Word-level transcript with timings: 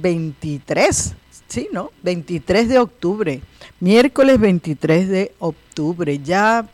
23, 0.00 1.14
sí, 1.48 1.68
¿no? 1.72 1.90
23 2.02 2.68
de 2.68 2.78
octubre, 2.78 3.40
miércoles 3.80 4.38
23 4.38 5.08
de 5.08 5.32
octubre, 5.38 6.18
ya 6.18 6.66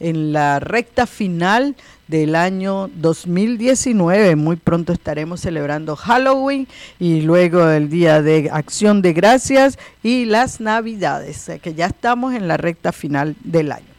en 0.00 0.32
la 0.32 0.60
recta 0.60 1.06
final 1.06 1.76
del 2.06 2.34
año 2.34 2.88
2019. 2.94 4.36
Muy 4.36 4.56
pronto 4.56 4.92
estaremos 4.92 5.40
celebrando 5.40 5.96
Halloween 5.96 6.68
y 6.98 7.20
luego 7.22 7.68
el 7.68 7.90
Día 7.90 8.22
de 8.22 8.48
Acción 8.52 9.02
de 9.02 9.12
Gracias 9.12 9.78
y 10.02 10.24
las 10.24 10.60
Navidades, 10.60 11.50
que 11.62 11.74
ya 11.74 11.86
estamos 11.86 12.34
en 12.34 12.48
la 12.48 12.56
recta 12.56 12.92
final 12.92 13.36
del 13.42 13.72
año. 13.72 13.97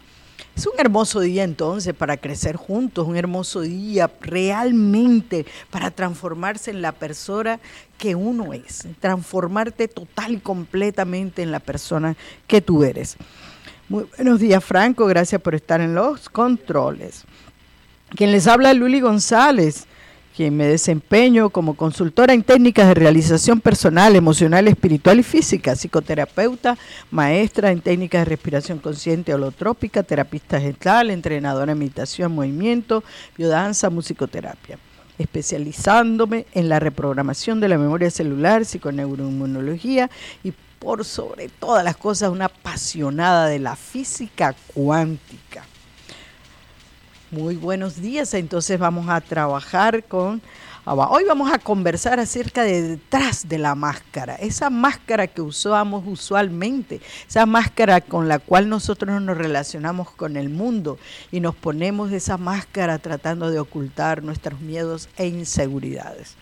Es 0.59 0.67
un 0.67 0.77
hermoso 0.77 1.21
día 1.21 1.45
entonces 1.45 1.93
para 1.93 2.17
crecer 2.17 2.57
juntos, 2.57 3.07
un 3.07 3.15
hermoso 3.15 3.61
día 3.61 4.11
realmente 4.19 5.45
para 5.69 5.89
transformarse 5.89 6.69
en 6.69 6.81
la 6.81 6.91
persona 6.91 7.61
que 7.97 8.13
uno 8.13 8.51
es, 8.51 8.85
transformarte 8.99 9.87
total 9.87 10.33
y 10.33 10.39
completamente 10.41 11.43
en 11.43 11.51
la 11.51 11.61
persona 11.61 12.17
que 12.45 12.59
tú 12.59 12.83
eres. 12.83 13.15
Muy 13.87 14.03
buenos 14.17 14.41
días 14.41 14.61
Franco, 14.61 15.05
gracias 15.05 15.41
por 15.41 15.55
estar 15.55 15.79
en 15.79 15.95
los 15.95 16.27
controles. 16.27 17.23
Quien 18.09 18.33
les 18.33 18.45
habla 18.45 18.73
Luli 18.73 18.99
González, 18.99 19.87
quien 20.39 20.55
me 20.55 20.67
desempeño 20.67 21.49
como 21.49 21.75
consultora 21.75 22.33
en 22.33 22.43
técnicas 22.43 22.87
de 22.87 22.93
realización 22.93 23.59
personal, 23.59 24.15
emocional, 24.15 24.69
espiritual 24.69 25.19
y 25.19 25.23
física, 25.23 25.75
psicoterapeuta, 25.75 26.77
maestra 27.11 27.71
en 27.71 27.81
técnicas 27.81 28.21
de 28.21 28.29
respiración 28.29 28.79
consciente 28.79 29.33
holotrópica, 29.33 30.01
terapista 30.01 30.61
gestal, 30.61 31.11
entrenadora 31.11 31.73
en 31.73 31.79
meditación, 31.79 32.31
movimiento, 32.31 33.03
biodanza, 33.37 33.89
musicoterapia 33.89 34.79
especializándome 35.17 36.45
en 36.53 36.69
la 36.69 36.79
reprogramación 36.79 37.59
de 37.59 37.67
la 37.67 37.77
memoria 37.77 38.09
celular, 38.09 38.63
psiconeuroinmunología 38.63 40.09
y 40.41 40.53
por 40.79 41.03
sobre 41.03 41.49
todas 41.49 41.83
las 41.83 41.97
cosas 41.97 42.29
una 42.29 42.45
apasionada 42.45 43.47
de 43.47 43.59
la 43.59 43.75
física 43.75 44.55
cuántica. 44.73 45.65
Muy 47.31 47.57
buenos 47.57 48.01
días, 48.01 48.33
entonces 48.33 48.79
vamos 48.79 49.07
a 49.07 49.21
trabajar 49.21 50.03
con... 50.03 50.41
Hoy 50.83 51.25
vamos 51.25 51.53
a 51.53 51.59
conversar 51.59 52.19
acerca 52.19 52.63
de 52.63 52.81
detrás 52.81 53.47
de 53.47 53.59
la 53.59 53.75
máscara, 53.75 54.33
esa 54.33 54.71
máscara 54.71 55.27
que 55.27 55.43
usamos 55.43 56.03
usualmente, 56.07 57.01
esa 57.27 57.45
máscara 57.45 58.01
con 58.01 58.27
la 58.27 58.39
cual 58.39 58.67
nosotros 58.67 59.21
nos 59.21 59.37
relacionamos 59.37 60.09
con 60.09 60.37
el 60.37 60.49
mundo 60.49 60.97
y 61.31 61.39
nos 61.39 61.53
ponemos 61.53 62.11
esa 62.11 62.37
máscara 62.37 62.97
tratando 62.97 63.51
de 63.51 63.59
ocultar 63.59 64.23
nuestros 64.23 64.59
miedos 64.59 65.07
e 65.15 65.27
inseguridades. 65.27 66.35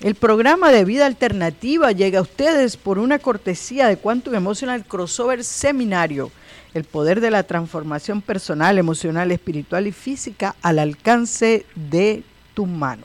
El 0.00 0.14
programa 0.14 0.72
de 0.72 0.86
vida 0.86 1.04
alternativa 1.04 1.92
llega 1.92 2.20
a 2.20 2.22
ustedes 2.22 2.78
por 2.78 2.98
una 2.98 3.18
cortesía 3.18 3.86
de 3.86 3.98
Quantum 3.98 4.34
Emotional 4.34 4.82
Crossover 4.86 5.44
Seminario 5.44 6.32
el 6.74 6.84
poder 6.84 7.20
de 7.20 7.30
la 7.30 7.42
transformación 7.42 8.22
personal, 8.22 8.78
emocional, 8.78 9.30
espiritual 9.30 9.86
y 9.86 9.92
física 9.92 10.54
al 10.62 10.78
alcance 10.78 11.66
de 11.74 12.22
tu 12.54 12.66
mano. 12.66 13.04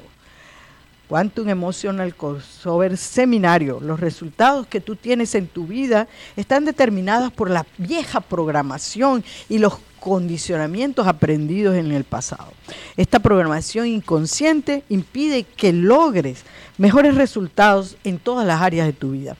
Quantum 1.08 1.50
Emotional 1.50 2.16
Crossover 2.16 2.98
Seminario. 2.98 3.80
Los 3.80 4.00
resultados 4.00 4.66
que 4.68 4.82
tú 4.82 4.96
tienes 4.96 5.36
en 5.36 5.48
tu 5.48 5.68
vida 5.68 6.08
están 6.36 6.66
determinados 6.66 7.32
por 7.32 7.50
la 7.50 7.66
vieja 7.78 8.22
programación 8.22 9.24
y 9.48 9.60
los 9.60 9.78
condicionamientos 10.00 11.08
aprendidos 11.08 11.76
en 11.76 11.92
el 11.92 12.04
pasado. 12.04 12.52
Esta 12.98 13.20
programación 13.20 13.88
inconsciente 13.88 14.84
impide 14.90 15.44
que 15.44 15.74
logres 15.74 16.44
mejores 16.78 17.16
resultados 17.16 17.98
en 18.04 18.20
todas 18.20 18.46
las 18.46 18.62
áreas 18.62 18.88
de 18.88 18.94
tu 18.94 19.12
vida. 19.12 19.36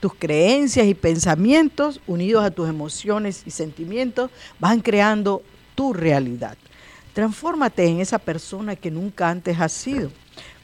Tus 0.00 0.14
creencias 0.14 0.86
y 0.86 0.94
pensamientos, 0.94 2.00
unidos 2.06 2.44
a 2.44 2.50
tus 2.50 2.68
emociones 2.68 3.42
y 3.46 3.50
sentimientos, 3.50 4.30
van 4.58 4.80
creando 4.80 5.42
tu 5.74 5.92
realidad. 5.92 6.56
Transfórmate 7.12 7.86
en 7.86 8.00
esa 8.00 8.18
persona 8.18 8.76
que 8.76 8.90
nunca 8.90 9.28
antes 9.28 9.60
has 9.60 9.72
sido. 9.72 10.10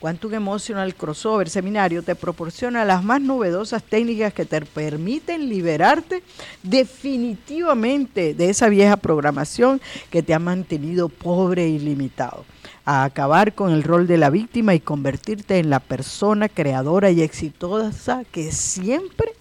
Quantum 0.00 0.34
Emotional 0.34 0.94
Crossover 0.94 1.50
Seminario 1.50 2.02
te 2.02 2.14
proporciona 2.14 2.84
las 2.84 3.02
más 3.02 3.20
novedosas 3.20 3.82
técnicas 3.82 4.32
que 4.32 4.44
te 4.44 4.60
permiten 4.60 5.48
liberarte 5.48 6.22
definitivamente 6.62 8.34
de 8.34 8.50
esa 8.50 8.68
vieja 8.68 8.96
programación 8.96 9.80
que 10.10 10.22
te 10.22 10.34
ha 10.34 10.38
mantenido 10.38 11.08
pobre 11.08 11.68
y 11.68 11.78
limitado 11.78 12.44
a 12.86 13.04
acabar 13.04 13.54
con 13.54 13.72
el 13.72 13.82
rol 13.82 14.06
de 14.06 14.16
la 14.16 14.30
víctima 14.30 14.74
y 14.74 14.80
convertirte 14.80 15.58
en 15.58 15.68
la 15.70 15.80
persona 15.80 16.48
creadora 16.48 17.10
y 17.10 17.20
exitosa 17.20 18.24
que 18.24 18.52
siempre 18.52 19.32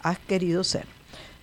has 0.00 0.18
querido 0.18 0.64
ser. 0.64 0.97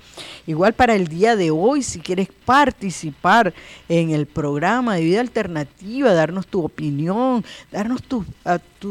Igual 0.45 0.73
para 0.73 0.95
el 0.95 1.07
día 1.07 1.37
de 1.37 1.49
hoy, 1.49 1.83
si 1.83 2.01
quieres 2.01 2.27
participar 2.43 3.53
en 3.87 4.09
el 4.09 4.25
programa 4.25 4.95
de 4.95 5.05
vida 5.05 5.21
alternativa, 5.21 6.11
darnos 6.11 6.47
tu 6.47 6.65
opinión, 6.65 7.45
darnos 7.71 8.03
tu, 8.03 8.25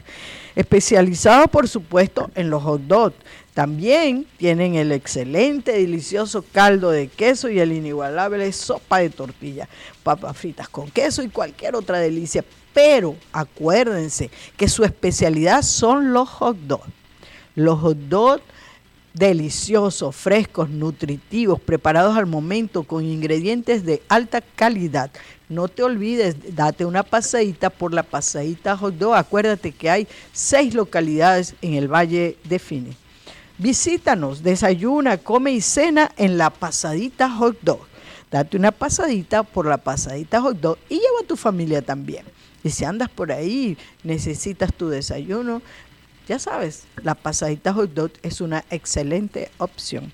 especializado 0.56 1.48
por 1.48 1.68
supuesto 1.68 2.30
en 2.36 2.52
los 2.52 2.62
hot 2.62 2.82
dogs. 2.82 3.16
También 3.56 4.28
tienen 4.38 4.76
el 4.76 4.92
excelente, 4.92 5.72
delicioso 5.72 6.46
caldo 6.52 6.92
de 6.92 7.08
queso 7.08 7.50
y 7.50 7.60
el 7.60 7.72
inigualable 7.72 8.52
sopa 8.54 9.00
de 9.00 9.10
tortilla, 9.10 9.68
papas 10.04 10.38
fritas 10.38 10.70
con 10.70 10.92
queso 10.92 11.24
y 11.24 11.30
cualquier 11.30 11.76
otra 11.76 11.98
delicia. 11.98 12.46
Pero 12.76 13.16
acuérdense 13.32 14.30
que 14.56 14.68
su 14.68 14.84
especialidad 14.84 15.64
son 15.64 16.14
los 16.14 16.30
hot 16.30 16.58
dogs. 16.58 16.86
Los 17.56 17.80
hot 17.80 17.98
dogs 17.98 18.44
deliciosos, 19.14 20.16
frescos, 20.16 20.70
nutritivos, 20.70 21.60
preparados 21.62 22.18
al 22.18 22.26
momento 22.26 22.84
con 22.84 23.06
ingredientes 23.06 23.86
de 23.86 24.02
alta 24.10 24.42
calidad. 24.42 25.12
No 25.50 25.68
te 25.68 25.84
olvides, 25.84 26.56
date 26.56 26.86
una 26.86 27.04
pasadita 27.04 27.70
por 27.70 27.94
la 27.94 28.04
pasadita 28.04 28.76
hot 28.76 28.96
dog. 28.96 29.14
Acuérdate 29.14 29.72
que 29.72 29.90
hay 29.90 30.08
seis 30.32 30.74
localidades 30.74 31.54
en 31.62 31.76
el 31.76 31.88
Valle 31.88 32.38
de 32.44 32.60
Fine. 32.60 32.98
Visítanos, 33.60 34.42
desayuna, 34.42 35.20
come 35.20 35.52
y 35.52 35.62
cena 35.62 36.12
en 36.18 36.38
la 36.38 36.50
pasadita 36.50 37.30
hot 37.30 37.58
dog. 37.62 37.82
Date 38.32 38.58
una 38.58 38.72
pasadita 38.72 39.44
por 39.44 39.68
la 39.68 39.78
pasadita 39.78 40.42
hot 40.42 40.60
dog 40.60 40.78
y 40.90 40.96
lleva 40.96 41.20
a 41.22 41.28
tu 41.28 41.38
familia 41.38 41.84
también. 41.84 42.26
Y 42.64 42.72
si 42.72 42.84
andas 42.84 43.10
por 43.10 43.32
ahí, 43.32 43.78
necesitas 44.04 44.74
tu 44.74 44.90
desayuno, 44.90 45.62
ya 46.28 46.40
sabes, 46.40 46.84
la 47.02 47.16
pasadita 47.16 47.74
hot 47.74 47.94
dog 47.94 48.12
es 48.22 48.42
una 48.42 48.64
excelente 48.70 49.52
opción. 49.58 50.12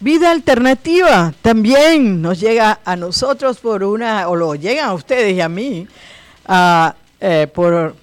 Vida 0.00 0.32
alternativa 0.32 1.32
también 1.42 2.20
nos 2.20 2.40
llega 2.40 2.80
a 2.84 2.96
nosotros 2.96 3.58
por 3.58 3.84
una, 3.84 4.28
o 4.28 4.34
lo 4.34 4.56
llegan 4.56 4.88
a 4.88 4.94
ustedes 4.94 5.34
y 5.34 5.40
a 5.40 5.48
mí, 5.48 5.86
eh, 7.20 7.46
por 7.54 7.94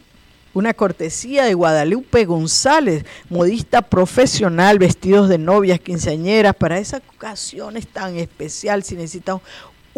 una 0.54 0.74
cortesía 0.74 1.44
de 1.44 1.54
Guadalupe 1.54 2.24
González, 2.26 3.06
modista 3.30 3.82
profesional, 3.82 4.80
vestidos 4.80 5.28
de 5.28 5.38
novias, 5.38 5.80
quinceañeras, 5.80 6.56
para 6.56 6.80
esas 6.80 7.02
ocasiones 7.16 7.88
tan 7.88 8.16
especial, 8.16 8.84
si 8.84 8.96
necesitan 8.96 9.42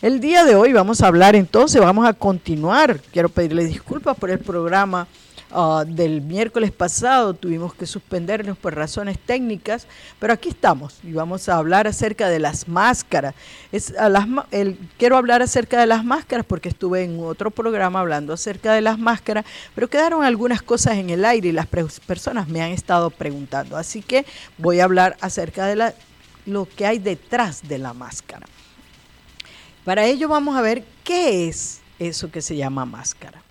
El 0.00 0.20
día 0.20 0.44
de 0.44 0.54
hoy 0.54 0.72
vamos 0.72 1.00
a 1.00 1.08
hablar 1.08 1.34
entonces, 1.34 1.80
vamos 1.80 2.06
a 2.06 2.12
continuar. 2.12 3.00
Quiero 3.12 3.28
pedirle 3.28 3.64
disculpas 3.64 4.16
por 4.16 4.30
el 4.30 4.38
programa 4.38 5.08
Ah, 5.50 5.84
del 5.86 6.20
miércoles 6.20 6.72
pasado 6.72 7.32
tuvimos 7.32 7.72
que 7.72 7.86
suspendernos 7.86 8.58
por 8.58 8.74
razones 8.74 9.18
técnicas, 9.18 9.86
pero 10.18 10.34
aquí 10.34 10.50
estamos 10.50 10.98
y 11.02 11.12
vamos 11.12 11.48
a 11.48 11.56
hablar 11.56 11.86
acerca 11.86 12.28
de 12.28 12.38
las 12.38 12.68
máscaras. 12.68 13.34
Quiero 14.98 15.16
hablar 15.16 15.40
acerca 15.40 15.80
de 15.80 15.86
las 15.86 16.04
máscaras 16.04 16.44
porque 16.44 16.68
estuve 16.68 17.02
en 17.02 17.18
otro 17.20 17.50
programa 17.50 18.00
hablando 18.00 18.34
acerca 18.34 18.74
de 18.74 18.82
las 18.82 18.98
máscaras, 18.98 19.46
pero 19.74 19.88
quedaron 19.88 20.22
algunas 20.22 20.60
cosas 20.60 20.98
en 20.98 21.08
el 21.08 21.24
aire 21.24 21.48
y 21.48 21.52
las 21.52 21.66
personas 21.66 22.48
me 22.48 22.60
han 22.60 22.72
estado 22.72 23.08
preguntando. 23.08 23.78
Así 23.78 24.02
que 24.02 24.26
voy 24.58 24.80
a 24.80 24.84
hablar 24.84 25.16
acerca 25.22 25.64
de 25.64 25.94
lo 26.44 26.68
que 26.68 26.84
hay 26.84 26.98
detrás 26.98 27.66
de 27.66 27.78
la 27.78 27.94
máscara. 27.94 28.46
Para 29.88 30.04
ello 30.04 30.28
vamos 30.28 30.54
a 30.54 30.60
ver 30.60 30.84
qué 31.02 31.48
es 31.48 31.80
eso 31.98 32.30
que 32.30 32.42
se 32.42 32.54
llama 32.54 32.84
máscara. 32.84 33.42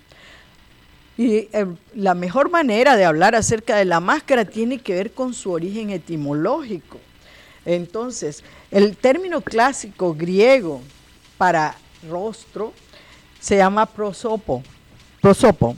Y 1.18 1.50
eh, 1.52 1.66
la 1.96 2.14
mejor 2.14 2.52
manera 2.52 2.96
de 2.96 3.06
hablar 3.06 3.34
acerca 3.34 3.76
de 3.76 3.86
la 3.86 4.00
máscara 4.00 4.46
tiene 4.46 4.78
que 4.78 4.94
ver 4.94 5.14
con 5.14 5.34
su 5.34 5.52
origen 5.52 5.90
etimológico. 5.90 7.00
Entonces, 7.66 8.44
el 8.70 8.98
término 8.98 9.42
clásico 9.42 10.14
griego 10.14 10.84
para 11.40 11.76
rostro 12.08 12.72
se 13.40 13.58
llama 13.58 13.88
prosopo, 13.88 14.62
prosopo, 15.20 15.76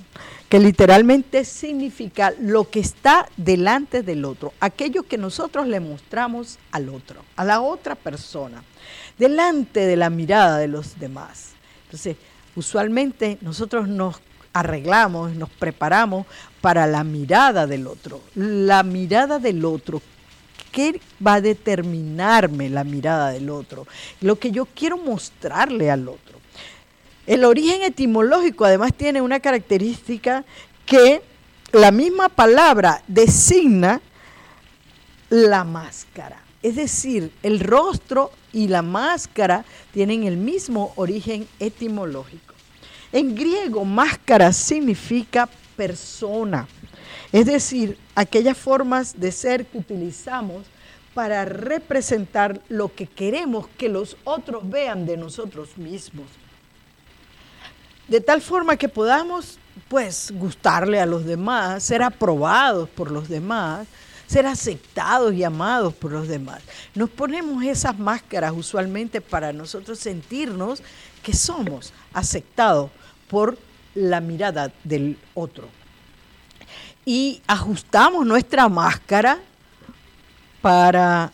que 0.50 0.60
literalmente 0.60 1.46
significa 1.46 2.34
lo 2.38 2.70
que 2.70 2.80
está 2.80 3.30
delante 3.38 4.02
del 4.02 4.26
otro, 4.26 4.52
aquello 4.60 5.04
que 5.04 5.18
nosotros 5.18 5.68
le 5.68 5.80
mostramos 5.80 6.58
al 6.72 6.90
otro, 6.90 7.24
a 7.36 7.46
la 7.46 7.62
otra 7.62 7.96
persona, 7.96 8.64
delante 9.20 9.86
de 9.86 9.96
la 9.96 10.10
mirada 10.10 10.58
de 10.58 10.70
los 10.70 10.98
demás. 10.98 11.52
Entonces, 11.86 12.16
usualmente 12.56 13.38
nosotros 13.42 13.88
nos 13.88 14.22
arreglamos, 14.54 15.36
nos 15.36 15.50
preparamos 15.50 16.26
para 16.62 16.88
la 16.88 17.04
mirada 17.04 17.68
del 17.68 17.86
otro. 17.86 18.22
La 18.36 18.84
mirada 18.84 19.38
del 19.38 19.64
otro, 19.66 20.02
¿qué 20.72 21.00
va 21.26 21.36
a 21.36 21.42
determinarme 21.42 22.70
la 22.70 22.84
mirada 22.84 23.32
del 23.32 23.50
otro? 23.50 23.86
Lo 24.22 24.38
que 24.38 24.52
yo 24.52 24.66
quiero 24.66 24.98
mostrarle 24.98 25.92
al 25.92 26.08
otro. 26.08 26.40
El 27.28 27.44
origen 27.44 27.84
etimológico 27.84 28.66
además 28.66 28.94
tiene 28.96 29.22
una 29.22 29.40
característica 29.40 30.44
que 30.86 31.22
la 31.72 31.92
misma 31.92 32.30
palabra 32.30 33.04
designa 33.08 34.02
la 35.30 35.64
máscara. 35.64 36.49
Es 36.62 36.76
decir, 36.76 37.32
el 37.42 37.60
rostro 37.60 38.32
y 38.52 38.68
la 38.68 38.82
máscara 38.82 39.64
tienen 39.94 40.24
el 40.24 40.38
mismo 40.38 40.94
origen 40.96 41.48
etimológico. 41.60 42.54
En 43.12 43.34
griego, 43.36 43.86
máscara 43.86 44.52
significa 44.54 45.50
persona, 45.76 46.68
es 47.32 47.46
decir, 47.46 47.98
aquellas 48.14 48.58
formas 48.58 49.20
de 49.20 49.32
ser 49.32 49.66
que 49.66 49.78
utilizamos 49.78 50.66
para 51.14 51.46
representar 51.46 52.62
lo 52.70 52.94
que 52.94 53.08
queremos 53.08 53.68
que 53.78 53.90
los 53.90 54.18
otros 54.26 54.70
vean 54.70 55.06
de 55.06 55.18
nosotros 55.18 55.78
mismos. 55.78 56.28
De 58.08 58.22
tal 58.22 58.42
forma 58.42 58.78
que 58.78 58.90
podamos, 58.90 59.58
pues, 59.88 60.32
gustarle 60.36 61.00
a 61.00 61.06
los 61.06 61.26
demás, 61.26 61.84
ser 61.84 62.04
aprobados 62.04 62.90
por 62.90 63.12
los 63.12 63.30
demás, 63.30 63.88
ser 64.30 64.46
aceptados 64.46 65.34
y 65.34 65.44
amados 65.44 65.94
por 65.96 66.12
los 66.12 66.28
demás. 66.28 66.62
Nos 66.94 67.10
ponemos 67.10 67.64
esas 67.64 67.98
máscaras 67.98 68.54
usualmente 68.56 69.22
para 69.22 69.52
nosotros 69.52 69.98
sentirnos 69.98 70.84
que 71.24 71.34
somos 71.34 71.94
aceptados 72.14 72.92
por 73.28 73.58
la 73.96 74.22
mirada 74.22 74.72
del 74.84 75.18
otro. 75.34 75.68
Y 77.06 77.42
ajustamos 77.48 78.24
nuestra 78.24 78.70
máscara 78.70 79.40
para 80.62 81.32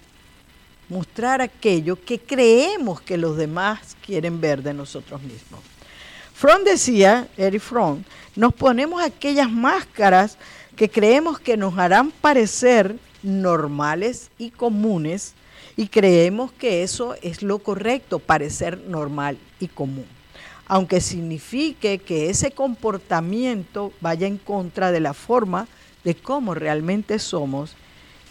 mostrar 0.88 1.41
aquello 1.41 2.01
que 2.01 2.18
creemos 2.18 3.01
que 3.01 3.18
los 3.18 3.36
demás 3.36 3.98
quieren 4.06 4.39
ver 4.39 4.63
de 4.63 4.74
nosotros 4.74 5.21
mismos. 5.21 5.59
Fromm 6.33 6.63
decía, 6.63 7.27
Eric 7.36 7.62
Fromm, 7.62 8.03
nos 8.38 8.53
ponemos 8.53 9.01
aquellas 9.01 9.51
máscaras 9.51 10.38
que 10.75 10.89
creemos 10.89 11.39
que 11.39 11.57
nos 11.57 11.77
harán 11.77 12.12
parecer 12.12 12.95
normales 13.24 14.30
y 14.38 14.51
comunes 14.51 15.33
y 15.77 15.88
creemos 15.88 16.51
que 16.51 16.83
eso 16.83 17.16
es 17.22 17.42
lo 17.42 17.60
correcto, 17.60 18.19
parecer 18.19 18.80
normal 18.88 19.38
y 19.60 19.68
común 19.68 20.06
aunque 20.68 21.00
signifique 21.00 22.00
que 22.00 22.30
ese 22.30 22.51
comportamiento 22.51 23.94
vaya 24.01 24.27
en 24.27 24.38
contra 24.38 24.92
de 24.92 25.00
la 25.00 25.13
forma 25.13 25.68
de 26.04 26.16
cómo 26.16 26.54
realmente 26.54 27.19
somos 27.19 27.75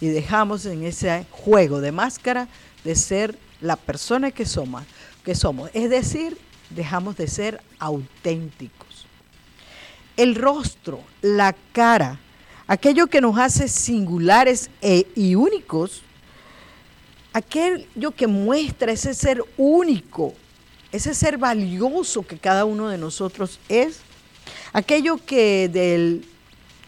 y 0.01 0.07
dejamos 0.07 0.65
en 0.65 0.83
ese 0.83 1.25
juego 1.31 1.79
de 1.79 1.91
máscara 1.91 2.47
de 2.83 2.95
ser 2.95 3.37
la 3.61 3.77
persona 3.77 4.31
que 4.31 4.45
somos, 4.45 4.83
que 5.23 5.35
somos. 5.35 5.69
Es 5.73 5.89
decir, 5.89 6.37
dejamos 6.69 7.15
de 7.15 7.27
ser 7.27 7.61
auténticos. 7.79 9.07
El 10.17 10.35
rostro, 10.35 11.01
la 11.21 11.55
cara, 11.71 12.19
aquello 12.67 13.07
que 13.07 13.21
nos 13.21 13.37
hace 13.37 13.67
singulares 13.67 14.69
e, 14.81 15.07
y 15.15 15.35
únicos, 15.35 16.01
aquello 17.33 18.11
que 18.11 18.27
muestra 18.27 18.91
ese 18.91 19.13
ser 19.13 19.43
único 19.57 20.33
ese 20.95 21.13
ser 21.13 21.37
valioso 21.37 22.25
que 22.25 22.37
cada 22.37 22.63
uno 22.63 22.87
de 22.87 22.97
nosotros 22.97 23.59
es, 23.67 23.99
aquello 24.71 25.17
que 25.17 25.67
del 25.67 26.25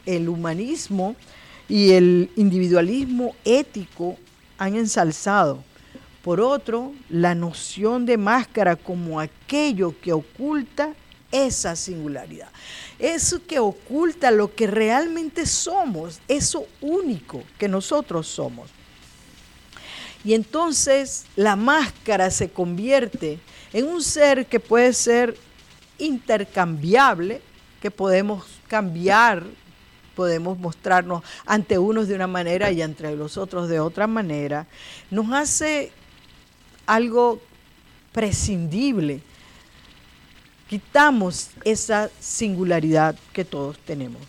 el 0.05 0.29
humanismo 0.29 1.17
y 1.67 1.91
el 1.91 2.31
individualismo 2.37 3.35
ético 3.43 4.17
han 4.57 4.77
ensalzado. 4.77 5.61
Por 6.23 6.39
otro, 6.39 6.93
la 7.09 7.35
noción 7.35 8.05
de 8.05 8.17
máscara 8.17 8.77
como 8.77 9.19
aquello 9.19 9.93
que 9.99 10.13
oculta 10.13 10.93
esa 11.29 11.75
singularidad. 11.75 12.47
Eso 12.99 13.39
que 13.45 13.59
oculta 13.59 14.31
lo 14.31 14.53
que 14.55 14.67
realmente 14.67 15.45
somos, 15.45 16.19
eso 16.27 16.65
único 16.81 17.43
que 17.59 17.67
nosotros 17.67 18.27
somos. 18.27 18.71
Y 20.23 20.33
entonces 20.33 21.25
la 21.35 21.55
máscara 21.55 22.31
se 22.31 22.49
convierte 22.49 23.39
en 23.71 23.87
un 23.87 24.01
ser 24.01 24.47
que 24.47 24.59
puede 24.59 24.93
ser 24.93 25.37
intercambiable, 25.99 27.41
que 27.81 27.91
podemos 27.91 28.45
cambiar, 28.67 29.43
podemos 30.15 30.57
mostrarnos 30.57 31.23
ante 31.45 31.77
unos 31.77 32.07
de 32.07 32.15
una 32.15 32.27
manera 32.27 32.71
y 32.71 32.81
ante 32.81 33.15
los 33.15 33.37
otros 33.37 33.69
de 33.69 33.79
otra 33.79 34.07
manera, 34.07 34.65
nos 35.11 35.31
hace 35.31 35.91
algo 36.87 37.39
prescindible. 38.11 39.21
Quitamos 40.69 41.51
esa 41.63 42.09
singularidad 42.19 43.15
que 43.31 43.45
todos 43.45 43.79
tenemos. 43.79 44.21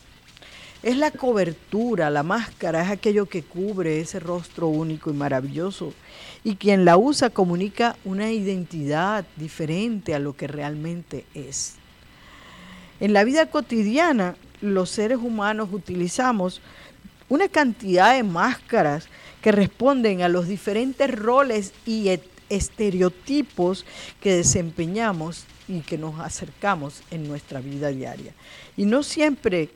Es 0.84 0.96
la 0.96 1.10
cobertura, 1.10 2.10
la 2.10 2.22
máscara, 2.22 2.84
es 2.84 2.90
aquello 2.90 3.26
que 3.26 3.42
cubre 3.42 4.00
ese 4.00 4.20
rostro 4.20 4.68
único 4.68 5.10
y 5.10 5.14
maravilloso. 5.14 5.92
Y 6.44 6.54
quien 6.54 6.84
la 6.84 6.96
usa 6.96 7.30
comunica 7.30 7.96
una 8.04 8.30
identidad 8.30 9.24
diferente 9.36 10.14
a 10.14 10.20
lo 10.20 10.36
que 10.36 10.46
realmente 10.46 11.24
es. 11.34 11.74
En 13.00 13.12
la 13.12 13.24
vida 13.24 13.46
cotidiana, 13.46 14.36
los 14.60 14.90
seres 14.90 15.18
humanos 15.18 15.70
utilizamos 15.72 16.60
una 17.28 17.48
cantidad 17.48 18.14
de 18.14 18.22
máscaras 18.22 19.08
que 19.42 19.50
responden 19.50 20.22
a 20.22 20.28
los 20.28 20.46
diferentes 20.46 21.10
roles 21.10 21.72
y 21.84 22.08
estereotipos 22.48 23.84
que 24.20 24.36
desempeñamos 24.36 25.44
y 25.68 25.80
que 25.80 25.98
nos 25.98 26.18
acercamos 26.20 27.02
en 27.10 27.28
nuestra 27.28 27.60
vida 27.60 27.88
diaria. 27.88 28.32
Y 28.76 28.84
no 28.84 29.02
siempre 29.02 29.70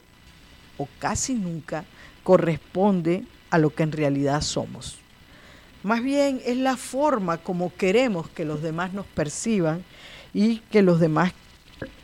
o 0.79 0.89
casi 0.99 1.35
nunca 1.35 1.85
corresponde 2.23 3.25
a 3.51 3.59
lo 3.59 3.75
que 3.75 3.83
en 3.83 3.93
realidad 3.93 4.41
somos. 4.41 4.99
Más 5.83 6.03
bien 6.03 6.41
es 6.45 6.57
la 6.57 6.77
forma 6.77 7.39
como 7.39 7.75
queremos 7.75 8.29
que 8.29 8.45
los 8.45 8.63
demás 8.63 8.93
nos 8.93 9.07
perciban 9.07 9.85
y 10.33 10.59
que 10.71 10.83
los 10.83 11.01
demás 11.01 11.33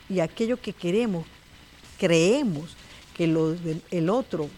y 0.09 0.21
aquello 0.21 0.61
que 0.61 0.73
queremos, 0.73 1.27
creemos 1.99 2.77
que 3.15 3.25
el 3.25 4.11
otro 4.11 4.49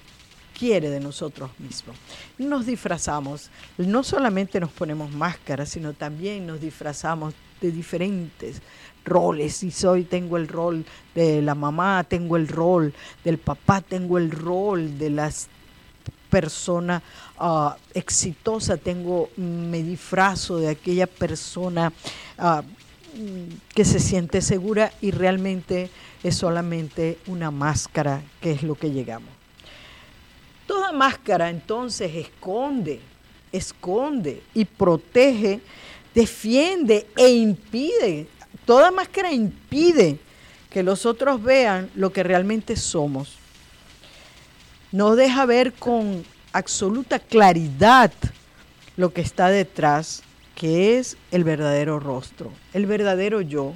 quiere 0.60 0.90
de 0.90 1.00
nosotros 1.00 1.50
mismos. 1.58 1.96
Nos 2.36 2.66
disfrazamos, 2.66 3.48
no 3.78 4.02
solamente 4.02 4.60
nos 4.60 4.70
ponemos 4.70 5.10
máscaras, 5.10 5.70
sino 5.70 5.94
también 5.94 6.46
nos 6.46 6.60
disfrazamos 6.60 7.32
de 7.62 7.72
diferentes 7.72 8.60
roles. 9.06 9.56
Si 9.56 9.70
soy, 9.70 10.04
tengo 10.04 10.36
el 10.36 10.48
rol 10.48 10.84
de 11.14 11.40
la 11.40 11.54
mamá, 11.54 12.04
tengo 12.06 12.36
el 12.36 12.46
rol 12.46 12.92
del 13.24 13.38
papá, 13.38 13.80
tengo 13.80 14.18
el 14.18 14.30
rol 14.30 14.98
de 14.98 15.08
las 15.08 15.48
persona 16.28 17.02
ah, 17.38 17.76
exitosa, 17.94 18.76
tengo, 18.76 19.30
me 19.36 19.82
disfrazo 19.82 20.58
de 20.58 20.68
aquella 20.68 21.06
persona 21.06 21.90
ah, 22.38 22.62
que 23.74 23.84
se 23.86 23.98
siente 23.98 24.42
segura 24.42 24.92
y 25.00 25.10
realmente 25.10 25.90
es 26.22 26.36
solamente 26.36 27.18
una 27.26 27.50
máscara 27.50 28.22
que 28.42 28.52
es 28.52 28.62
lo 28.62 28.74
que 28.74 28.92
llegamos. 28.92 29.39
Toda 30.70 30.92
máscara 30.92 31.50
entonces 31.50 32.14
esconde, 32.14 33.00
esconde 33.50 34.40
y 34.54 34.64
protege, 34.64 35.60
defiende 36.14 37.08
e 37.16 37.28
impide. 37.28 38.28
Toda 38.64 38.92
máscara 38.92 39.32
impide 39.32 40.16
que 40.70 40.84
los 40.84 41.06
otros 41.06 41.42
vean 41.42 41.90
lo 41.96 42.12
que 42.12 42.22
realmente 42.22 42.76
somos. 42.76 43.34
No 44.92 45.16
deja 45.16 45.44
ver 45.44 45.72
con 45.72 46.24
absoluta 46.52 47.18
claridad 47.18 48.12
lo 48.96 49.12
que 49.12 49.22
está 49.22 49.48
detrás, 49.48 50.22
que 50.54 50.98
es 50.98 51.16
el 51.32 51.42
verdadero 51.42 51.98
rostro, 51.98 52.52
el 52.74 52.86
verdadero 52.86 53.40
yo, 53.40 53.74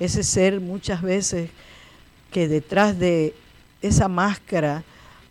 ese 0.00 0.22
ser 0.22 0.62
muchas 0.62 1.02
veces 1.02 1.50
que 2.30 2.48
detrás 2.48 2.98
de 2.98 3.34
esa 3.82 4.08
máscara 4.08 4.82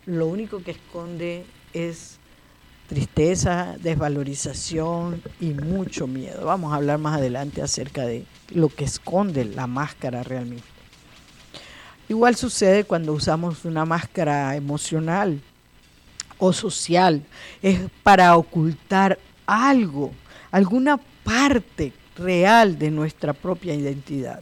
lo 0.05 0.27
único 0.27 0.63
que 0.63 0.72
esconde 0.72 1.46
es 1.74 2.17
tristeza, 2.88 3.77
desvalorización 3.81 5.22
y 5.39 5.53
mucho 5.53 6.08
miedo. 6.08 6.46
Vamos 6.46 6.74
a 6.74 6.75
hablar 6.75 6.98
más 6.98 7.17
adelante 7.17 7.62
acerca 7.62 8.05
de 8.05 8.25
lo 8.50 8.70
que 8.70 8.84
esconde 8.84 9.46
la 9.46 9.67
máscara 9.67 10.24
realmente. 10.24 10.63
Igual 12.10 12.36
sucede 12.36 12.84
cuando 12.84 13.13
usamos 13.13 13.63
una 13.63 13.86
máscara 13.86 14.53
emocional 14.58 15.39
o 16.38 16.51
social. 16.51 17.24
Es 17.62 17.79
para 18.03 18.36
ocultar 18.36 19.17
algo, 19.46 20.12
alguna 20.51 21.00
parte 21.24 21.93
real 22.17 22.77
de 22.77 22.91
nuestra 22.91 23.31
propia 23.31 23.74
identidad. 23.74 24.41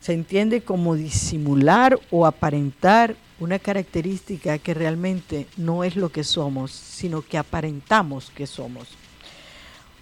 Se 0.00 0.12
entiende 0.12 0.60
como 0.60 0.94
disimular 0.94 1.98
o 2.10 2.26
aparentar 2.26 3.16
una 3.40 3.58
característica 3.58 4.58
que 4.58 4.74
realmente 4.74 5.46
no 5.56 5.84
es 5.84 5.96
lo 5.96 6.10
que 6.10 6.24
somos, 6.24 6.72
sino 6.72 7.22
que 7.22 7.38
aparentamos 7.38 8.30
que 8.30 8.46
somos. 8.46 8.88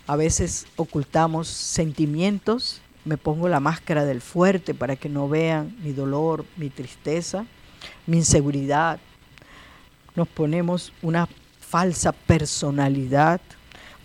A 0.07 0.17
veces 0.17 0.67
ocultamos 0.77 1.49
sentimientos, 1.49 2.81
me 3.05 3.19
pongo 3.19 3.49
la 3.49 3.61
máscara 3.61 4.05
del 4.05 4.21
fuerte 4.21 4.75
para 4.75 4.97
que 4.97 5.09
no 5.09 5.29
vean 5.29 5.77
mi 5.83 5.93
dolor, 5.93 6.45
mi 6.57 6.71
tristeza, 6.71 7.45
mi 8.07 8.19
inseguridad. 8.19 8.99
Nos 10.15 10.29
ponemos 10.29 10.93
una 11.03 11.29
falsa 11.61 12.13
personalidad, 12.13 13.41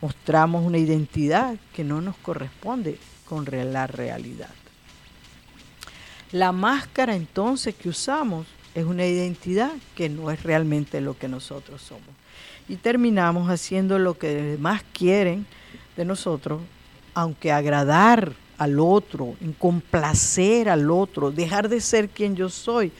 mostramos 0.01 0.65
una 0.65 0.77
identidad 0.77 1.55
que 1.73 1.83
no 1.83 2.01
nos 2.01 2.17
corresponde 2.17 2.97
con 3.25 3.45
la 3.45 3.88
realidad. 3.88 4.50
La 6.31 6.51
máscara 6.51 7.15
entonces 7.15 7.75
que 7.75 7.89
usamos 7.89 8.45
es 8.75 8.85
una 8.85 9.05
identidad 9.05 9.71
que 9.95 10.09
no 10.09 10.31
es 10.31 10.43
realmente 10.43 11.01
lo 11.01 11.17
que 11.17 11.27
nosotros 11.27 11.81
somos. 11.81 12.07
Y 12.69 12.77
terminamos 12.77 13.49
haciendo 13.49 13.99
lo 13.99 14.17
que 14.17 14.27
demás 14.27 14.83
quieren 14.93 15.45
de 15.97 16.05
nosotros, 16.05 16.61
aunque 17.13 17.51
agradar 17.51 18.33
al 18.57 18.79
otro, 18.79 19.35
en 19.41 19.53
complacer 19.53 20.69
al 20.69 20.89
otro, 20.89 21.31
dejar 21.31 21.67
de 21.67 21.81
ser 21.81 22.09
quien 22.09 22.35
yo 22.35 22.47
soy, 22.47 22.91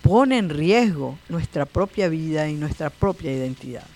pone 0.00 0.38
en 0.38 0.48
riesgo 0.48 1.18
nuestra 1.28 1.66
propia 1.66 2.08
vida 2.08 2.48
y 2.48 2.54
nuestra 2.54 2.88
propia 2.88 3.32
identidad. 3.32 3.86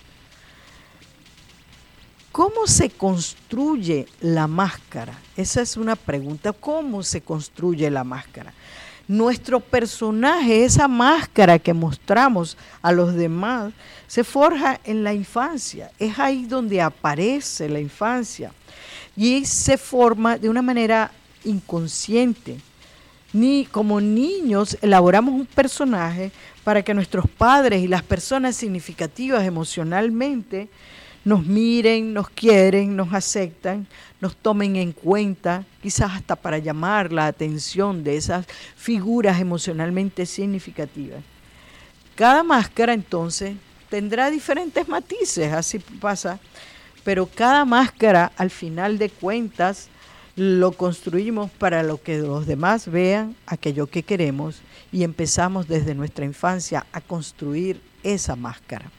¿Cómo 2.31 2.67
se 2.67 2.91
construye 2.91 4.05
la 4.21 4.45
máscara? 4.47 5.17
Esa 5.35 5.61
es 5.61 5.75
una 5.75 5.95
pregunta. 5.95 6.53
¿Cómo 6.53 7.01
se 7.01 7.21
construye 7.21 7.89
la 7.89 8.03
máscara? 8.03 8.53
Nuestro 9.07 9.59
personaje, 9.59 10.65
esa 10.65 10.87
máscara 10.87 11.59
que 11.59 11.73
mostramos 11.73 12.57
a 12.81 12.91
los 12.91 13.13
demás, 13.15 13.73
se 14.07 14.23
forja 14.23 14.79
en 14.83 15.03
la 15.03 15.13
infancia. 15.13 15.91
Es 15.97 16.19
ahí 16.19 16.45
donde 16.45 16.81
aparece 16.81 17.69
la 17.69 17.79
infancia 17.79 18.51
y 19.15 19.45
se 19.45 19.77
forma 19.77 20.37
de 20.37 20.49
una 20.49 20.61
manera 20.61 21.11
inconsciente. 21.43 22.57
Ni 23.33 23.65
como 23.65 23.99
niños 23.99 24.77
elaboramos 24.81 25.33
un 25.33 25.45
personaje 25.45 26.31
para 26.63 26.81
que 26.81 26.93
nuestros 26.93 27.29
padres 27.29 27.83
y 27.83 27.87
las 27.87 28.03
personas 28.03 28.55
significativas 28.55 29.43
emocionalmente 29.45 30.69
nos 31.27 31.45
miren, 31.45 32.13
nos 32.13 32.29
quieren, 32.29 32.95
nos 32.95 33.13
aceptan, 33.13 33.85
nos 34.21 34.33
tomen 34.33 34.77
en 34.77 34.93
cuenta, 34.93 35.65
quizás 35.81 36.13
hasta 36.13 36.37
para 36.37 36.57
llamar 36.57 37.11
la 37.11 37.27
atención 37.27 38.01
de 38.01 38.15
esas 38.15 38.45
figuras 38.77 39.41
emocionalmente 39.41 40.25
significativas. 40.25 41.21
Cada 42.15 42.43
máscara 42.43 42.93
entonces 42.93 43.57
tendrá 43.89 44.31
diferentes 44.31 44.87
matices, 44.87 45.51
así 45.51 45.79
pasa, 45.79 46.39
pero 47.03 47.25
cada 47.25 47.65
máscara 47.65 48.31
al 48.37 48.49
final 48.49 48.97
de 48.97 49.09
cuentas 49.09 49.89
lo 50.37 50.71
construimos 50.71 51.51
para 51.51 51.83
lo 51.83 52.01
que 52.01 52.19
los 52.19 52.47
demás 52.47 52.89
vean 52.89 53.35
aquello 53.47 53.87
que 53.87 54.01
queremos 54.01 54.61
y 54.93 55.03
empezamos 55.03 55.67
desde 55.67 55.93
nuestra 55.93 56.23
infancia 56.23 56.87
a 56.93 57.01
construir 57.01 57.81
esa 58.01 58.37
máscara. 58.37 58.89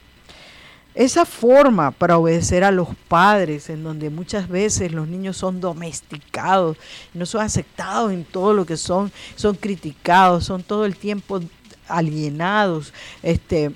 Esa 0.99 1.25
forma 1.25 1.93
para 1.93 2.19
obedecer 2.19 2.65
a 2.65 2.73
los 2.73 2.89
padres, 3.07 3.71
en 3.71 3.85
donde 3.85 4.11
muchas 4.11 4.49
veces 4.49 4.91
los 4.91 5.07
niños 5.07 5.37
son 5.37 5.61
domesticados, 5.61 6.77
no 7.15 7.25
son 7.25 7.43
aceptados 7.43 8.11
en 8.11 8.25
todo 8.25 8.53
lo 8.53 8.67
que 8.67 8.77
son, 8.77 9.13
son 9.37 9.55
criticados, 9.55 10.45
son 10.45 10.65
todo 10.65 10.85
el 10.85 10.97
tiempo 10.97 11.41
alienados, 11.87 12.93
este, 13.23 13.71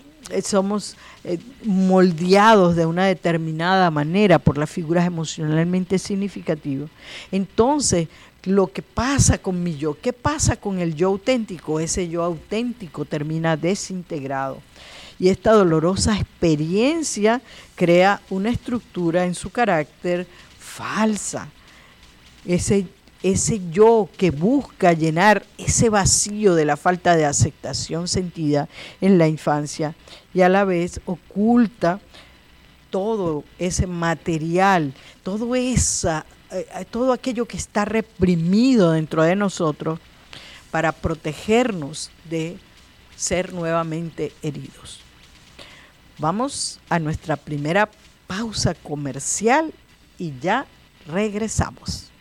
somos 0.45 0.97
eh, 1.23 1.38
moldeados 1.62 2.75
de 2.75 2.87
una 2.87 3.07
determinada 3.07 3.88
manera 3.93 4.41
por 4.41 4.59
las 4.59 4.69
figuras 4.69 5.07
emocionalmente 5.07 6.00
significativas. 6.00 6.91
Entonces, 7.31 8.09
lo 8.43 8.67
que 8.67 8.83
pasa 8.83 9.38
con 9.38 9.62
mi 9.62 9.76
yo, 9.76 9.97
¿qué 10.02 10.12
pasa 10.12 10.57
con 10.57 10.81
el 10.81 10.97
yo 10.97 11.11
auténtico? 11.11 11.79
Ese 11.79 12.09
yo 12.09 12.25
auténtico 12.25 13.05
termina 13.05 13.57
desintegrado 13.57 14.59
y 15.23 15.29
esta 15.29 15.52
dolorosa 15.52 16.19
experiencia 16.19 17.41
crea 17.76 18.21
una 18.29 18.50
estructura 18.50 19.25
en 19.25 19.37
su 19.37 19.50
carácter 19.50 20.26
falsa. 20.59 21.49
Ese, 22.45 22.88
ese 23.23 23.61
yo 23.71 24.09
que 24.17 24.33
busca 24.33 24.93
llenar 24.95 25.47
ese 25.59 25.91
vacío 25.91 26.57
de 26.57 26.64
la 26.64 26.76
falta 26.76 27.14
de 27.14 27.25
aceptación 27.25 28.09
sentida 28.09 28.69
en 29.00 29.17
la 29.17 29.29
infancia 29.29 29.95
y 30.35 30.41
a 30.41 30.49
la 30.49 30.64
vez 30.64 31.00
oculta 31.07 32.00
todo 32.91 33.45
ese 33.61 33.87
material, 33.87 34.93
todo, 35.23 35.55
esa, 35.55 36.26
eh, 36.50 36.67
todo 36.91 37.12
aquello 37.12 37.47
que 37.47 37.59
está 37.59 37.85
reprimido 37.85 38.91
dentro 38.91 39.23
de 39.23 39.37
nosotros 39.37 40.00
para 40.73 40.91
protegernos 40.91 42.11
de 42.29 42.59
ser 43.14 43.52
nuevamente 43.52 44.33
heridos. 44.43 45.01
Vamos 46.19 46.81
a 46.88 46.99
nuestra 46.99 47.37
primera 47.37 47.90
pausa 48.26 48.75
comercial 48.75 49.73
y 50.19 50.33
ya 50.40 50.66
regresamos. 51.07 52.12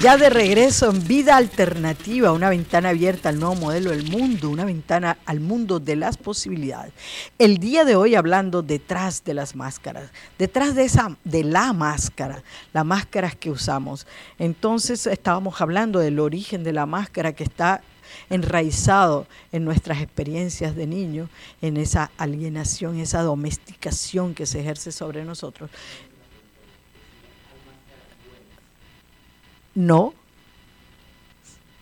Ya 0.00 0.16
de 0.16 0.30
regreso 0.30 0.90
en 0.90 1.06
Vida 1.06 1.36
Alternativa, 1.36 2.32
una 2.32 2.50
ventana 2.50 2.88
abierta 2.88 3.28
al 3.28 3.38
nuevo 3.38 3.54
modelo 3.54 3.90
del 3.90 4.10
mundo, 4.10 4.50
una 4.50 4.64
ventana 4.64 5.18
al 5.24 5.38
mundo 5.38 5.78
de 5.78 5.94
las 5.94 6.16
posibilidades. 6.16 6.92
El 7.38 7.58
día 7.58 7.84
de 7.84 7.94
hoy 7.94 8.16
hablando 8.16 8.62
detrás 8.62 9.22
de 9.22 9.34
las 9.34 9.54
máscaras, 9.54 10.10
detrás 10.40 10.74
de 10.74 10.86
esa 10.86 11.16
de 11.22 11.44
la 11.44 11.72
máscara, 11.72 12.42
las 12.72 12.84
máscaras 12.84 13.36
que 13.36 13.52
usamos. 13.52 14.08
Entonces 14.40 15.06
estábamos 15.06 15.60
hablando 15.60 16.00
del 16.00 16.18
origen 16.18 16.64
de 16.64 16.72
la 16.72 16.86
máscara 16.86 17.34
que 17.34 17.44
está 17.44 17.82
enraizado 18.30 19.26
en 19.52 19.64
nuestras 19.64 20.00
experiencias 20.00 20.74
de 20.76 20.86
niño, 20.86 21.28
en 21.60 21.76
esa 21.76 22.10
alienación, 22.16 22.98
esa 22.98 23.22
domesticación 23.22 24.34
que 24.34 24.46
se 24.46 24.60
ejerce 24.60 24.92
sobre 24.92 25.24
nosotros. 25.24 25.70
No, 29.74 30.14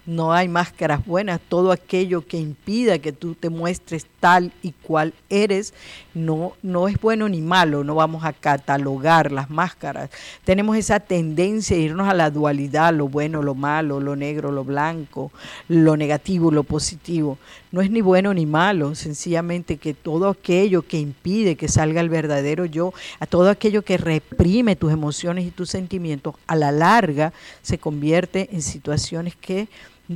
no 0.07 0.33
hay 0.33 0.49
máscaras 0.49 1.05
buenas. 1.05 1.41
Todo 1.49 1.73
aquello 1.73 2.27
que 2.27 2.39
impida 2.39 2.99
que 2.99 3.13
tú 3.13 3.35
te 3.35 3.51
muestres 3.51 4.07
tal 4.19 4.53
y 4.63 4.73
cual 4.73 5.15
eres, 5.29 5.75
no, 6.15 6.55
no 6.63 6.89
es 6.89 7.01
bueno 7.01 7.29
ni 7.29 7.41
malo. 7.41 7.85
No 7.85 7.95
vamos 7.95 8.25
a 8.25 8.33
catalogar 8.33 9.33
las 9.33 9.51
máscaras. 9.51 10.11
Tenemos 10.45 10.77
esa 10.77 11.01
tendencia 11.01 11.77
a 11.77 11.81
irnos 11.81 12.09
a 12.09 12.15
la 12.15 12.31
dualidad, 12.31 12.95
lo 12.95 13.09
bueno, 13.09 13.43
lo 13.43 13.55
malo, 13.55 14.01
lo 14.01 14.17
negro, 14.17 14.51
lo 14.51 14.65
blanco, 14.65 15.31
lo 15.69 15.97
negativo, 15.97 16.51
lo 16.51 16.65
positivo. 16.65 17.39
No 17.73 17.81
es 17.81 17.91
ni 17.91 18.01
bueno 18.01 18.35
ni 18.35 18.47
malo, 18.47 18.95
sencillamente 18.95 19.77
que 19.77 19.95
todo 19.95 20.29
aquello 20.29 20.83
que 20.83 20.99
impide 20.99 21.57
que 21.57 21.69
salga 21.69 22.01
el 22.01 22.09
verdadero 22.09 22.65
yo, 22.65 22.93
a 23.21 23.27
todo 23.27 23.49
aquello 23.49 23.83
que 23.83 23.97
reprime 23.97 24.75
tus 24.75 24.93
emociones 24.93 25.47
y 25.47 25.53
tus 25.53 25.71
sentimientos, 25.71 26.35
a 26.49 26.57
la 26.57 26.73
larga 26.73 27.33
se 27.63 27.79
convierte 27.79 28.49
en 28.53 28.63
situaciones 28.63 29.37
que 29.37 29.69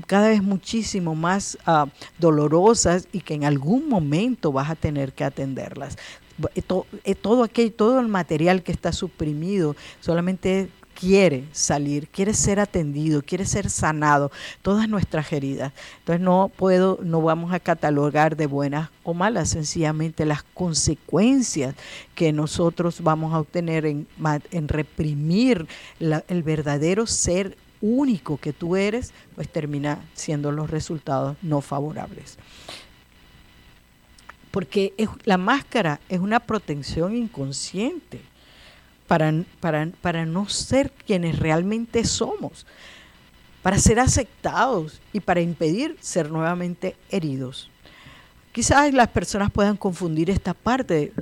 cada 0.06 0.28
vez 0.28 0.42
muchísimo 0.42 1.14
más 1.14 1.56
uh, 1.68 1.88
dolorosas 2.18 3.06
y 3.12 3.20
que 3.20 3.34
en 3.34 3.44
algún 3.44 3.88
momento 3.88 4.50
vas 4.50 4.70
a 4.70 4.74
tener 4.74 5.12
que 5.12 5.22
atenderlas. 5.22 5.96
Eh, 6.56 6.62
eh, 7.04 7.14
todo, 7.14 7.44
aquel, 7.44 7.72
todo 7.72 8.00
el 8.00 8.08
material 8.08 8.64
que 8.64 8.72
está 8.72 8.92
suprimido 8.92 9.76
solamente 10.00 10.68
quiere 10.94 11.44
salir, 11.52 12.08
quiere 12.08 12.32
ser 12.32 12.60
atendido, 12.60 13.22
quiere 13.22 13.44
ser 13.44 13.68
sanado, 13.68 14.30
todas 14.62 14.88
nuestras 14.88 15.32
heridas. 15.32 15.72
Entonces 15.98 16.20
no 16.20 16.50
puedo, 16.54 16.98
no 17.02 17.20
vamos 17.20 17.52
a 17.52 17.60
catalogar 17.60 18.36
de 18.36 18.46
buenas 18.46 18.90
o 19.02 19.14
malas, 19.14 19.50
sencillamente 19.50 20.24
las 20.24 20.42
consecuencias 20.42 21.74
que 22.14 22.32
nosotros 22.32 23.02
vamos 23.02 23.34
a 23.34 23.40
obtener 23.40 23.84
en, 23.86 24.06
reprimir 24.68 25.66
el 26.00 26.42
verdadero 26.42 27.06
ser 27.06 27.56
único 27.80 28.38
que 28.38 28.52
tú 28.52 28.76
eres, 28.76 29.12
pues 29.34 29.48
termina 29.48 29.98
siendo 30.14 30.52
los 30.52 30.70
resultados 30.70 31.36
no 31.42 31.60
favorables. 31.60 32.38
Porque 34.50 34.94
la 35.24 35.36
máscara 35.36 36.00
es 36.08 36.20
una 36.20 36.40
protección 36.40 37.16
inconsciente 37.16 38.20
para, 39.06 39.32
para, 39.60 39.88
para 40.00 40.26
no 40.26 40.48
ser 40.48 40.90
quienes 40.90 41.38
realmente 41.38 42.04
somos, 42.04 42.66
para 43.62 43.78
ser 43.78 44.00
aceptados 44.00 45.00
y 45.12 45.20
para 45.20 45.40
impedir 45.40 45.96
ser 46.00 46.30
nuevamente 46.30 46.96
heridos. 47.10 47.70
Quizás 48.52 48.92
las 48.92 49.08
personas 49.08 49.50
puedan 49.50 49.76
confundir 49.76 50.30
esta 50.30 50.54
parte. 50.54 51.12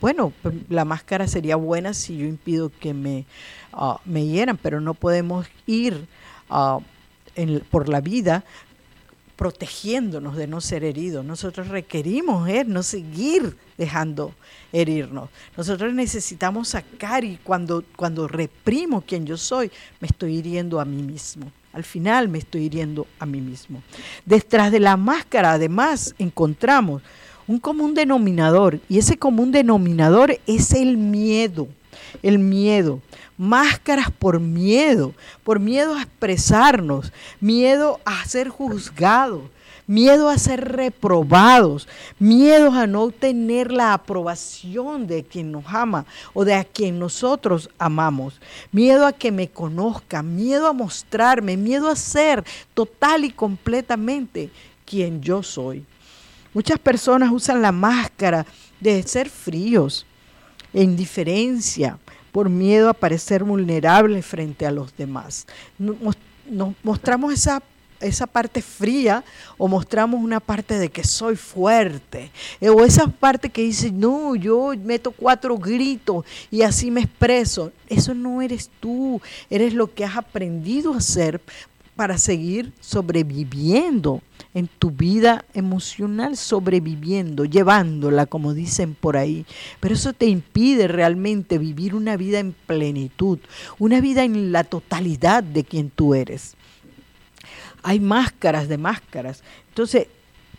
Bueno, 0.00 0.32
la 0.70 0.84
máscara 0.86 1.26
sería 1.26 1.56
buena 1.56 1.92
si 1.92 2.16
yo 2.16 2.24
impido 2.24 2.72
que 2.80 2.94
me 2.94 3.26
Ah, 3.76 4.00
me 4.04 4.24
hieran, 4.24 4.56
pero 4.56 4.80
no 4.80 4.94
podemos 4.94 5.46
ir 5.66 6.06
ah, 6.48 6.78
por 7.70 7.88
la 7.88 8.00
vida 8.00 8.44
protegiéndonos 9.36 10.36
de 10.36 10.46
no 10.46 10.60
ser 10.60 10.84
heridos. 10.84 11.24
Nosotros 11.24 11.68
requerimos 11.68 12.48
eh, 12.48 12.64
no 12.64 12.82
seguir 12.82 13.56
dejando 13.76 14.34
herirnos. 14.72 15.30
Nosotros 15.56 15.92
necesitamos 15.92 16.68
sacar 16.68 17.24
y 17.24 17.38
cuando, 17.42 17.84
cuando 17.96 18.28
reprimo 18.28 19.02
quien 19.02 19.26
yo 19.26 19.36
soy, 19.36 19.70
me 20.00 20.08
estoy 20.08 20.36
hiriendo 20.36 20.80
a 20.80 20.84
mí 20.84 21.02
mismo. 21.02 21.50
Al 21.72 21.82
final 21.82 22.28
me 22.28 22.38
estoy 22.38 22.64
hiriendo 22.64 23.06
a 23.18 23.26
mí 23.26 23.40
mismo. 23.40 23.82
Detrás 24.24 24.70
de 24.70 24.80
la 24.80 24.96
máscara, 24.96 25.52
además, 25.52 26.14
encontramos 26.18 27.02
un 27.46 27.58
común 27.58 27.94
denominador 27.94 28.80
y 28.88 28.98
ese 28.98 29.18
común 29.18 29.50
denominador 29.50 30.38
es 30.46 30.72
el 30.72 30.96
miedo. 30.96 31.68
El 32.22 32.38
miedo. 32.38 33.00
Máscaras 33.36 34.10
por 34.10 34.40
miedo, 34.40 35.12
por 35.42 35.58
miedo 35.58 35.94
a 35.94 36.02
expresarnos, 36.02 37.12
miedo 37.40 38.00
a 38.04 38.24
ser 38.26 38.48
juzgados, 38.48 39.42
miedo 39.86 40.28
a 40.28 40.38
ser 40.38 40.76
reprobados, 40.76 41.88
miedo 42.18 42.72
a 42.72 42.86
no 42.86 43.10
tener 43.10 43.70
la 43.70 43.92
aprobación 43.92 45.06
de 45.06 45.24
quien 45.24 45.52
nos 45.52 45.64
ama 45.66 46.06
o 46.32 46.44
de 46.44 46.54
a 46.54 46.64
quien 46.64 46.98
nosotros 46.98 47.68
amamos, 47.78 48.40
miedo 48.72 49.06
a 49.06 49.12
que 49.12 49.32
me 49.32 49.48
conozcan, 49.48 50.36
miedo 50.36 50.66
a 50.66 50.72
mostrarme, 50.72 51.56
miedo 51.56 51.88
a 51.88 51.96
ser 51.96 52.44
total 52.72 53.24
y 53.24 53.30
completamente 53.30 54.50
quien 54.84 55.20
yo 55.20 55.42
soy. 55.42 55.84
Muchas 56.52 56.78
personas 56.78 57.32
usan 57.32 57.62
la 57.62 57.72
máscara 57.72 58.46
de 58.80 59.02
ser 59.02 59.28
fríos, 59.28 60.06
indiferencia, 60.82 61.98
por 62.32 62.48
miedo 62.48 62.88
a 62.90 62.94
parecer 62.94 63.44
vulnerable 63.44 64.20
frente 64.22 64.66
a 64.66 64.72
los 64.72 64.96
demás. 64.96 65.46
Nos, 65.78 66.16
mostramos 66.82 67.32
esa 67.32 67.62
esa 68.00 68.26
parte 68.26 68.60
fría 68.60 69.24
o 69.56 69.66
mostramos 69.66 70.22
una 70.22 70.40
parte 70.40 70.78
de 70.78 70.90
que 70.90 71.04
soy 71.04 71.36
fuerte 71.36 72.30
eh, 72.60 72.68
o 72.68 72.84
esa 72.84 73.06
parte 73.06 73.48
que 73.48 73.62
dice 73.62 73.90
no 73.90 74.34
yo 74.34 74.72
meto 74.82 75.10
cuatro 75.10 75.56
gritos 75.56 76.24
y 76.50 76.62
así 76.62 76.90
me 76.90 77.02
expreso 77.02 77.72
eso 77.88 78.12
no 78.12 78.42
eres 78.42 78.68
tú 78.80 79.22
eres 79.48 79.72
lo 79.72 79.94
que 79.94 80.04
has 80.04 80.16
aprendido 80.16 80.92
a 80.92 80.98
hacer 80.98 81.40
para 81.96 82.18
seguir 82.18 82.72
sobreviviendo 82.80 84.20
en 84.52 84.68
tu 84.68 84.90
vida 84.90 85.44
emocional, 85.54 86.36
sobreviviendo, 86.36 87.44
llevándola, 87.44 88.26
como 88.26 88.54
dicen 88.54 88.94
por 88.94 89.16
ahí. 89.16 89.46
Pero 89.80 89.94
eso 89.94 90.12
te 90.12 90.26
impide 90.26 90.88
realmente 90.88 91.58
vivir 91.58 91.94
una 91.94 92.16
vida 92.16 92.38
en 92.38 92.52
plenitud, 92.52 93.38
una 93.78 94.00
vida 94.00 94.24
en 94.24 94.52
la 94.52 94.64
totalidad 94.64 95.42
de 95.42 95.64
quien 95.64 95.90
tú 95.90 96.14
eres. 96.14 96.54
Hay 97.82 98.00
máscaras 98.00 98.68
de 98.68 98.78
máscaras. 98.78 99.42
Entonces, 99.68 100.08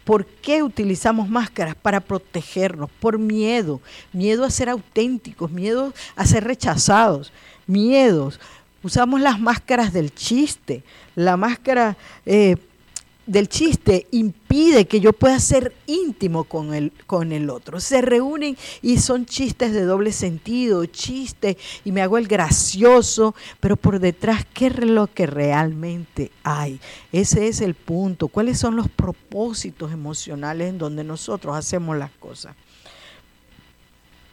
¿Por 0.05 0.27
qué 0.27 0.61
utilizamos 0.61 1.27
máscaras? 1.29 1.73
Para 1.73 1.99
protegernos, 1.99 2.91
por 2.99 3.17
miedo, 3.17 3.81
miedo 4.13 4.45
a 4.45 4.51
ser 4.51 4.69
auténticos, 4.69 5.49
miedo 5.49 5.95
a 6.15 6.27
ser 6.27 6.43
rechazados, 6.43 7.33
miedos. 7.65 8.39
Usamos 8.85 9.19
las 9.19 9.39
máscaras 9.39 9.93
del 9.93 10.13
chiste, 10.13 10.83
la 11.15 11.37
máscara 11.37 11.97
eh, 12.23 12.55
del 13.25 13.49
chiste 13.49 14.05
impide 14.11 14.85
que 14.85 14.99
yo 14.99 15.11
pueda 15.11 15.39
ser 15.39 15.73
íntimo 15.87 16.43
con 16.43 16.71
el, 16.71 16.91
con 17.07 17.31
el 17.31 17.49
otro. 17.49 17.79
Se 17.79 18.03
reúnen 18.03 18.55
y 18.83 18.99
son 18.99 19.25
chistes 19.25 19.73
de 19.73 19.85
doble 19.85 20.11
sentido, 20.11 20.85
chistes, 20.85 21.57
y 21.83 21.91
me 21.91 22.03
hago 22.03 22.19
el 22.19 22.27
gracioso, 22.27 23.33
pero 23.59 23.75
por 23.75 23.97
detrás, 23.97 24.45
¿qué 24.53 24.67
es 24.67 24.77
lo 24.77 25.07
que 25.07 25.25
realmente 25.25 26.31
hay? 26.43 26.79
Ese 27.11 27.47
es 27.47 27.61
el 27.61 27.73
punto. 27.73 28.27
¿Cuáles 28.27 28.59
son 28.59 28.75
los 28.75 28.87
propósitos 28.87 29.93
emocionales 29.93 30.69
en 30.69 30.77
donde 30.77 31.03
nosotros 31.03 31.57
hacemos 31.57 31.97
las 31.97 32.11
cosas? 32.11 32.55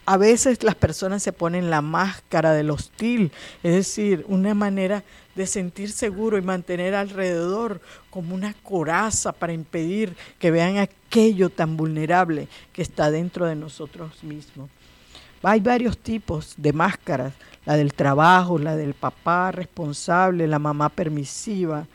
A 0.05 0.17
veces 0.17 0.63
las 0.63 0.75
personas 0.75 1.23
se 1.23 1.33
ponen 1.33 1.71
la 1.71 1.81
máscara 1.81 2.53
del 2.53 2.71
hostil, 2.71 3.31
es 3.63 3.75
decir, 3.75 4.25
una 4.29 4.55
manera 4.55 5.05
de 5.35 5.47
sentir 5.47 5.91
seguro 5.91 6.37
y 6.37 6.43
mantener 6.43 6.95
alrededor 6.95 7.81
como 8.11 8.35
una 8.35 8.55
coraza 8.63 9.33
para 9.33 9.53
impedir 9.53 10.15
que 10.39 10.51
vean 10.51 10.79
aquello 10.79 11.51
tan 11.51 11.77
vulnerable 11.77 12.49
que 12.73 12.83
está 12.83 13.11
dentro 13.11 13.47
de 13.47 13.55
nosotros 13.55 14.23
mismos. 14.25 14.69
Hay 15.43 15.61
varios 15.61 15.97
tipos 15.99 16.55
de 16.57 16.73
máscaras, 16.73 17.33
la 17.65 17.77
del 17.77 17.95
trabajo, 17.95 18.59
la 18.59 18.77
del 18.77 18.95
papá 18.95 19.53
responsable, 19.53 20.47
la 20.47 20.59
mamá 20.59 20.89
permisiva. 20.89 21.87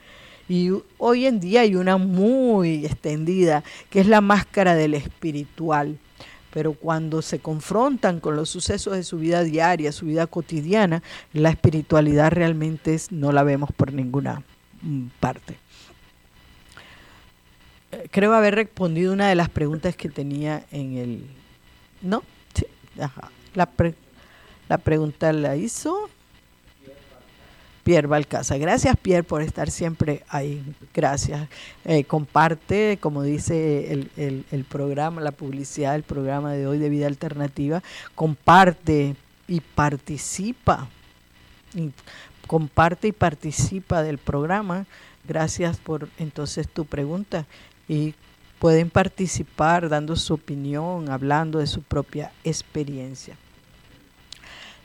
Y 0.50 0.72
hoy 0.98 1.26
en 1.26 1.39
día 1.39 1.62
hay 1.62 1.76
una 1.76 1.98
muy 1.98 2.86
extendida, 2.86 3.63
que 3.89 4.00
es 4.00 4.08
la 4.08 4.22
máscara 4.22 4.76
del 4.76 4.93
espiritual 4.93 5.98
pero 6.58 6.74
cuando 6.74 7.22
se 7.22 7.38
confrontan 7.38 8.20
con 8.20 8.36
los 8.36 8.50
sucesos 8.50 8.96
de 8.96 9.04
su 9.04 9.20
vida 9.20 9.43
diaria, 9.43 9.91
su 9.91 10.08
vida 10.08 10.26
cotidiana, 10.26 11.04
la 11.32 11.52
espiritualidad 11.52 12.32
realmente 12.32 13.00
no 13.12 13.32
la 13.32 13.43
vemos 13.43 13.72
por 13.72 13.93
ninguna 13.93 14.41
mm, 14.82 15.06
parte. 15.20 15.56
Eh, 17.91 18.08
creo 18.10 18.34
haber 18.34 18.56
respondido 18.56 19.13
una 19.13 19.30
de 19.30 19.36
las 19.36 19.50
preguntas 19.50 19.96
que 19.96 20.10
tenía 20.10 20.65
en 20.72 20.98
el... 20.98 21.28
¿No? 22.02 22.24
Sí, 22.56 22.65
La, 22.96 23.70
la 24.67 24.78
pregunta 24.80 25.32
la 25.34 25.56
hizo 25.58 26.10
Pierre 27.88 28.08
Balcaza. 28.08 28.58
Gracias, 28.58 28.97
Pierre, 28.97 29.23
por 29.23 29.41
estar 29.41 29.71
siempre 29.71 30.26
ahí. 30.28 30.62
Gracias. 30.93 31.47
Eh, 31.86 32.04
comparte, 32.04 32.97
como 33.00 33.23
dice 33.23 33.93
el, 34.17 34.65
programa, 34.65 35.21
la 35.21 35.32
publicidad 35.32 35.93
del 35.93 36.04
programa 36.04 36.52
de 36.52 36.67
hoy 36.67 36.80
de 36.80 36.89
Vida 36.89 37.08
Alternativa, 37.08 37.82
comparte 38.13 39.15
y 39.47 39.62
participa. 39.62 40.89
comparte 42.45 43.08
y 43.08 43.13
participa 43.13 44.04
del 44.04 44.17
programa. 44.17 44.86
Gracias 45.26 45.78
por 45.78 46.10
entonces 46.17 46.67
tu 46.67 46.84
pregunta. 46.84 47.45
Y 47.88 48.15
pueden 48.60 48.89
participar 48.89 49.88
dando 49.88 50.17
su 50.17 50.34
opinión, 50.34 51.10
hablando 51.10 51.60
de 51.60 51.67
su 51.67 51.84
propia 51.84 52.34
experiencia. 52.43 53.38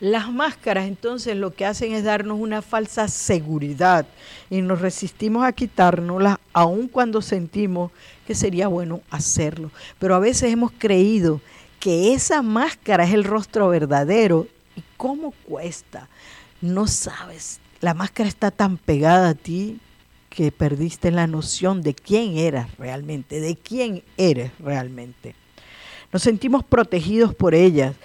Las 0.03 0.33
máscaras 0.33 0.89
entonces 0.89 1.37
lo 1.37 1.55
que 1.55 1.65
hacen 1.65 1.93
es 1.93 2.03
darnos 2.03 2.41
una 2.41 2.61
falsa 2.61 3.07
seguridad 3.07 4.05
y 4.51 4.61
nos 4.61 4.81
resistimos 4.81 5.45
a 5.45 5.53
quitárnoslas 5.53 6.39
aun 6.53 6.89
cuando 6.89 7.23
sentimos 7.23 7.93
que 8.27 8.35
sería 8.35 8.67
bueno 8.67 9.03
hacerlo. 9.13 9.71
Pero 10.01 10.17
a 10.17 10.19
veces 10.19 10.53
hemos 10.53 10.73
creído 10.73 11.41
que 11.79 12.15
esa 12.15 12.43
máscara 12.43 13.05
es 13.05 13.15
el 13.15 13.23
rostro 13.23 13.69
verdadero 13.69 14.49
y 14.75 14.83
cómo 14.97 15.35
cuesta. 15.47 16.09
No 16.61 16.89
sabes, 16.89 17.61
la 17.81 17.95
máscara 17.95 18.29
está 18.29 18.51
tan 18.51 18.79
pegada 18.79 19.29
a 19.29 19.35
ti 19.35 19.79
que 20.31 20.51
perdiste 20.51 21.13
la 21.13 21.29
noción 21.29 21.81
de 21.81 21.95
quién 21.95 22.39
eras 22.39 22.77
realmente, 22.77 23.41
de 23.41 23.55
quién 23.55 24.03
eres 24.17 24.51
realmente. 24.59 25.37
Nos 26.13 26.23
sentimos 26.23 26.63
protegidos 26.63 27.35
por 27.35 27.55
ellas, 27.55 27.97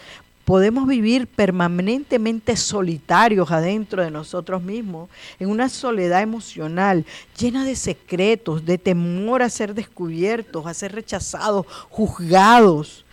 podemos 0.47 0.87
vivir 0.87 1.27
permanentemente 1.27 2.55
solitarios 2.55 3.51
adentro 3.51 4.01
de 4.01 4.09
nosotros 4.09 4.63
mismos, 4.63 5.09
en 5.41 5.49
una 5.49 5.67
soledad 5.67 6.21
emocional 6.21 7.05
llena 7.37 7.65
de 7.65 7.75
secretos, 7.75 8.65
de 8.65 8.77
temor 8.77 9.41
a 9.41 9.49
ser 9.49 9.73
descubiertos, 9.73 10.65
a 10.65 10.73
ser 10.73 10.95
rechazados, 10.95 11.65
juzgados, 11.89 13.03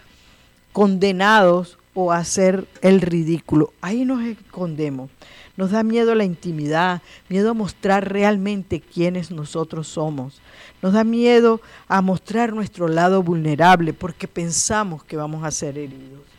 condenados 0.72 1.76
o 1.92 2.12
a 2.12 2.18
hacer 2.18 2.68
el 2.82 3.00
ridículo. 3.00 3.72
Ahí 3.80 4.04
nos 4.04 4.22
escondemos. 4.22 5.10
Nos 5.56 5.72
da 5.72 5.82
miedo 5.82 6.14
la 6.14 6.22
intimidad, 6.22 7.02
miedo 7.28 7.50
a 7.50 7.54
mostrar 7.54 8.12
realmente 8.12 8.78
quiénes 8.78 9.32
nosotros 9.32 9.88
somos. 9.88 10.40
Nos 10.82 10.92
da 10.92 11.02
miedo 11.02 11.60
a 11.88 12.00
mostrar 12.00 12.52
nuestro 12.52 12.86
lado 12.86 13.24
vulnerable 13.24 13.92
porque 13.92 14.28
pensamos 14.28 15.02
que 15.02 15.16
vamos 15.16 15.42
a 15.42 15.50
ser 15.50 15.78
heridos. 15.78 16.33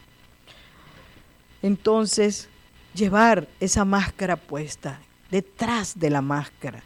Entonces, 1.65 2.47
llevar 2.93 3.47
esa 3.59 3.85
máscara 3.85 4.35
puesta, 4.35 4.99
detrás 5.31 5.97
de 5.97 6.11
la 6.11 6.21
máscara, 6.21 6.83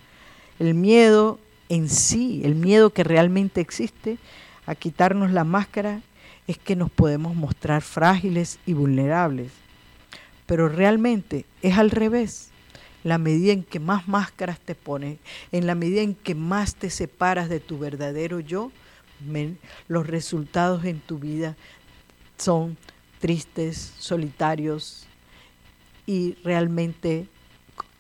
el 0.58 0.74
miedo 0.74 1.38
en 1.68 1.90
sí, 1.90 2.40
el 2.46 2.56
miedo 2.56 2.92
que 2.92 3.04
realmente 3.04 3.60
existe 3.60 4.18
a 4.66 4.76
quitarnos 4.76 5.32
la 5.32 5.44
máscara, 5.44 6.00
es 6.48 6.58
que 6.58 6.78
nos 6.78 6.90
podemos 6.90 7.36
mostrar 7.36 7.82
frágiles 7.82 8.58
y 8.66 8.72
vulnerables. 8.72 9.52
Pero 10.46 10.70
realmente 10.70 11.46
es 11.62 11.78
al 11.78 11.92
revés. 11.92 12.48
La 13.04 13.18
medida 13.18 13.52
en 13.52 13.64
que 13.64 13.82
más 13.82 14.08
máscaras 14.08 14.62
te 14.62 14.76
pones, 14.76 15.18
en 15.52 15.68
la 15.68 15.76
medida 15.76 16.00
en 16.04 16.16
que 16.16 16.36
más 16.36 16.76
te 16.76 16.90
separas 16.90 17.50
de 17.50 17.60
tu 17.60 17.80
verdadero 17.80 18.40
yo, 18.40 18.72
los 19.90 20.08
resultados 20.08 20.86
en 20.86 21.02
tu 21.02 21.20
vida 21.20 21.58
son 22.38 22.78
tristes, 23.20 23.94
solitarios 24.00 25.06
y 26.06 26.36
realmente 26.44 27.28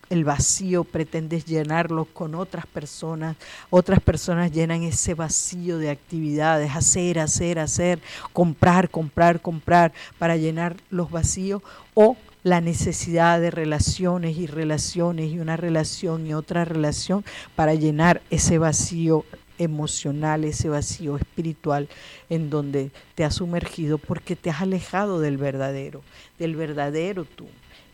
el 0.09 0.23
vacío 0.23 0.83
pretendes 0.83 1.45
llenarlo 1.45 2.05
con 2.05 2.33
otras 2.33 2.65
personas, 2.65 3.37
otras 3.69 3.99
personas 3.99 4.51
llenan 4.51 4.81
ese 4.83 5.13
vacío 5.13 5.77
de 5.77 5.91
actividades, 5.91 6.75
hacer, 6.75 7.19
hacer, 7.19 7.59
hacer, 7.59 7.99
comprar, 8.33 8.89
comprar, 8.89 9.39
comprar 9.41 9.93
para 10.17 10.35
llenar 10.35 10.77
los 10.89 11.11
vacíos 11.11 11.61
o 11.93 12.17
la 12.41 12.61
necesidad 12.61 13.39
de 13.39 13.51
relaciones 13.51 14.37
y 14.37 14.47
relaciones 14.47 15.31
y 15.31 15.39
una 15.39 15.57
relación 15.57 16.25
y 16.25 16.33
otra 16.33 16.65
relación 16.65 17.25
para 17.55 17.73
llenar 17.75 18.21
ese 18.29 18.57
vacío 18.57 19.25
emocional, 19.59 20.43
ese 20.45 20.69
vacío 20.69 21.17
espiritual 21.17 21.87
en 22.29 22.49
donde 22.49 22.91
te 23.13 23.23
has 23.23 23.35
sumergido 23.35 23.99
porque 23.99 24.35
te 24.35 24.49
has 24.49 24.61
alejado 24.61 25.19
del 25.19 25.37
verdadero, 25.37 26.01
del 26.39 26.55
verdadero 26.55 27.25
tú, 27.25 27.45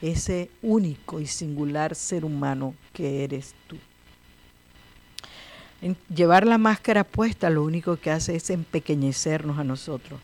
ese 0.01 0.49
único 0.62 1.19
y 1.19 1.28
singular 1.28 1.95
ser 1.95 2.23
humano 2.23 2.75
que 2.93 3.23
eres 3.25 3.54
tú. 3.67 3.78
llevar 6.15 6.47
la 6.47 6.58
máscara 6.58 7.04
puesta 7.04 7.49
lo 7.49 7.63
único 7.63 7.97
que 7.97 8.12
hace 8.12 8.36
es 8.36 8.49
empequeñecernos 8.49 9.60
a 9.60 9.63
nosotros. 9.63 10.19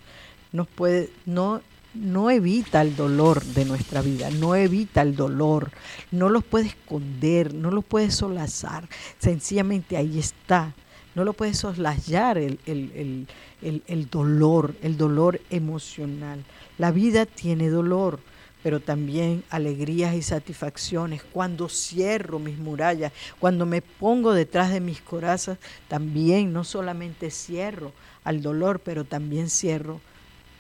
Nos 0.52 0.68
puede, 0.68 1.10
no, 1.26 1.62
no 1.94 2.30
evita 2.30 2.82
el 2.82 2.96
dolor 2.96 3.44
de 3.44 3.66
nuestra 3.66 4.02
vida, 4.02 4.30
no 4.30 4.56
evita 4.56 5.02
el 5.02 5.16
dolor, 5.16 5.72
no 6.12 6.30
lo 6.30 6.42
puede 6.42 6.68
esconder, 6.68 7.54
no 7.54 7.72
lo 7.72 7.82
puede 7.82 8.12
solazar, 8.12 8.88
sencillamente 9.20 9.98
ahí 9.98 10.20
está 10.20 10.74
no 11.16 11.26
lo 11.26 11.34
puedes 11.34 11.58
soslayar 11.58 12.38
el, 12.38 12.60
el, 12.66 14.10
dolor, 14.10 14.76
el 14.82 14.98
dolor 14.98 15.42
emocional. 15.50 16.44
La 16.78 16.92
vida 16.92 17.26
tiene 17.26 17.70
dolor, 17.70 18.20
pero 18.64 18.80
también 18.80 19.44
alegrías 19.50 20.16
y 20.16 20.22
satisfacciones. 20.22 21.24
Cuando 21.24 21.68
cierro 21.68 22.40
mis 22.40 22.58
murallas, 22.58 23.12
cuando 23.40 23.66
me 23.66 23.82
pongo 23.82 24.34
detrás 24.34 24.72
de 24.72 24.80
mis 24.80 25.02
corazas, 25.02 25.58
también 25.88 26.54
no 26.54 26.64
solamente 26.64 27.30
cierro 27.30 27.92
al 28.24 28.42
dolor, 28.42 28.80
pero 28.80 29.04
también 29.04 29.50
cierro 29.50 30.00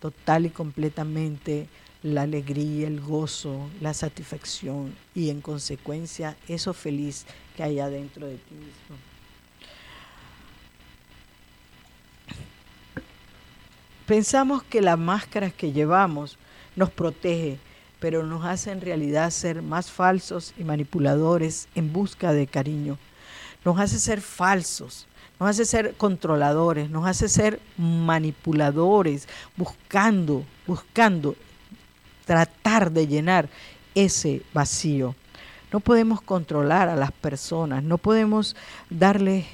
total 0.01 0.47
y 0.47 0.49
completamente 0.49 1.67
la 2.03 2.23
alegría, 2.23 2.87
el 2.87 2.99
gozo, 2.99 3.69
la 3.79 3.93
satisfacción 3.93 4.95
y 5.13 5.29
en 5.29 5.39
consecuencia 5.39 6.35
eso 6.47 6.73
feliz 6.73 7.25
que 7.55 7.63
hay 7.63 7.79
adentro 7.79 8.25
de 8.25 8.37
ti 8.37 8.55
mismo. 8.55 9.11
Pensamos 14.11 14.61
que 14.63 14.81
las 14.81 14.99
máscaras 14.99 15.53
que 15.53 15.71
llevamos 15.71 16.37
nos 16.75 16.89
protege, 16.89 17.59
pero 18.01 18.25
nos 18.25 18.43
hace 18.43 18.69
en 18.69 18.81
realidad 18.81 19.29
ser 19.29 19.61
más 19.61 19.89
falsos 19.89 20.53
y 20.57 20.65
manipuladores 20.65 21.69
en 21.75 21.93
busca 21.93 22.33
de 22.33 22.45
cariño. 22.45 22.97
Nos 23.63 23.79
hace 23.79 23.99
ser 23.99 24.19
falsos, 24.19 25.07
nos 25.39 25.51
hace 25.51 25.63
ser 25.63 25.93
controladores, 25.93 26.89
nos 26.89 27.07
hace 27.07 27.29
ser 27.29 27.61
manipuladores, 27.77 29.29
buscando, 29.55 30.43
buscando 30.67 31.37
tratar 32.25 32.91
de 32.91 33.07
llenar 33.07 33.47
ese 33.95 34.41
vacío. 34.53 35.15
No 35.71 35.79
podemos 35.79 36.19
controlar 36.21 36.89
a 36.89 36.97
las 36.97 37.13
personas, 37.13 37.81
no 37.81 37.97
podemos 37.97 38.57
darles 38.89 39.45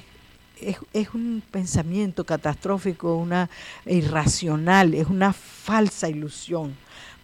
es, 0.60 1.14
un 1.14 1.42
pensamiento 1.50 2.24
catastrófico, 2.24 3.16
una 3.16 3.48
irracional, 3.86 4.94
es 4.94 5.06
una 5.08 5.32
falsa 5.32 6.08
ilusión 6.08 6.76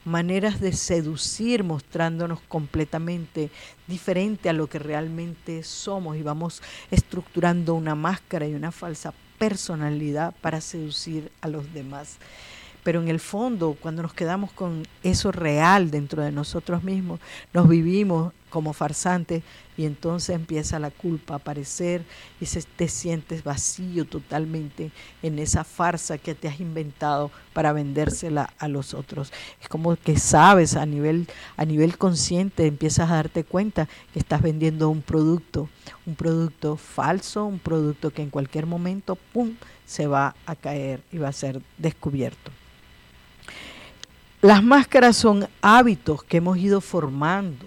maneras 0.04 0.60
de 0.60 0.72
seducir 0.72 1.64
mostrándonos 1.64 2.40
completamente 2.40 3.50
diferente 3.86 4.48
a 4.48 4.52
lo 4.52 4.66
que 4.66 4.78
realmente 4.78 5.62
somos 5.62 6.16
y 6.16 6.22
vamos 6.22 6.62
estructurando 6.90 7.74
una 7.74 7.94
máscara 7.94 8.46
y 8.46 8.54
una 8.54 8.70
falsa 8.70 9.14
personalidad 9.38 10.34
para 10.40 10.60
seducir 10.60 11.30
a 11.40 11.48
los 11.48 11.72
demás. 11.72 12.18
Pero 12.84 13.02
en 13.02 13.08
el 13.08 13.18
fondo, 13.18 13.76
cuando 13.80 14.02
nos 14.02 14.12
quedamos 14.12 14.52
con 14.52 14.86
eso 15.02 15.32
real 15.32 15.90
dentro 15.90 16.22
de 16.22 16.30
nosotros 16.30 16.84
mismos, 16.84 17.18
nos 17.52 17.66
vivimos 17.66 18.32
como 18.50 18.72
farsantes 18.72 19.42
y 19.76 19.84
entonces 19.84 20.36
empieza 20.36 20.78
la 20.78 20.90
culpa 20.92 21.34
a 21.34 21.36
aparecer 21.38 22.04
y 22.40 22.46
se, 22.46 22.62
te 22.62 22.86
sientes 22.86 23.42
vacío 23.42 24.04
totalmente 24.04 24.92
en 25.22 25.40
esa 25.40 25.64
farsa 25.64 26.18
que 26.18 26.36
te 26.36 26.46
has 26.46 26.60
inventado 26.60 27.32
para 27.52 27.72
vendérsela 27.72 28.52
a 28.58 28.68
los 28.68 28.94
otros. 28.94 29.32
Es 29.60 29.68
como 29.68 29.96
que 29.96 30.18
sabes 30.18 30.76
a 30.76 30.86
nivel, 30.86 31.26
a 31.56 31.64
nivel 31.64 31.98
consciente, 31.98 32.66
empiezas 32.66 33.10
a 33.10 33.16
darte 33.16 33.42
cuenta 33.42 33.88
que 34.12 34.20
estás 34.20 34.40
vendiendo 34.40 34.88
un 34.88 35.02
producto, 35.02 35.68
un 36.06 36.14
producto 36.14 36.76
falso, 36.76 37.46
un 37.46 37.58
producto 37.58 38.10
que 38.10 38.22
en 38.22 38.30
cualquier 38.30 38.66
momento, 38.66 39.16
¡pum!, 39.32 39.54
se 39.86 40.06
va 40.06 40.36
a 40.46 40.54
caer 40.54 41.02
y 41.10 41.18
va 41.18 41.28
a 41.28 41.32
ser 41.32 41.60
descubierto. 41.78 42.52
Las 44.44 44.62
máscaras 44.62 45.16
son 45.16 45.48
hábitos 45.62 46.22
que 46.22 46.36
hemos 46.36 46.58
ido 46.58 46.82
formando, 46.82 47.64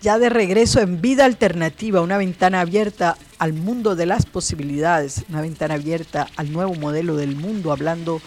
Ya 0.02 0.18
de 0.18 0.28
regreso 0.28 0.80
en 0.80 1.00
Vida 1.00 1.24
Alternativa, 1.24 2.00
una 2.00 2.16
ventana 2.16 2.60
abierta 2.60 3.16
al 3.38 3.54
mundo 3.54 3.96
de 3.96 4.06
las 4.06 4.24
posibilidades, 4.24 5.24
una 5.28 5.40
ventana 5.40 5.74
abierta 5.74 6.28
al 6.36 6.52
nuevo 6.52 6.74
modelo 6.74 7.16
del 7.16 7.34
mundo, 7.34 7.72
hablando 7.72 8.20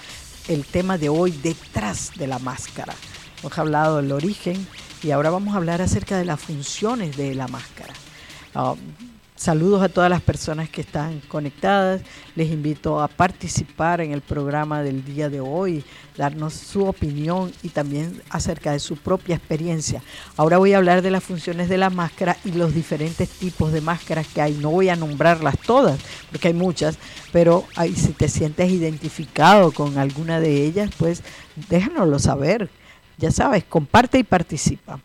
el 0.49 0.65
tema 0.65 0.97
de 0.97 1.07
hoy 1.07 1.31
detrás 1.31 2.11
de 2.17 2.27
la 2.27 2.39
máscara. 2.39 2.93
Hemos 3.39 3.57
hablado 3.57 4.01
del 4.01 4.11
origen 4.11 4.67
y 5.01 5.11
ahora 5.11 5.29
vamos 5.29 5.53
a 5.53 5.57
hablar 5.57 5.81
acerca 5.81 6.17
de 6.17 6.25
las 6.25 6.41
funciones 6.41 7.15
de 7.15 7.33
la 7.33 7.47
máscara. 7.47 7.93
Ah, 8.53 8.75
Saludos 9.39 9.81
a 9.81 9.87
todas 9.87 10.09
las 10.09 10.21
personas 10.21 10.67
que 10.67 10.81
están 10.81 11.21
conectadas. 11.29 12.01
Les 12.35 12.51
invito 12.51 12.99
a 12.99 13.07
participar 13.07 14.01
en 14.01 14.11
el 14.11 14.19
programa 14.19 14.83
del 14.83 15.05
día 15.05 15.29
de 15.29 15.39
hoy, 15.39 15.85
darnos 16.17 16.53
su 16.55 16.85
opinión 16.85 17.49
y 17.63 17.69
también 17.69 18.21
acerca 18.29 18.73
de 18.73 18.79
su 18.79 18.97
propia 18.97 19.37
experiencia. 19.37 20.03
Ahora 20.35 20.57
voy 20.57 20.73
a 20.73 20.77
hablar 20.77 21.01
de 21.01 21.11
las 21.11 21.23
funciones 21.23 21.69
de 21.69 21.77
la 21.77 21.89
máscara 21.89 22.35
y 22.43 22.51
los 22.51 22.75
diferentes 22.75 23.29
tipos 23.29 23.71
de 23.71 23.79
máscaras 23.79 24.27
que 24.27 24.41
hay. 24.41 24.55
No 24.55 24.71
voy 24.71 24.89
a 24.89 24.97
nombrarlas 24.97 25.57
todas, 25.59 26.01
porque 26.29 26.49
hay 26.49 26.53
muchas, 26.53 26.97
pero 27.31 27.63
si 27.95 28.11
te 28.11 28.27
sientes 28.27 28.69
identificado 28.69 29.71
con 29.71 29.97
alguna 29.97 30.41
de 30.41 30.65
ellas, 30.65 30.91
pues 30.97 31.23
déjanoslo 31.69 32.19
saber. 32.19 32.69
Ya 33.17 33.31
sabes, 33.31 33.63
comparte 33.63 34.19
y 34.19 34.23
participa 34.23 34.99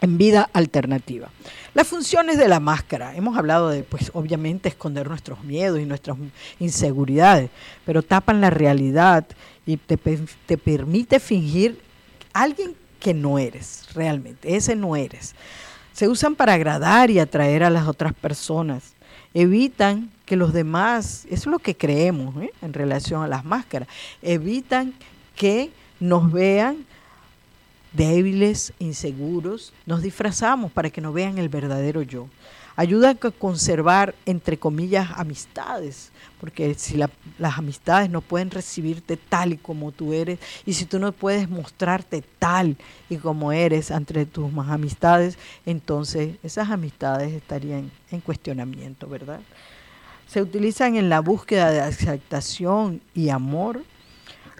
en 0.00 0.16
vida 0.16 0.48
alternativa. 0.52 1.28
Las 1.78 1.86
funciones 1.86 2.38
de 2.38 2.48
la 2.48 2.58
máscara. 2.58 3.14
Hemos 3.14 3.38
hablado 3.38 3.68
de, 3.68 3.84
pues, 3.84 4.10
obviamente, 4.12 4.68
esconder 4.68 5.06
nuestros 5.06 5.44
miedos 5.44 5.78
y 5.78 5.84
nuestras 5.84 6.16
inseguridades, 6.58 7.50
pero 7.86 8.02
tapan 8.02 8.40
la 8.40 8.50
realidad 8.50 9.24
y 9.64 9.76
te, 9.76 9.96
te 9.96 10.58
permite 10.58 11.20
fingir 11.20 11.80
alguien 12.32 12.74
que 12.98 13.14
no 13.14 13.38
eres 13.38 13.84
realmente. 13.94 14.56
Ese 14.56 14.74
no 14.74 14.96
eres. 14.96 15.36
Se 15.92 16.08
usan 16.08 16.34
para 16.34 16.54
agradar 16.54 17.12
y 17.12 17.20
atraer 17.20 17.62
a 17.62 17.70
las 17.70 17.86
otras 17.86 18.12
personas. 18.12 18.94
Evitan 19.32 20.10
que 20.26 20.34
los 20.34 20.52
demás, 20.52 21.26
eso 21.26 21.42
es 21.42 21.46
lo 21.46 21.60
que 21.60 21.76
creemos 21.76 22.42
¿eh? 22.42 22.50
en 22.60 22.72
relación 22.72 23.22
a 23.22 23.28
las 23.28 23.44
máscaras, 23.44 23.86
evitan 24.20 24.94
que 25.36 25.70
nos 26.00 26.32
vean 26.32 26.87
débiles, 27.92 28.72
inseguros, 28.78 29.72
nos 29.86 30.02
disfrazamos 30.02 30.72
para 30.72 30.90
que 30.90 31.00
no 31.00 31.12
vean 31.12 31.38
el 31.38 31.48
verdadero 31.48 32.02
yo. 32.02 32.28
Ayuda 32.76 33.10
a 33.10 33.14
conservar, 33.32 34.14
entre 34.24 34.56
comillas, 34.56 35.10
amistades, 35.16 36.12
porque 36.38 36.74
si 36.74 36.96
las 36.96 37.58
amistades 37.58 38.08
no 38.08 38.20
pueden 38.20 38.52
recibirte 38.52 39.16
tal 39.16 39.54
y 39.54 39.56
como 39.56 39.90
tú 39.90 40.12
eres, 40.12 40.38
y 40.64 40.74
si 40.74 40.84
tú 40.84 41.00
no 41.00 41.10
puedes 41.10 41.50
mostrarte 41.50 42.22
tal 42.38 42.76
y 43.10 43.16
como 43.16 43.50
eres 43.50 43.90
entre 43.90 44.26
tus 44.26 44.52
más 44.52 44.70
amistades, 44.70 45.38
entonces 45.66 46.36
esas 46.44 46.70
amistades 46.70 47.32
estarían 47.32 47.90
en 48.12 48.20
cuestionamiento, 48.20 49.08
¿verdad? 49.08 49.40
Se 50.28 50.40
utilizan 50.40 50.94
en 50.94 51.08
la 51.08 51.18
búsqueda 51.18 51.72
de 51.72 51.80
aceptación 51.80 53.00
y 53.12 53.30
amor 53.30 53.82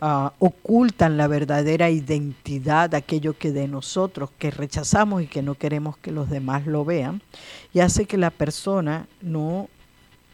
Ah, 0.00 0.32
ocultan 0.38 1.16
la 1.16 1.26
verdadera 1.26 1.90
identidad, 1.90 2.94
aquello 2.94 3.36
que 3.36 3.52
de 3.52 3.66
nosotros, 3.66 4.30
que 4.38 4.50
rechazamos 4.50 5.22
y 5.22 5.26
que 5.26 5.42
no 5.42 5.54
queremos 5.54 5.96
que 5.96 6.12
los 6.12 6.30
demás 6.30 6.66
lo 6.66 6.84
vean, 6.84 7.20
y 7.72 7.80
hace 7.80 8.04
que 8.04 8.16
la 8.16 8.30
persona 8.30 9.08
no, 9.20 9.68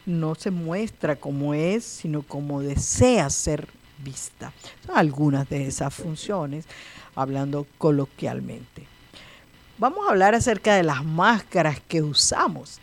no 0.05 0.35
se 0.35 0.51
muestra 0.51 1.17
como 1.17 1.55
es, 1.55 1.85
sino 1.85 2.23
como 2.23 2.61
desea 2.61 3.31
ser 3.31 3.69
vista. 3.99 4.53
Algunas 4.93 5.49
de 5.49 5.67
esas 5.67 5.95
funciones, 5.95 6.67
hablando 7.15 7.67
coloquialmente. 7.79 8.87
Vamos 9.79 10.07
a 10.07 10.11
hablar 10.11 10.35
acerca 10.35 10.77
de 10.77 10.83
las 10.83 11.05
máscaras 11.05 11.81
que 11.81 12.03
usamos. 12.03 12.81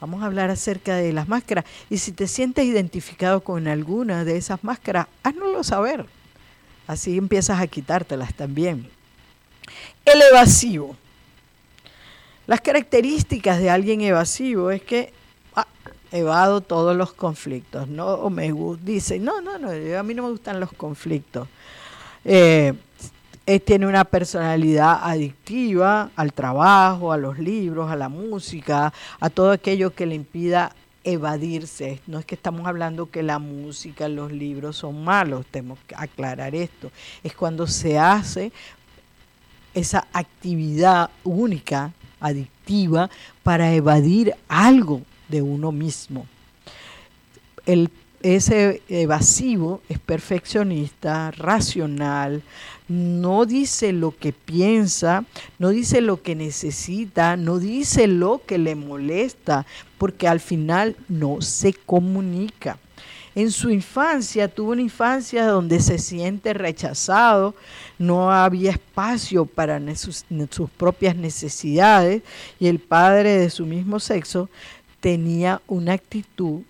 Vamos 0.00 0.22
a 0.22 0.26
hablar 0.26 0.50
acerca 0.50 0.96
de 0.96 1.12
las 1.12 1.28
máscaras. 1.28 1.64
Y 1.90 1.98
si 1.98 2.12
te 2.12 2.28
sientes 2.28 2.64
identificado 2.64 3.40
con 3.40 3.66
alguna 3.66 4.24
de 4.24 4.36
esas 4.36 4.62
máscaras, 4.62 5.06
háznoslo 5.22 5.64
saber. 5.64 6.06
Así 6.86 7.18
empiezas 7.18 7.60
a 7.60 7.66
quitártelas 7.66 8.34
también. 8.34 8.88
El 10.04 10.22
evasivo. 10.22 10.96
Las 12.46 12.60
características 12.60 13.58
de 13.58 13.68
alguien 13.68 14.00
evasivo 14.00 14.70
es 14.70 14.82
que 14.82 15.12
ah, 15.54 15.66
evado 16.12 16.62
todos 16.62 16.96
los 16.96 17.12
conflictos, 17.12 17.88
no 17.88 18.06
o 18.06 18.30
me 18.30 18.50
dice, 18.82 19.18
no, 19.18 19.42
no, 19.42 19.58
no, 19.58 19.68
a 19.68 20.02
mí 20.02 20.14
no 20.14 20.22
me 20.22 20.30
gustan 20.30 20.58
los 20.58 20.72
conflictos. 20.72 21.46
Eh, 22.24 22.72
eh, 23.48 23.60
tiene 23.60 23.86
una 23.86 24.04
personalidad 24.04 24.98
adictiva 25.02 26.10
al 26.16 26.34
trabajo, 26.34 27.12
a 27.12 27.16
los 27.16 27.38
libros, 27.38 27.90
a 27.90 27.96
la 27.96 28.10
música, 28.10 28.92
a 29.18 29.30
todo 29.30 29.52
aquello 29.52 29.94
que 29.94 30.04
le 30.04 30.16
impida 30.16 30.76
evadirse. 31.02 32.02
No 32.06 32.18
es 32.18 32.26
que 32.26 32.34
estamos 32.34 32.66
hablando 32.66 33.10
que 33.10 33.22
la 33.22 33.38
música, 33.38 34.06
los 34.06 34.32
libros 34.32 34.76
son 34.76 35.02
malos, 35.02 35.46
tenemos 35.46 35.78
que 35.86 35.94
aclarar 35.96 36.54
esto. 36.54 36.92
Es 37.24 37.34
cuando 37.34 37.66
se 37.66 37.98
hace 37.98 38.52
esa 39.72 40.06
actividad 40.12 41.08
única, 41.24 41.94
adictiva, 42.20 43.08
para 43.42 43.72
evadir 43.72 44.34
algo 44.46 45.00
de 45.30 45.40
uno 45.40 45.72
mismo. 45.72 46.26
El, 47.64 47.88
ese 48.20 48.82
evasivo 48.90 49.80
es 49.88 49.98
perfeccionista, 49.98 51.30
racional, 51.30 52.42
no 52.88 53.44
dice 53.44 53.92
lo 53.92 54.16
que 54.16 54.32
piensa, 54.32 55.24
no 55.58 55.68
dice 55.68 56.00
lo 56.00 56.22
que 56.22 56.34
necesita, 56.34 57.36
no 57.36 57.58
dice 57.58 58.06
lo 58.06 58.42
que 58.44 58.58
le 58.58 58.74
molesta, 58.74 59.66
porque 59.98 60.26
al 60.26 60.40
final 60.40 60.96
no 61.08 61.42
se 61.42 61.74
comunica. 61.74 62.78
En 63.34 63.52
su 63.52 63.70
infancia 63.70 64.48
tuvo 64.48 64.72
una 64.72 64.82
infancia 64.82 65.46
donde 65.46 65.78
se 65.80 65.98
siente 65.98 66.54
rechazado, 66.54 67.54
no 67.98 68.32
había 68.32 68.72
espacio 68.72 69.46
para 69.46 69.80
sus, 69.94 70.24
propias 70.76 71.14
necesidades 71.14 72.22
y 72.58 72.66
el 72.66 72.80
padre 72.80 73.38
de 73.38 73.50
su 73.50 73.64
mismo 73.64 74.00
sexo 74.00 74.48
tenía 74.98 75.62
una 75.68 75.92
actitud 75.92 76.62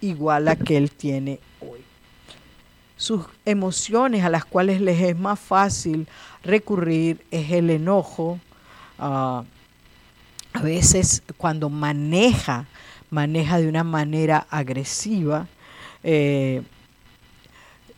igual 0.00 0.48
a 0.48 0.56
que 0.56 0.76
él 0.78 0.90
tiene 0.90 1.38
hoy. 1.60 1.85
Sus 2.96 3.26
emociones 3.44 4.24
a 4.24 4.30
las 4.30 4.44
cuales 4.44 4.80
les 4.80 5.00
es 5.00 5.18
más 5.18 5.38
fácil 5.38 6.08
recurrir 6.42 7.24
es 7.30 7.50
el 7.52 7.70
enojo, 7.70 8.40
ah, 8.98 9.44
a 10.54 10.60
veces 10.62 11.22
cuando 11.36 11.68
maneja, 11.68 12.66
maneja 13.10 13.58
de 13.58 13.68
una 13.68 13.84
manera 13.84 14.46
agresiva, 14.48 15.46
eh, 16.02 16.62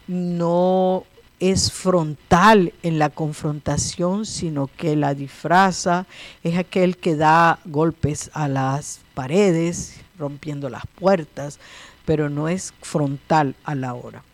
no 0.09 1.05
es 1.39 1.71
frontal 1.71 2.73
en 2.83 2.99
la 2.99 3.11
confrontación, 3.11 4.27
sino 4.27 4.67
que 4.67 4.97
la 4.97 5.15
disfraza, 5.15 6.07
es 6.43 6.59
aquel 6.59 6.97
que 6.97 7.15
da 7.15 7.61
golpes 7.65 8.31
a 8.35 8.49
las 8.49 9.01
paredes, 9.15 10.01
rompiendo 10.19 10.69
las 10.69 10.83
puertas, 10.87 11.61
pero 12.05 12.29
no 12.29 12.49
es 12.49 12.75
frontal 12.83 13.55
a 13.63 13.77
la 13.77 13.95
hora. 13.95 14.25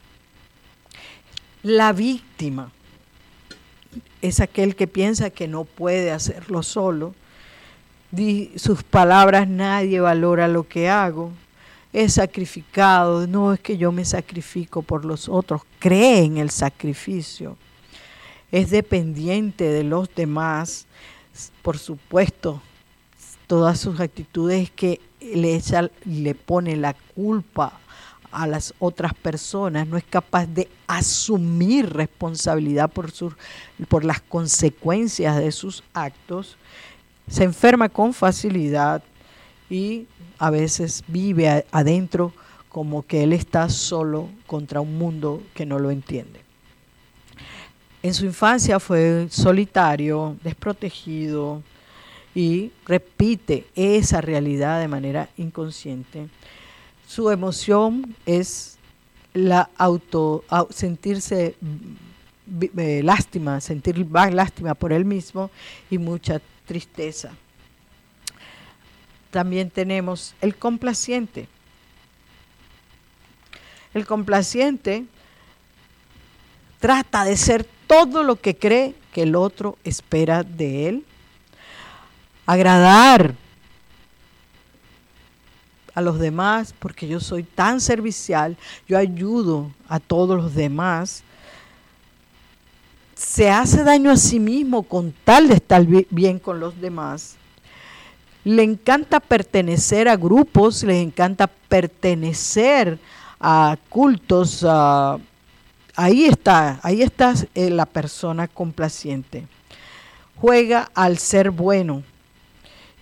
La 1.64 1.94
víctima 1.94 2.70
es 4.20 4.40
aquel 4.40 4.76
que 4.76 4.86
piensa 4.86 5.30
que 5.30 5.48
no 5.48 5.64
puede 5.64 6.10
hacerlo 6.10 6.62
solo, 6.62 7.14
sus 8.56 8.82
palabras 8.82 9.48
nadie 9.48 9.98
valora 9.98 10.46
lo 10.46 10.68
que 10.68 10.90
hago, 10.90 11.32
es 11.90 12.12
sacrificado, 12.12 13.26
no 13.26 13.54
es 13.54 13.60
que 13.60 13.78
yo 13.78 13.92
me 13.92 14.04
sacrifico 14.04 14.82
por 14.82 15.06
los 15.06 15.26
otros, 15.26 15.62
cree 15.78 16.24
en 16.24 16.36
el 16.36 16.50
sacrificio, 16.50 17.56
es 18.52 18.68
dependiente 18.68 19.64
de 19.64 19.84
los 19.84 20.14
demás, 20.14 20.86
por 21.62 21.78
supuesto, 21.78 22.60
todas 23.46 23.80
sus 23.80 24.00
actitudes 24.00 24.70
que 24.70 25.00
le, 25.18 25.62
le 26.04 26.34
pone 26.34 26.76
la 26.76 26.92
culpa 27.14 27.80
a 28.34 28.46
las 28.46 28.74
otras 28.78 29.14
personas, 29.14 29.86
no 29.86 29.96
es 29.96 30.04
capaz 30.04 30.46
de 30.46 30.68
asumir 30.86 31.90
responsabilidad 31.90 32.90
por, 32.90 33.12
por 33.88 34.04
las 34.04 34.20
consecuencias 34.20 35.38
de 35.38 35.52
sus 35.52 35.82
actos, 35.94 36.56
se 37.28 37.44
enferma 37.44 37.88
con 37.88 38.12
facilidad 38.12 39.02
y 39.70 40.06
a 40.38 40.50
veces 40.50 41.02
vive 41.08 41.64
adentro 41.70 42.32
como 42.68 43.06
que 43.06 43.22
él 43.22 43.32
está 43.32 43.68
solo 43.68 44.28
contra 44.46 44.80
un 44.80 44.98
mundo 44.98 45.42
que 45.54 45.64
no 45.64 45.78
lo 45.78 45.90
entiende. 45.90 46.40
En 48.02 48.12
su 48.12 48.26
infancia 48.26 48.78
fue 48.80 49.28
solitario, 49.30 50.36
desprotegido 50.42 51.62
y 52.34 52.72
repite 52.84 53.66
esa 53.74 54.20
realidad 54.20 54.80
de 54.80 54.88
manera 54.88 55.28
inconsciente. 55.36 56.28
Su 57.06 57.30
emoción 57.30 58.16
es 58.26 58.78
la 59.34 59.68
auto 59.76 60.44
sentirse 60.70 61.56
eh, 62.76 63.00
lástima, 63.02 63.60
sentir 63.60 64.06
lástima 64.10 64.74
por 64.74 64.92
él 64.92 65.04
mismo 65.04 65.50
y 65.90 65.98
mucha 65.98 66.40
tristeza. 66.66 67.32
También 69.30 69.70
tenemos 69.70 70.34
el 70.40 70.56
complaciente. 70.56 71.48
El 73.92 74.06
complaciente 74.06 75.04
trata 76.78 77.24
de 77.24 77.36
ser 77.36 77.64
todo 77.86 78.22
lo 78.22 78.36
que 78.36 78.56
cree 78.56 78.94
que 79.12 79.22
el 79.22 79.36
otro 79.36 79.78
espera 79.84 80.42
de 80.42 80.88
él. 80.88 81.04
Agradar 82.46 83.34
a 85.94 86.00
los 86.00 86.18
demás 86.18 86.74
porque 86.78 87.06
yo 87.06 87.20
soy 87.20 87.42
tan 87.42 87.80
servicial, 87.80 88.56
yo 88.88 88.98
ayudo 88.98 89.70
a 89.88 90.00
todos 90.00 90.36
los 90.36 90.54
demás. 90.54 91.22
Se 93.14 93.50
hace 93.50 93.84
daño 93.84 94.10
a 94.10 94.16
sí 94.16 94.40
mismo 94.40 94.82
con 94.82 95.14
tal 95.24 95.48
de 95.48 95.54
estar 95.54 95.86
bien 96.10 96.38
con 96.38 96.60
los 96.60 96.80
demás 96.80 97.36
le 98.44 98.62
encanta 98.62 99.20
pertenecer 99.20 100.06
a 100.06 100.16
grupos, 100.16 100.84
les 100.84 101.02
encanta 101.02 101.46
pertenecer 101.46 102.98
a 103.40 103.76
cultos. 103.88 104.64
ahí 105.96 106.26
está, 106.26 106.78
ahí 106.82 107.02
está 107.02 107.34
eh, 107.54 107.70
la 107.70 107.86
persona 107.86 108.46
complaciente. 108.46 109.48
Juega 110.36 110.90
al 110.94 111.18
ser 111.18 111.50
bueno 111.50 112.02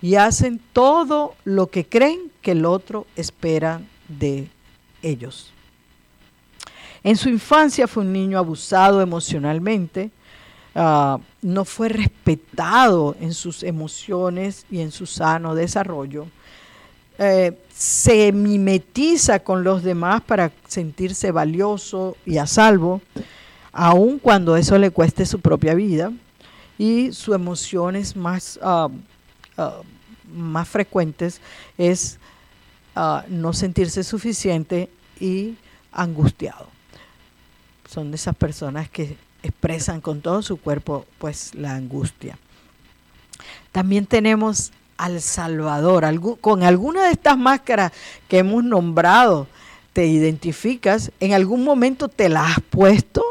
y 0.03 0.15
hacen 0.15 0.61
todo 0.71 1.33
lo 1.43 1.67
que 1.71 1.87
creen 1.87 2.31
que 2.43 2.51
el 2.51 2.65
otro 2.65 3.07
espera 3.15 3.81
de 4.07 4.49
ellos. 5.01 5.51
En 7.03 7.17
su 7.17 7.29
infancia 7.29 7.87
fue 7.87 8.03
un 8.03 8.13
niño 8.13 8.37
abusado 8.37 9.01
emocionalmente, 9.01 10.11
Ah, 10.75 11.19
no 11.43 11.65
fue 11.65 11.89
respetado 11.89 13.15
en 13.19 13.33
sus 13.35 13.61
emociones 13.61 14.65
y 14.71 14.79
en 14.79 14.91
su 14.91 15.05
sano 15.05 15.53
desarrollo. 15.53 16.25
Eh, 17.19 17.55
se 17.69 18.31
mimetiza 18.31 19.39
con 19.39 19.63
los 19.63 19.83
demás 19.83 20.21
para 20.21 20.51
sentirse 20.67 21.31
valioso 21.31 22.17
y 22.25 22.37
a 22.37 22.47
salvo, 22.47 23.01
aun 23.71 24.17
cuando 24.17 24.57
eso 24.57 24.77
le 24.79 24.89
cueste 24.89 25.25
su 25.27 25.39
propia 25.39 25.75
vida. 25.75 26.11
Y 26.79 27.11
sus 27.11 27.35
emociones 27.35 28.15
más, 28.15 28.59
ah, 28.63 28.89
ah, 29.57 29.81
más 30.33 30.67
frecuentes 30.67 31.41
es 31.77 32.19
no 33.29 33.53
sentirse 33.53 34.03
suficiente 34.03 34.89
y 35.19 35.55
angustiado. 35.91 36.67
Son 37.89 38.11
de 38.11 38.15
esas 38.15 38.35
personas 38.35 38.89
que 38.89 39.17
expresan 39.43 40.01
con 40.01 40.21
todo 40.21 40.41
su 40.41 40.57
cuerpo 40.57 41.05
pues 41.19 41.53
la 41.55 41.75
angustia. 41.75 42.37
También 43.71 44.05
tenemos 44.05 44.71
al 44.97 45.21
Salvador. 45.21 46.05
Con 46.39 46.63
alguna 46.63 47.05
de 47.05 47.11
estas 47.11 47.37
máscaras 47.37 47.91
que 48.27 48.39
hemos 48.39 48.63
nombrado, 48.63 49.47
te 49.91 50.07
identificas, 50.07 51.11
en 51.19 51.33
algún 51.33 51.63
momento 51.63 52.07
te 52.07 52.29
la 52.29 52.47
has 52.47 52.59
puesto 52.61 53.23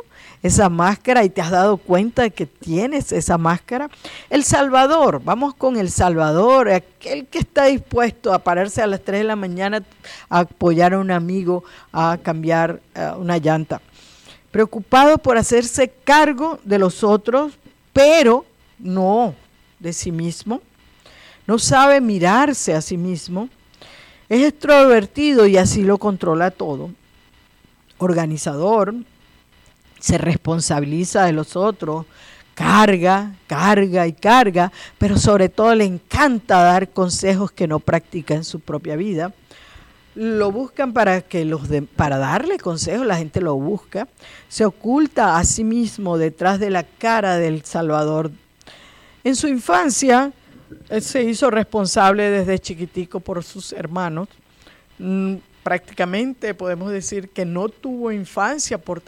esa 0.42 0.68
máscara 0.68 1.24
y 1.24 1.30
te 1.30 1.40
has 1.40 1.50
dado 1.50 1.76
cuenta 1.76 2.22
de 2.22 2.30
que 2.32 2.46
tienes 2.46 3.12
esa 3.12 3.38
máscara. 3.38 3.88
El 4.28 4.44
Salvador, 4.44 5.22
vamos 5.24 5.54
con 5.54 5.76
el 5.76 5.90
Salvador, 5.90 6.68
aquel 6.68 7.26
que 7.26 7.38
está 7.38 7.66
dispuesto 7.66 8.32
a 8.32 8.40
pararse 8.40 8.82
a 8.82 8.86
las 8.86 9.02
3 9.02 9.20
de 9.20 9.24
la 9.24 9.36
mañana 9.36 9.82
a 10.28 10.40
apoyar 10.40 10.94
a 10.94 10.98
un 10.98 11.10
amigo 11.10 11.64
a 11.92 12.18
cambiar 12.22 12.80
eh, 12.94 13.10
una 13.16 13.38
llanta 13.38 13.80
preocupado 14.52 15.18
por 15.18 15.38
hacerse 15.38 15.88
cargo 16.04 16.60
de 16.62 16.78
los 16.78 17.02
otros, 17.02 17.54
pero 17.92 18.44
no 18.78 19.34
de 19.80 19.92
sí 19.92 20.12
mismo. 20.12 20.60
No 21.46 21.58
sabe 21.58 22.00
mirarse 22.00 22.74
a 22.74 22.82
sí 22.82 22.96
mismo. 22.96 23.48
Es 24.28 24.46
extrovertido 24.46 25.46
y 25.46 25.56
así 25.56 25.82
lo 25.82 25.98
controla 25.98 26.52
todo. 26.52 26.90
Organizador, 27.98 28.94
se 30.02 30.18
responsabiliza 30.18 31.24
de 31.24 31.32
los 31.32 31.54
otros, 31.54 32.06
carga, 32.54 33.36
carga 33.46 34.06
y 34.08 34.12
carga, 34.12 34.72
pero 34.98 35.16
sobre 35.16 35.48
todo 35.48 35.76
le 35.76 35.84
encanta 35.84 36.60
dar 36.60 36.90
consejos 36.90 37.52
que 37.52 37.68
no 37.68 37.78
practica 37.78 38.34
en 38.34 38.42
su 38.42 38.58
propia 38.58 38.96
vida. 38.96 39.32
Lo 40.16 40.50
buscan 40.50 40.92
para 40.92 41.20
que 41.20 41.44
los 41.44 41.62
para 41.94 42.18
darle 42.18 42.58
consejos, 42.58 43.06
la 43.06 43.16
gente 43.16 43.40
lo 43.40 43.54
busca. 43.54 44.08
Se 44.48 44.64
oculta 44.64 45.38
a 45.38 45.44
sí 45.44 45.62
mismo 45.62 46.18
detrás 46.18 46.58
de 46.58 46.70
la 46.70 46.82
cara 46.82 47.36
del 47.36 47.64
Salvador. 47.64 48.32
En 49.22 49.36
su 49.36 49.46
infancia, 49.46 50.32
él 50.88 51.00
se 51.00 51.22
hizo 51.22 51.48
responsable 51.48 52.28
desde 52.28 52.58
chiquitico 52.58 53.20
por 53.20 53.44
sus 53.44 53.72
hermanos. 53.72 54.28
Mm, 54.98 55.36
prácticamente 55.62 56.54
podemos 56.54 56.90
decir 56.90 57.28
que 57.28 57.44
no 57.44 57.68
tuvo 57.68 58.10
infancia 58.10 58.78
por 58.78 59.00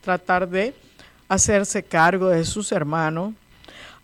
tratar 0.00 0.48
de 0.48 0.74
hacerse 1.28 1.82
cargo 1.82 2.28
de 2.28 2.44
sus 2.44 2.72
hermanos, 2.72 3.34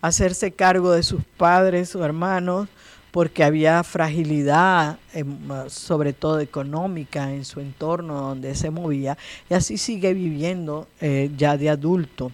hacerse 0.01 0.51
cargo 0.51 0.91
de 0.91 1.03
sus 1.03 1.23
padres 1.37 1.95
o 1.95 2.03
hermanos, 2.03 2.69
porque 3.11 3.43
había 3.43 3.83
fragilidad, 3.83 4.99
em, 5.13 5.27
sobre 5.69 6.13
todo 6.13 6.39
económica, 6.39 7.33
en 7.33 7.45
su 7.45 7.59
entorno 7.59 8.21
donde 8.21 8.53
se 8.53 8.69
movía, 8.69 9.17
y 9.49 9.55
así 9.55 9.77
sigue 9.77 10.13
viviendo 10.13 10.87
eh, 11.01 11.31
ya 11.35 11.57
de 11.57 11.69
adulto. 11.69 12.31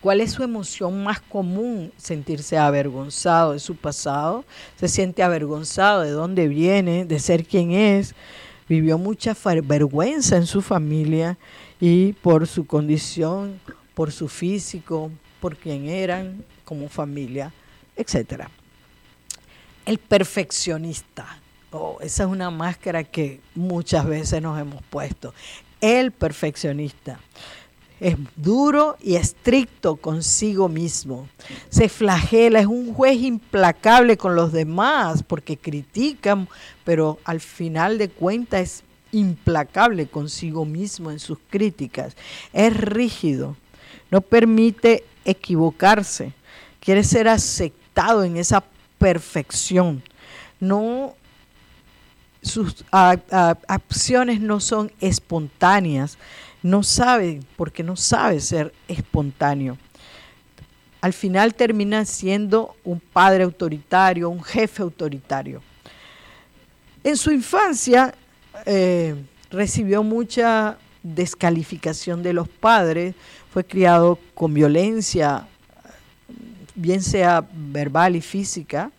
¿Cuál 0.00 0.20
es 0.20 0.32
su 0.32 0.42
emoción 0.42 1.02
más 1.02 1.20
común? 1.20 1.90
Sentirse 1.96 2.58
avergonzado 2.58 3.54
de 3.54 3.58
su 3.58 3.74
pasado, 3.76 4.44
se 4.78 4.88
siente 4.88 5.22
avergonzado 5.22 6.02
de 6.02 6.10
dónde 6.10 6.48
viene, 6.48 7.04
de 7.04 7.18
ser 7.18 7.44
quien 7.44 7.72
es, 7.72 8.14
vivió 8.68 8.98
mucha 8.98 9.34
vergüenza 9.64 10.36
en 10.36 10.46
su 10.46 10.60
familia 10.60 11.38
y 11.80 12.12
por 12.14 12.46
su 12.46 12.66
condición, 12.66 13.60
por 13.94 14.12
su 14.12 14.28
físico, 14.28 15.10
por 15.40 15.56
quien 15.56 15.88
eran 15.88 16.44
como 16.64 16.88
familia, 16.88 17.52
etc. 17.96 18.44
El 19.84 19.98
perfeccionista. 19.98 21.40
Oh, 21.70 21.98
esa 22.00 22.24
es 22.24 22.28
una 22.28 22.50
máscara 22.50 23.04
que 23.04 23.40
muchas 23.54 24.06
veces 24.06 24.40
nos 24.40 24.58
hemos 24.58 24.82
puesto. 24.84 25.34
El 25.80 26.12
perfeccionista. 26.12 27.20
Es 27.98 28.16
duro 28.36 28.96
y 29.00 29.16
estricto 29.16 29.96
consigo 29.96 30.68
mismo. 30.68 31.28
Se 31.70 31.88
flagela, 31.88 32.60
es 32.60 32.66
un 32.66 32.92
juez 32.92 33.16
implacable 33.16 34.18
con 34.18 34.34
los 34.34 34.52
demás 34.52 35.22
porque 35.22 35.56
critican, 35.56 36.46
pero 36.84 37.18
al 37.24 37.40
final 37.40 37.96
de 37.96 38.10
cuentas 38.10 38.60
es 38.60 38.84
implacable 39.18 40.06
consigo 40.06 40.64
mismo 40.64 41.10
en 41.10 41.18
sus 41.18 41.38
críticas, 41.50 42.16
es 42.52 42.76
rígido, 42.76 43.56
no 44.10 44.20
permite 44.20 45.04
equivocarse, 45.24 46.32
quiere 46.80 47.02
ser 47.02 47.28
aceptado 47.28 48.24
en 48.24 48.36
esa 48.36 48.62
perfección. 48.98 50.02
No 50.60 51.14
sus 52.42 52.84
acciones 52.90 54.40
no 54.40 54.60
son 54.60 54.92
espontáneas, 55.00 56.16
no 56.62 56.82
sabe 56.82 57.40
porque 57.56 57.82
no 57.82 57.96
sabe 57.96 58.40
ser 58.40 58.72
espontáneo. 58.86 59.76
Al 61.00 61.12
final 61.12 61.54
termina 61.54 62.04
siendo 62.04 62.76
un 62.84 63.00
padre 63.00 63.44
autoritario, 63.44 64.28
un 64.28 64.42
jefe 64.42 64.82
autoritario. 64.82 65.62
En 67.02 67.16
su 67.16 67.30
infancia 67.30 68.14
eh, 68.64 69.14
recibió 69.50 70.02
mucha 70.02 70.78
descalificación 71.02 72.22
de 72.22 72.32
los 72.32 72.48
padres, 72.48 73.14
fue 73.52 73.64
criado 73.64 74.18
con 74.34 74.54
violencia, 74.54 75.46
bien 76.74 77.02
sea 77.02 77.46
verbal 77.52 78.16
y 78.16 78.20
física, 78.20 78.90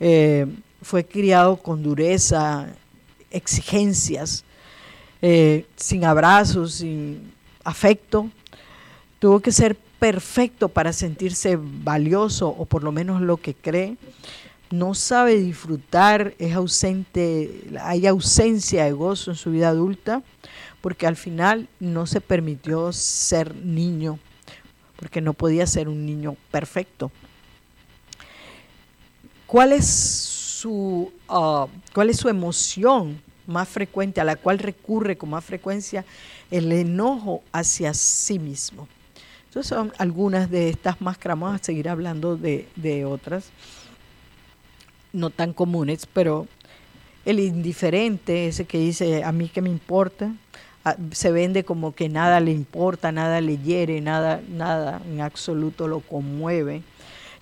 eh, 0.00 0.46
fue 0.82 1.04
criado 1.04 1.56
con 1.56 1.82
dureza, 1.82 2.68
exigencias, 3.30 4.44
eh, 5.20 5.66
sin 5.76 6.04
abrazos, 6.04 6.74
sin 6.74 7.32
afecto. 7.64 8.30
Tuvo 9.18 9.40
que 9.40 9.52
ser 9.52 9.76
perfecto 9.98 10.68
para 10.68 10.92
sentirse 10.92 11.58
valioso 11.60 12.48
o 12.48 12.64
por 12.64 12.84
lo 12.84 12.92
menos 12.92 13.20
lo 13.20 13.36
que 13.36 13.54
cree 13.54 13.96
no 14.70 14.94
sabe 14.94 15.38
disfrutar, 15.38 16.34
es 16.38 16.54
ausente, 16.54 17.64
hay 17.80 18.06
ausencia 18.06 18.84
de 18.84 18.92
gozo 18.92 19.30
en 19.30 19.36
su 19.36 19.50
vida 19.50 19.68
adulta, 19.68 20.22
porque 20.80 21.06
al 21.06 21.16
final 21.16 21.68
no 21.80 22.06
se 22.06 22.20
permitió 22.20 22.92
ser 22.92 23.54
niño, 23.54 24.18
porque 24.96 25.20
no 25.20 25.32
podía 25.32 25.66
ser 25.66 25.88
un 25.88 26.04
niño 26.04 26.36
perfecto. 26.50 27.10
¿Cuál 29.46 29.72
es 29.72 29.86
su, 29.86 31.12
ah, 31.28 31.66
cuál 31.94 32.10
es 32.10 32.18
su 32.18 32.28
emoción 32.28 33.20
más 33.46 33.68
frecuente, 33.68 34.20
a 34.20 34.24
la 34.24 34.36
cual 34.36 34.58
recurre 34.58 35.16
con 35.16 35.30
más 35.30 35.44
frecuencia? 35.44 36.04
El 36.50 36.70
enojo 36.70 37.42
hacia 37.52 37.94
sí 37.94 38.38
mismo. 38.38 38.86
Entonces 39.46 39.70
son 39.70 39.92
algunas 39.96 40.50
de 40.50 40.68
estas 40.68 40.96
a 41.00 41.58
seguir 41.62 41.88
hablando 41.88 42.36
de, 42.36 42.68
de 42.76 43.06
otras 43.06 43.50
no 45.12 45.30
tan 45.30 45.52
comunes, 45.52 46.06
pero 46.06 46.46
el 47.24 47.40
indiferente, 47.40 48.48
ese 48.48 48.64
que 48.64 48.78
dice 48.78 49.24
a 49.24 49.32
mí 49.32 49.48
que 49.48 49.62
me 49.62 49.68
importa, 49.68 50.32
ah, 50.84 50.96
se 51.12 51.30
vende 51.30 51.64
como 51.64 51.94
que 51.94 52.08
nada 52.08 52.40
le 52.40 52.52
importa, 52.52 53.12
nada 53.12 53.40
le 53.40 53.58
hiere, 53.58 54.00
nada, 54.00 54.40
nada 54.48 55.02
en 55.06 55.20
absoluto 55.20 55.88
lo 55.88 56.00
conmueve, 56.00 56.82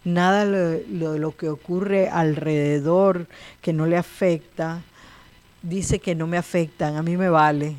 nada 0.04 0.44
lo, 0.44 1.18
lo 1.18 1.36
que 1.36 1.48
ocurre 1.48 2.08
alrededor 2.08 3.26
que 3.60 3.72
no 3.72 3.86
le 3.86 3.96
afecta, 3.96 4.82
dice 5.62 5.98
que 5.98 6.14
no 6.14 6.26
me 6.26 6.36
afectan, 6.36 6.96
a 6.96 7.02
mí 7.02 7.16
me 7.16 7.28
vale 7.28 7.76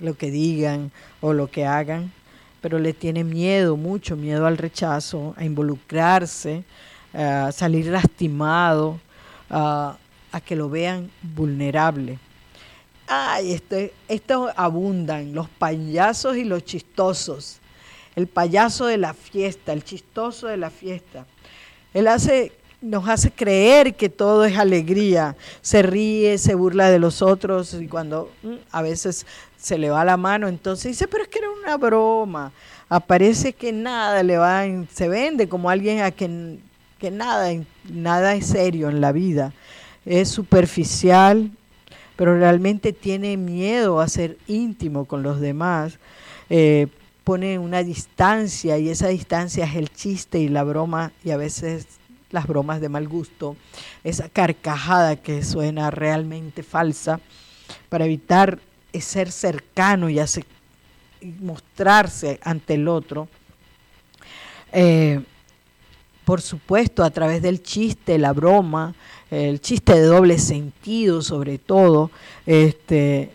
lo 0.00 0.14
que 0.14 0.30
digan 0.30 0.90
o 1.20 1.32
lo 1.32 1.48
que 1.48 1.64
hagan, 1.64 2.12
pero 2.60 2.78
le 2.78 2.92
tiene 2.92 3.24
miedo, 3.24 3.76
mucho 3.76 4.16
miedo 4.16 4.46
al 4.46 4.58
rechazo, 4.58 5.34
a 5.36 5.44
involucrarse, 5.44 6.64
a 7.14 7.52
salir 7.52 7.86
lastimado, 7.86 9.00
a, 9.50 9.96
que 10.44 10.56
lo 10.56 10.68
vean 10.68 11.10
vulnerable. 11.22 12.18
Ay, 13.06 13.52
esto, 13.52 13.76
esto 14.08 14.50
abundan, 14.56 15.34
los 15.34 15.48
payasos 15.48 16.36
y 16.36 16.44
los 16.44 16.64
chistosos. 16.64 17.60
El 18.14 18.26
payaso 18.26 18.86
de 18.86 18.98
la 18.98 19.14
fiesta, 19.14 19.72
el 19.72 19.84
chistoso 19.84 20.46
de 20.46 20.56
la 20.56 20.70
fiesta. 20.70 21.26
Él 21.94 22.08
hace, 22.08 22.52
nos 22.82 23.08
hace 23.08 23.30
creer 23.30 23.94
que 23.94 24.08
todo 24.08 24.44
es 24.44 24.58
alegría. 24.58 25.36
Se 25.62 25.82
ríe, 25.82 26.36
se 26.38 26.54
burla 26.54 26.90
de 26.90 26.98
los 26.98 27.22
otros 27.22 27.74
y 27.74 27.88
cuando 27.88 28.30
mm, 28.42 28.54
a 28.70 28.82
veces 28.82 29.26
se 29.56 29.78
le 29.78 29.90
va 29.90 30.04
la 30.04 30.16
mano, 30.16 30.48
entonces 30.48 30.92
dice, 30.92 31.08
pero 31.08 31.24
es 31.24 31.28
que 31.28 31.38
era 31.38 31.50
una 31.50 31.76
broma. 31.76 32.52
Aparece 32.88 33.52
que 33.52 33.72
nada 33.72 34.22
le 34.22 34.36
va, 34.36 34.64
se 34.92 35.08
vende 35.08 35.48
como 35.48 35.70
alguien 35.70 36.02
a 36.02 36.10
quien 36.10 36.62
que 36.98 37.10
nada, 37.10 37.50
nada 37.90 38.34
es 38.34 38.46
serio 38.46 38.88
en 38.88 39.00
la 39.00 39.12
vida. 39.12 39.52
Es 40.04 40.28
superficial, 40.28 41.50
pero 42.16 42.38
realmente 42.38 42.92
tiene 42.92 43.36
miedo 43.36 44.00
a 44.00 44.08
ser 44.08 44.38
íntimo 44.46 45.04
con 45.04 45.22
los 45.22 45.40
demás. 45.40 45.98
Eh, 46.48 46.86
pone 47.24 47.58
una 47.58 47.82
distancia 47.82 48.78
y 48.78 48.88
esa 48.88 49.08
distancia 49.08 49.64
es 49.64 49.74
el 49.74 49.90
chiste 49.90 50.38
y 50.38 50.48
la 50.48 50.62
broma 50.62 51.12
y 51.24 51.30
a 51.30 51.36
veces 51.36 51.86
las 52.30 52.46
bromas 52.46 52.80
de 52.80 52.88
mal 52.88 53.08
gusto, 53.08 53.56
esa 54.04 54.28
carcajada 54.28 55.16
que 55.16 55.42
suena 55.44 55.90
realmente 55.90 56.62
falsa 56.62 57.20
para 57.88 58.04
evitar 58.04 58.60
ser 59.00 59.30
cercano 59.30 60.08
y, 60.08 60.20
mostrarse 61.40 62.38
ante 62.42 62.74
el 62.74 62.88
otro. 62.88 63.28
Eh, 64.72 65.20
por 66.26 66.42
supuesto, 66.42 67.04
a 67.04 67.10
través 67.10 67.40
del 67.40 67.62
chiste, 67.62 68.18
la 68.18 68.32
broma, 68.32 68.96
el 69.30 69.60
chiste 69.60 69.94
de 69.94 70.02
doble 70.02 70.40
sentido 70.40 71.22
sobre 71.22 71.56
todo, 71.56 72.10
este, 72.46 73.30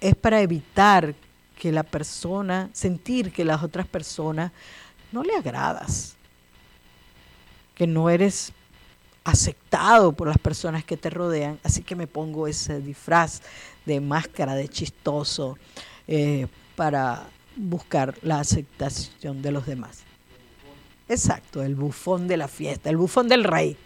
es 0.00 0.14
para 0.14 0.40
evitar 0.40 1.14
que 1.58 1.72
la 1.72 1.82
persona, 1.82 2.70
sentir 2.72 3.32
que 3.32 3.44
las 3.44 3.62
otras 3.62 3.86
personas 3.86 4.50
no 5.12 5.22
le 5.22 5.36
agradas, 5.36 6.16
que 7.74 7.86
no 7.86 8.08
eres 8.08 8.54
aceptado 9.22 10.12
por 10.12 10.28
las 10.28 10.38
personas 10.38 10.84
que 10.84 10.96
te 10.96 11.10
rodean, 11.10 11.60
así 11.62 11.82
que 11.82 11.96
me 11.96 12.06
pongo 12.06 12.46
ese 12.46 12.80
disfraz 12.80 13.42
de 13.84 14.00
máscara 14.00 14.54
de 14.54 14.68
chistoso 14.70 15.58
eh, 16.08 16.46
para 16.76 17.28
buscar 17.56 18.14
la 18.22 18.40
aceptación 18.40 19.42
de 19.42 19.50
los 19.50 19.66
demás. 19.66 20.05
Exacto, 21.08 21.62
el 21.62 21.74
bufón 21.74 22.26
de 22.26 22.36
la 22.36 22.48
fiesta, 22.48 22.90
el 22.90 22.96
bufón 22.96 23.28
del 23.28 23.44
rey, 23.44 23.76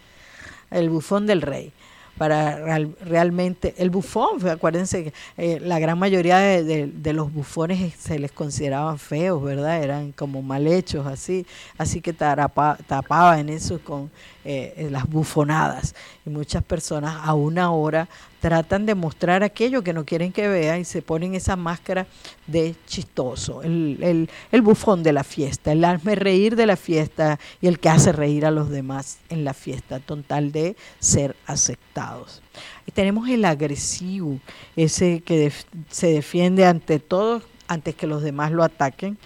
el 0.70 0.88
bufón 0.88 1.26
del 1.26 1.42
rey. 1.42 1.72
para 2.16 2.78
realmente 3.02 3.74
el 3.78 3.88
bufón, 3.88 4.46
acuérdense 4.46 5.04
que 5.04 5.12
eh, 5.38 5.58
la 5.58 5.78
gran 5.78 5.98
mayoría 5.98 6.38
de, 6.38 7.12
los 7.14 7.32
bufones 7.32 7.94
se 7.98 8.18
les 8.18 8.30
consideraban 8.30 8.98
feos, 8.98 9.42
¿verdad? 9.42 9.82
Eran 9.82 10.12
como 10.12 10.42
mal 10.42 10.66
hechos, 10.66 11.06
así, 11.06 11.46
así 11.78 12.02
que 12.02 12.12
tapaban 12.12 13.48
eso 13.48 13.80
con 13.82 14.10
eh, 14.44 14.88
las 14.90 15.08
bufonadas. 15.08 15.94
Y 16.24 16.30
muchas 16.30 16.62
personas 16.64 17.16
aún 17.24 17.58
ahora 17.58 18.08
tratan 18.40 18.86
de 18.86 18.94
mostrar 18.94 19.42
aquello 19.42 19.82
que 19.82 19.92
no 19.92 20.04
quieren 20.04 20.32
que 20.32 20.48
vean 20.48 20.80
y 20.80 20.84
se 20.84 21.02
ponen 21.02 21.34
esa 21.34 21.56
máscara 21.56 22.06
de 22.46 22.74
chistoso, 22.86 23.62
el, 23.62 24.28
el, 24.50 24.62
bufón 24.62 25.02
de 25.02 25.12
la 25.12 25.24
fiesta, 25.24 25.72
el 25.72 25.84
hazme 25.84 26.14
reír 26.14 26.56
de 26.56 26.66
la 26.66 26.76
fiesta 26.76 27.38
y 27.60 27.66
el 27.66 27.78
que 27.78 27.90
hace 27.90 28.12
reír 28.12 28.46
a 28.46 28.50
los 28.50 28.70
demás 28.70 29.18
en 29.28 29.44
la 29.44 29.52
fiesta, 29.52 30.00
total 30.00 30.52
de 30.52 30.74
ser 30.98 31.36
aceptados. 31.46 32.42
Y 32.86 32.92
tenemos 32.92 33.28
el 33.28 33.44
agresivo, 33.44 34.38
ese 34.74 35.20
que 35.20 35.52
se 35.90 36.06
defiende 36.08 36.64
ante 36.64 36.98
todos 36.98 37.42
antes 37.68 37.94
que 37.94 38.08
los 38.08 38.22
demás 38.22 38.50
lo 38.50 38.64
ataquen, 38.64 39.16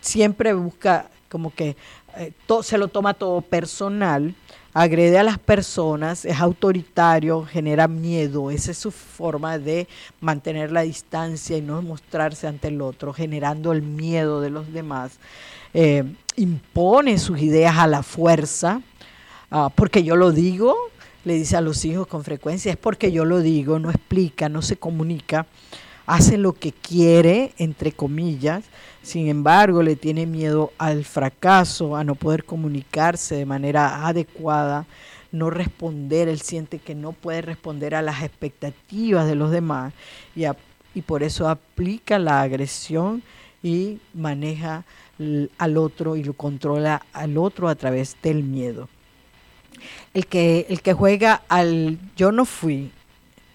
siempre 0.00 0.52
busca 0.52 1.10
como 1.28 1.54
que 1.54 1.76
eh, 2.16 2.32
se 2.62 2.78
lo 2.78 2.88
toma 2.88 3.14
todo 3.14 3.40
personal 3.40 4.34
agrede 4.74 5.18
a 5.18 5.24
las 5.24 5.38
personas, 5.38 6.24
es 6.24 6.38
autoritario, 6.38 7.44
genera 7.44 7.88
miedo, 7.88 8.50
esa 8.50 8.70
es 8.70 8.78
su 8.78 8.90
forma 8.90 9.58
de 9.58 9.88
mantener 10.20 10.70
la 10.70 10.82
distancia 10.82 11.56
y 11.56 11.62
no 11.62 11.82
mostrarse 11.82 12.46
ante 12.46 12.68
el 12.68 12.80
otro, 12.80 13.12
generando 13.12 13.72
el 13.72 13.82
miedo 13.82 14.40
de 14.40 14.50
los 14.50 14.72
demás, 14.72 15.18
eh, 15.74 16.04
impone 16.36 17.18
sus 17.18 17.40
ideas 17.40 17.76
a 17.78 17.88
la 17.88 18.04
fuerza, 18.04 18.80
ah, 19.50 19.70
porque 19.74 20.04
yo 20.04 20.14
lo 20.14 20.30
digo, 20.30 20.76
le 21.24 21.34
dice 21.34 21.56
a 21.56 21.60
los 21.60 21.84
hijos 21.84 22.06
con 22.06 22.22
frecuencia, 22.22 22.70
es 22.70 22.78
porque 22.78 23.10
yo 23.10 23.24
lo 23.24 23.40
digo, 23.40 23.80
no 23.80 23.90
explica, 23.90 24.48
no 24.48 24.62
se 24.62 24.76
comunica, 24.76 25.46
hace 26.08 26.38
lo 26.38 26.54
que 26.54 26.72
quiere, 26.72 27.52
entre 27.58 27.92
comillas, 27.92 28.64
sin 29.02 29.28
embargo, 29.28 29.82
le 29.82 29.94
tiene 29.94 30.24
miedo 30.24 30.72
al 30.78 31.04
fracaso, 31.04 31.96
a 31.96 32.02
no 32.02 32.14
poder 32.14 32.44
comunicarse 32.44 33.36
de 33.36 33.44
manera 33.44 34.06
adecuada, 34.06 34.86
no 35.32 35.50
responder, 35.50 36.28
él 36.28 36.40
siente 36.40 36.78
que 36.78 36.94
no 36.94 37.12
puede 37.12 37.42
responder 37.42 37.94
a 37.94 38.00
las 38.00 38.22
expectativas 38.22 39.26
de 39.26 39.34
los 39.34 39.50
demás 39.50 39.92
y, 40.34 40.44
y 40.94 41.02
por 41.02 41.22
eso 41.22 41.46
aplica 41.46 42.18
la 42.18 42.40
agresión 42.40 43.22
y 43.62 43.98
maneja 44.14 44.84
al 45.58 45.76
otro 45.76 46.16
y 46.16 46.24
lo 46.24 46.32
controla 46.32 47.04
al 47.12 47.36
otro 47.36 47.68
a 47.68 47.74
través 47.74 48.16
del 48.22 48.44
miedo. 48.44 48.88
El 50.14 50.26
que, 50.26 50.64
el 50.70 50.80
que 50.80 50.94
juega 50.94 51.42
al 51.48 51.98
yo 52.16 52.32
no 52.32 52.46
fui, 52.46 52.92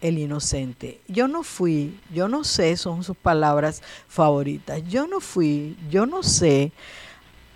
el 0.03 0.19
inocente. 0.19 0.99
Yo 1.07 1.29
no 1.29 1.43
fui, 1.43 1.97
yo 2.13 2.27
no 2.27 2.43
sé, 2.43 2.75
son 2.75 3.03
sus 3.05 3.15
palabras 3.15 3.81
favoritas. 4.09 4.83
Yo 4.87 5.07
no 5.07 5.21
fui, 5.21 5.77
yo 5.89 6.05
no 6.05 6.23
sé. 6.23 6.73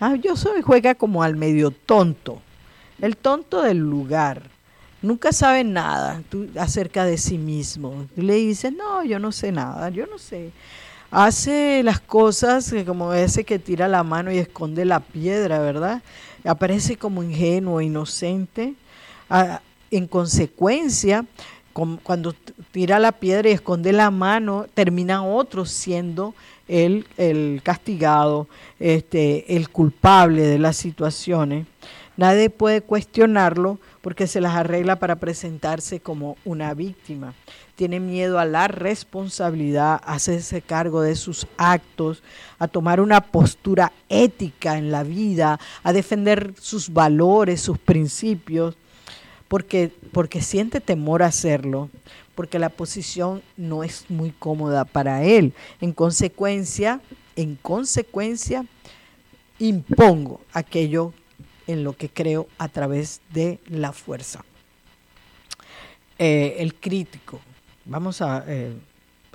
Ah, 0.00 0.16
yo 0.16 0.34
soy, 0.34 0.62
juega 0.62 0.94
como 0.94 1.22
al 1.22 1.36
medio 1.36 1.70
tonto, 1.70 2.40
el 3.00 3.18
tonto 3.18 3.60
del 3.60 3.78
lugar. 3.78 4.42
Nunca 5.02 5.30
sabe 5.30 5.62
nada 5.62 6.22
acerca 6.58 7.04
de 7.04 7.18
sí 7.18 7.36
mismo. 7.36 8.06
le 8.16 8.34
dice, 8.34 8.72
no, 8.72 9.04
yo 9.04 9.18
no 9.18 9.30
sé 9.30 9.52
nada, 9.52 9.90
yo 9.90 10.06
no 10.06 10.18
sé. 10.18 10.50
Hace 11.10 11.82
las 11.82 12.00
cosas 12.00 12.74
como 12.86 13.12
ese 13.12 13.44
que 13.44 13.58
tira 13.58 13.88
la 13.88 14.02
mano 14.02 14.32
y 14.32 14.38
esconde 14.38 14.86
la 14.86 15.00
piedra, 15.00 15.58
¿verdad? 15.58 16.02
Aparece 16.44 16.96
como 16.96 17.22
ingenuo, 17.22 17.82
inocente. 17.82 18.74
Ah, 19.28 19.60
en 19.90 20.06
consecuencia, 20.06 21.24
cuando 22.02 22.34
tira 22.72 22.98
la 22.98 23.12
piedra 23.12 23.48
y 23.48 23.52
esconde 23.52 23.92
la 23.92 24.10
mano, 24.10 24.66
termina 24.74 25.24
otro 25.24 25.64
siendo 25.64 26.34
el, 26.66 27.06
el 27.16 27.60
castigado, 27.62 28.48
este, 28.78 29.56
el 29.56 29.68
culpable 29.68 30.42
de 30.42 30.58
las 30.58 30.76
situaciones. 30.76 31.66
Nadie 32.16 32.50
puede 32.50 32.80
cuestionarlo 32.80 33.78
porque 34.00 34.26
se 34.26 34.40
las 34.40 34.56
arregla 34.56 34.98
para 34.98 35.16
presentarse 35.16 36.00
como 36.00 36.36
una 36.44 36.74
víctima. 36.74 37.34
Tiene 37.76 38.00
miedo 38.00 38.40
a 38.40 38.44
la 38.44 38.66
responsabilidad, 38.66 40.00
a 40.04 40.14
hacerse 40.14 40.60
cargo 40.62 41.00
de 41.00 41.14
sus 41.14 41.46
actos, 41.56 42.24
a 42.58 42.66
tomar 42.66 43.00
una 43.00 43.20
postura 43.20 43.92
ética 44.08 44.78
en 44.78 44.90
la 44.90 45.04
vida, 45.04 45.60
a 45.84 45.92
defender 45.92 46.54
sus 46.58 46.92
valores, 46.92 47.60
sus 47.60 47.78
principios 47.78 48.74
porque, 49.48 49.92
porque 50.12 50.40
siente 50.40 50.80
temor 50.80 51.22
a 51.22 51.26
hacerlo, 51.26 51.90
porque 52.34 52.58
la 52.58 52.68
posición 52.68 53.42
no 53.56 53.82
es 53.82 54.04
muy 54.08 54.30
cómoda 54.30 54.84
para 54.84 55.24
él. 55.24 55.54
En 55.80 55.92
consecuencia, 55.92 57.00
en 57.34 57.56
consecuencia, 57.56 58.64
impongo 59.58 60.40
aquello 60.52 61.12
en 61.66 61.84
lo 61.84 61.94
que 61.94 62.08
creo 62.08 62.48
a 62.58 62.68
través 62.68 63.20
de 63.30 63.58
la 63.66 63.92
fuerza. 63.92 64.44
Eh, 66.18 66.56
el 66.58 66.74
crítico, 66.74 67.40
vamos 67.84 68.20
a, 68.22 68.44
eh, 68.46 68.72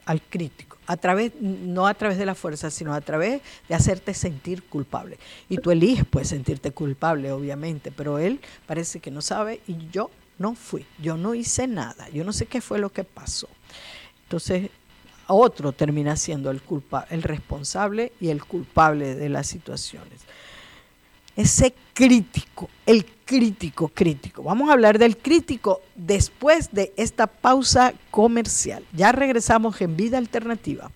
al 0.06 0.22
crítico, 0.22 0.73
a 0.88 0.98
través, 0.98 1.34
no 1.40 1.88
a 1.88 1.94
través 1.94 2.18
de 2.18 2.26
la 2.26 2.36
fuerza, 2.36 2.70
sino 2.70 2.94
a 2.94 3.02
través 3.02 3.42
de 3.68 3.76
hacerte 3.76 4.14
sentir 4.14 4.64
culpable. 4.64 5.18
Y 5.50 5.58
tú 5.58 5.72
eliges 5.72 6.06
pues 6.10 6.30
sentirte 6.30 6.72
culpable, 6.72 7.32
obviamente, 7.32 7.92
pero 7.92 8.20
él 8.20 8.40
parece 8.66 9.00
que 9.00 9.12
no 9.12 9.22
sabe 9.22 9.62
y 9.68 9.90
yo 9.92 10.10
no 10.38 10.56
fui, 10.56 10.86
yo 11.02 11.18
no 11.18 11.36
hice 11.36 11.68
nada, 11.68 12.10
yo 12.10 12.24
no 12.24 12.34
sé 12.34 12.46
qué 12.48 12.62
fue 12.62 12.80
lo 12.80 12.90
que 12.90 13.04
pasó. 13.04 13.48
Entonces, 14.24 14.70
otro 15.28 15.72
termina 15.72 16.16
siendo 16.18 16.52
el 16.52 16.62
culpa, 16.62 17.08
el 17.10 17.24
responsable 17.24 18.12
y 18.20 18.30
el 18.30 18.44
culpable 18.44 19.16
de 19.16 19.30
las 19.30 19.48
situaciones. 19.48 20.22
Ese 21.36 21.74
crítico, 21.94 22.70
el 22.86 23.06
crítico 23.26 23.88
crítico. 23.88 24.44
Vamos 24.44 24.70
a 24.70 24.74
hablar 24.74 25.00
del 25.00 25.18
crítico 25.18 25.82
después 25.96 26.72
de 26.72 26.94
esta 26.98 27.28
pausa 27.28 27.94
comercial. 28.12 28.84
Ya 28.94 29.12
regresamos 29.12 29.80
en 29.82 29.96
Vida 29.96 30.18
Alternativa. 30.18 30.92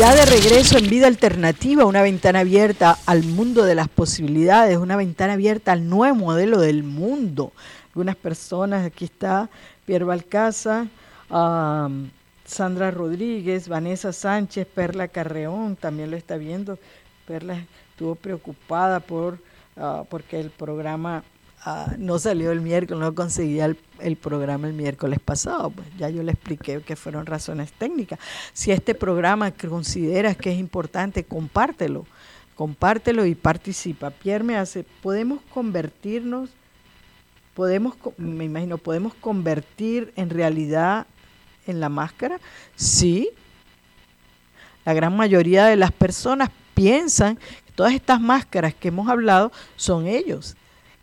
Ya 0.00 0.14
de 0.14 0.24
regreso 0.24 0.78
en 0.78 0.88
Vida 0.88 1.08
Alternativa, 1.08 1.84
una 1.84 2.00
ventana 2.00 2.38
abierta 2.38 2.96
al 3.04 3.22
mundo 3.22 3.64
de 3.66 3.74
las 3.74 3.86
posibilidades, 3.86 4.78
una 4.78 4.96
ventana 4.96 5.34
abierta 5.34 5.72
al 5.72 5.90
nuevo 5.90 6.14
modelo 6.14 6.58
del 6.58 6.84
mundo. 6.84 7.52
Algunas 7.88 8.16
personas, 8.16 8.86
aquí 8.86 9.04
está 9.04 9.50
Pierre 9.84 10.06
Balcaza, 10.06 10.86
Sandra 11.28 12.90
Rodríguez, 12.90 13.68
Vanessa 13.68 14.14
Sánchez, 14.14 14.66
Perla 14.74 15.06
Carreón, 15.08 15.76
también 15.76 16.10
lo 16.10 16.16
está 16.16 16.38
viendo. 16.38 16.78
Perla 17.26 17.62
estuvo 17.90 18.14
preocupada 18.14 19.00
por 19.00 19.38
ah, 19.76 20.04
porque 20.08 20.40
el 20.40 20.48
programa 20.48 21.24
Ah, 21.62 21.94
no 21.98 22.18
salió 22.18 22.52
el 22.52 22.62
miércoles, 22.62 23.02
no 23.02 23.14
conseguía 23.14 23.70
el, 23.98 24.16
programa 24.16 24.66
el 24.66 24.72
miércoles 24.72 25.20
pasado. 25.20 25.70
Pues 25.70 25.86
ya 25.98 26.08
yo 26.08 26.22
le 26.22 26.32
expliqué 26.32 26.80
que 26.80 26.96
fueron 26.96 27.26
razones 27.26 27.70
técnicas. 27.72 28.18
Si 28.54 28.70
este 28.70 28.94
programa 28.94 29.50
consideras 29.50 30.36
que 30.38 30.52
es 30.52 30.58
importante, 30.58 31.24
compártelo, 31.24 32.06
compártelo 32.54 33.26
y 33.26 33.34
participa. 33.34 34.10
Pierre 34.10 34.42
me 34.42 34.56
hace, 34.56 34.84
podemos 35.02 35.40
convertirnos, 35.52 36.48
podemos, 37.52 37.94
me 38.16 38.46
imagino, 38.46 38.78
podemos 38.78 39.12
convertir 39.14 40.14
en 40.16 40.30
realidad 40.30 41.06
en 41.66 41.78
la 41.78 41.90
máscara. 41.90 42.40
Sí, 42.74 43.28
la 44.86 44.94
gran 44.94 45.14
mayoría 45.14 45.66
de 45.66 45.76
las 45.76 45.92
personas 45.92 46.48
piensan 46.72 47.36
que 47.36 47.72
todas 47.74 47.92
estas 47.92 48.18
máscaras 48.18 48.72
que 48.72 48.88
hemos 48.88 49.10
hablado 49.10 49.52
son 49.76 50.06
ellos 50.06 50.56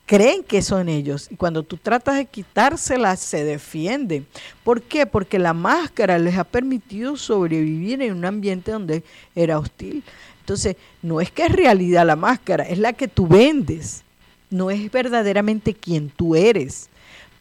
creen 0.08 0.42
que 0.42 0.62
son 0.62 0.88
ellos 0.88 1.28
y 1.30 1.36
cuando 1.36 1.62
tú 1.62 1.78
tratas 1.78 2.16
de 2.16 2.26
quitárselas 2.26 3.20
se 3.20 3.44
defienden. 3.44 4.26
¿Por 4.64 4.82
qué? 4.82 5.06
Porque 5.06 5.38
la 5.38 5.54
máscara 5.54 6.18
les 6.18 6.38
ha 6.38 6.46
permitido 6.46 7.18
sobrevivir 7.18 8.02
en 8.02 8.14
un 8.14 8.26
ambiente 8.26 8.72
donde 8.72 9.04
era 9.36 9.60
hostil. 9.60 10.04
Entonces, 10.40 10.78
no 11.02 11.20
es 11.20 11.30
que 11.30 11.44
es 11.44 11.52
realidad 11.52 12.08
la 12.08 12.16
máscara, 12.16 12.64
es 12.64 12.80
la 12.80 12.94
que 12.94 13.08
tú 13.08 13.28
vendes. 13.28 14.04
no 14.50 14.72
es 14.72 14.90
verdaderamente 14.90 15.74
quien 15.74 16.10
tú 16.10 16.34
eres, 16.34 16.90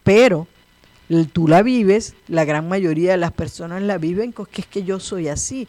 pero 0.03 0.45
tú 1.31 1.47
la 1.47 1.61
vives, 1.61 2.15
la 2.27 2.45
gran 2.45 2.67
mayoría 2.67 3.11
de 3.11 3.17
las 3.17 3.31
personas 3.31 3.81
la 3.81 3.97
viven 3.97 4.33
que 4.33 4.61
es 4.61 4.67
que 4.67 4.83
yo 4.83 4.99
soy 4.99 5.29
así. 5.29 5.67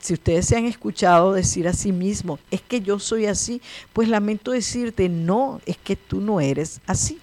Si 0.00 0.14
ustedes 0.14 0.46
se 0.46 0.56
han 0.56 0.64
escuchado 0.64 1.32
decir 1.32 1.66
a 1.66 1.72
sí 1.72 1.92
mismo, 1.92 2.38
es 2.50 2.60
que 2.60 2.80
yo 2.80 2.98
soy 2.98 3.26
así, 3.26 3.60
pues 3.92 4.08
lamento 4.08 4.52
decirte, 4.52 5.08
no, 5.08 5.60
es 5.66 5.76
que 5.76 5.96
tú 5.96 6.20
no 6.20 6.40
eres 6.40 6.80
así. 6.86 7.18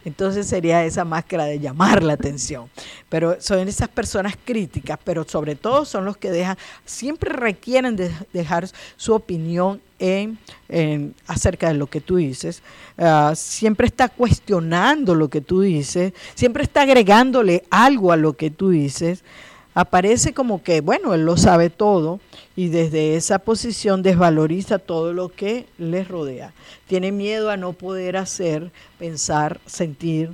Entonces 0.05 0.47
sería 0.47 0.85
esa 0.85 1.05
máscara 1.05 1.45
de 1.45 1.59
llamar 1.59 2.03
la 2.03 2.15
atención. 2.15 2.71
Pero 3.09 3.41
son 3.41 3.67
esas 3.69 3.89
personas 3.89 4.37
críticas, 4.43 4.99
pero 5.05 5.25
sobre 5.29 5.55
todo 5.55 5.85
son 5.85 6.05
los 6.05 6.17
que 6.17 6.31
dejan, 6.31 6.57
siempre 6.85 7.33
requieren 7.33 7.97
de 7.97 8.11
dejar 8.33 8.69
su 8.97 9.13
opinión 9.13 9.83
en, 9.99 10.39
acerca 11.27 11.69
de 11.69 11.75
lo 11.75 11.89
que 11.89 12.01
tú 12.01 12.17
dices. 12.17 12.63
Ah, 12.97 13.33
siempre 13.35 13.87
está 13.87 14.09
cuestionando 14.09 15.15
lo 15.15 15.29
que 15.29 15.41
tú 15.41 15.61
dices, 15.61 16.13
siempre 16.35 16.63
está 16.63 16.83
agregándole 16.83 17.65
algo 17.69 18.13
a 18.13 18.17
lo 18.17 18.35
que 18.35 18.51
tú 18.51 18.71
dices 18.71 19.25
aparece 19.79 20.35
como 20.35 20.61
que, 20.61 20.81
bueno, 20.81 21.15
él 21.15 21.25
lo 21.25 21.37
sabe 21.37 21.71
todo 21.71 22.19
y 22.57 22.67
desde 22.67 23.15
esa 23.15 23.39
posición 23.39 24.03
desvaloriza 24.03 24.81
todo 24.81 25.13
lo 25.13 25.29
que 25.29 25.67
les 25.79 26.09
rodea. 26.09 26.53
Tiene 26.89 27.13
miedo 27.13 27.49
a 27.49 27.57
no 27.57 27.75
poder 27.75 28.17
hacer, 28.17 28.73
pensar, 28.99 29.61
sentir 29.67 30.33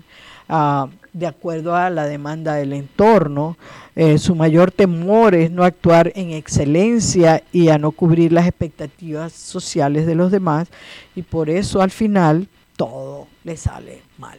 ah, 0.49 0.89
de 1.13 1.27
acuerdo 1.27 1.77
a 1.77 1.91
la 1.91 2.07
demanda 2.07 2.55
del 2.55 2.73
entorno. 2.73 3.59
Eh, 3.97 4.17
su 4.17 4.35
mayor 4.35 4.71
temor 4.71 5.35
es 5.35 5.51
no 5.51 5.63
actuar 5.63 6.11
en 6.15 6.31
excelencia 6.31 7.43
y 7.53 7.69
a 7.69 7.77
no 7.77 7.91
cubrir 7.91 8.33
las 8.33 8.49
expectativas 8.49 9.35
sociales 9.35 10.07
de 10.07 10.15
los 10.15 10.33
demás 10.33 10.69
y 11.15 11.21
por 11.21 11.51
eso 11.51 11.83
al 11.83 11.91
final 11.91 12.49
todo 12.79 13.27
le 13.45 13.59
sale 13.59 14.01
mal. 14.17 14.39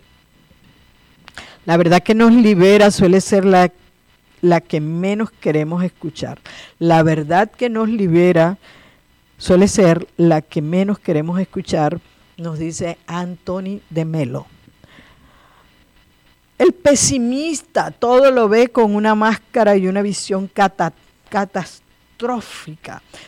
La 1.65 1.77
verdad 1.77 2.01
que 2.01 2.15
nos 2.15 2.33
libera 2.33 2.89
suele 2.89 3.21
ser 3.21 3.45
la 3.45 3.71
la 4.45 4.61
que 4.61 4.79
menos 4.79 5.31
queremos 5.31 5.83
escuchar. 5.83 6.39
La 6.77 7.01
verdad 7.01 7.49
que 7.51 7.67
nos 7.69 7.89
libera 7.89 8.57
suele 9.37 9.67
ser 9.67 10.07
la 10.17 10.41
que 10.41 10.61
menos 10.61 10.99
queremos 10.99 11.39
escuchar, 11.39 11.99
nos 12.37 12.59
dice 12.59 12.97
Anthony 13.07 13.81
de 13.89 14.05
Melo. 14.05 14.45
El 16.57 16.73
pesimista 16.73 17.91
todo 17.91 18.31
lo 18.31 18.47
ve 18.47 18.69
con 18.69 18.95
una 18.95 19.15
máscara 19.15 19.75
y 19.75 19.87
una 19.87 20.01
visión 20.01 20.47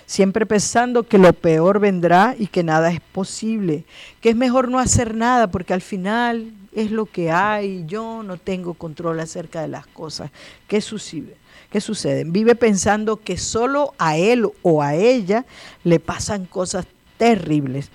siempre 0.06 0.46
pensando 0.46 1.04
que 1.04 1.18
lo 1.18 1.34
peor 1.34 1.80
vendrá 1.80 2.36
y 2.38 2.48
que 2.48 2.64
nada 2.64 2.92
es 2.92 3.00
posible, 3.00 3.86
que 4.22 4.30
es 4.30 4.36
mejor 4.36 4.70
no 4.70 4.80
hacer 4.80 5.16
nada 5.16 5.48
porque 5.48 5.74
al 5.74 5.82
final 5.82 6.52
es 6.74 6.92
lo 6.92 7.06
que 7.06 7.32
hay, 7.32 7.86
yo 7.88 8.24
no 8.24 8.38
tengo 8.38 8.74
control 8.74 9.20
acerca 9.20 9.62
de 9.62 9.68
las 9.68 9.88
cosas. 9.88 10.32
¿Qué 10.68 10.82
sucede? 10.82 11.38
¿Qué 11.72 11.82
sucede? 11.82 12.24
Vive 12.24 12.56
pensando 12.56 13.18
que 13.18 13.38
solo 13.38 13.94
a 13.98 14.18
él 14.18 14.48
o 14.62 14.82
a 14.82 14.96
ella 14.96 15.46
le 15.84 16.00
pasan 16.00 16.46
cosas 16.46 16.86
terribles. 17.18 17.90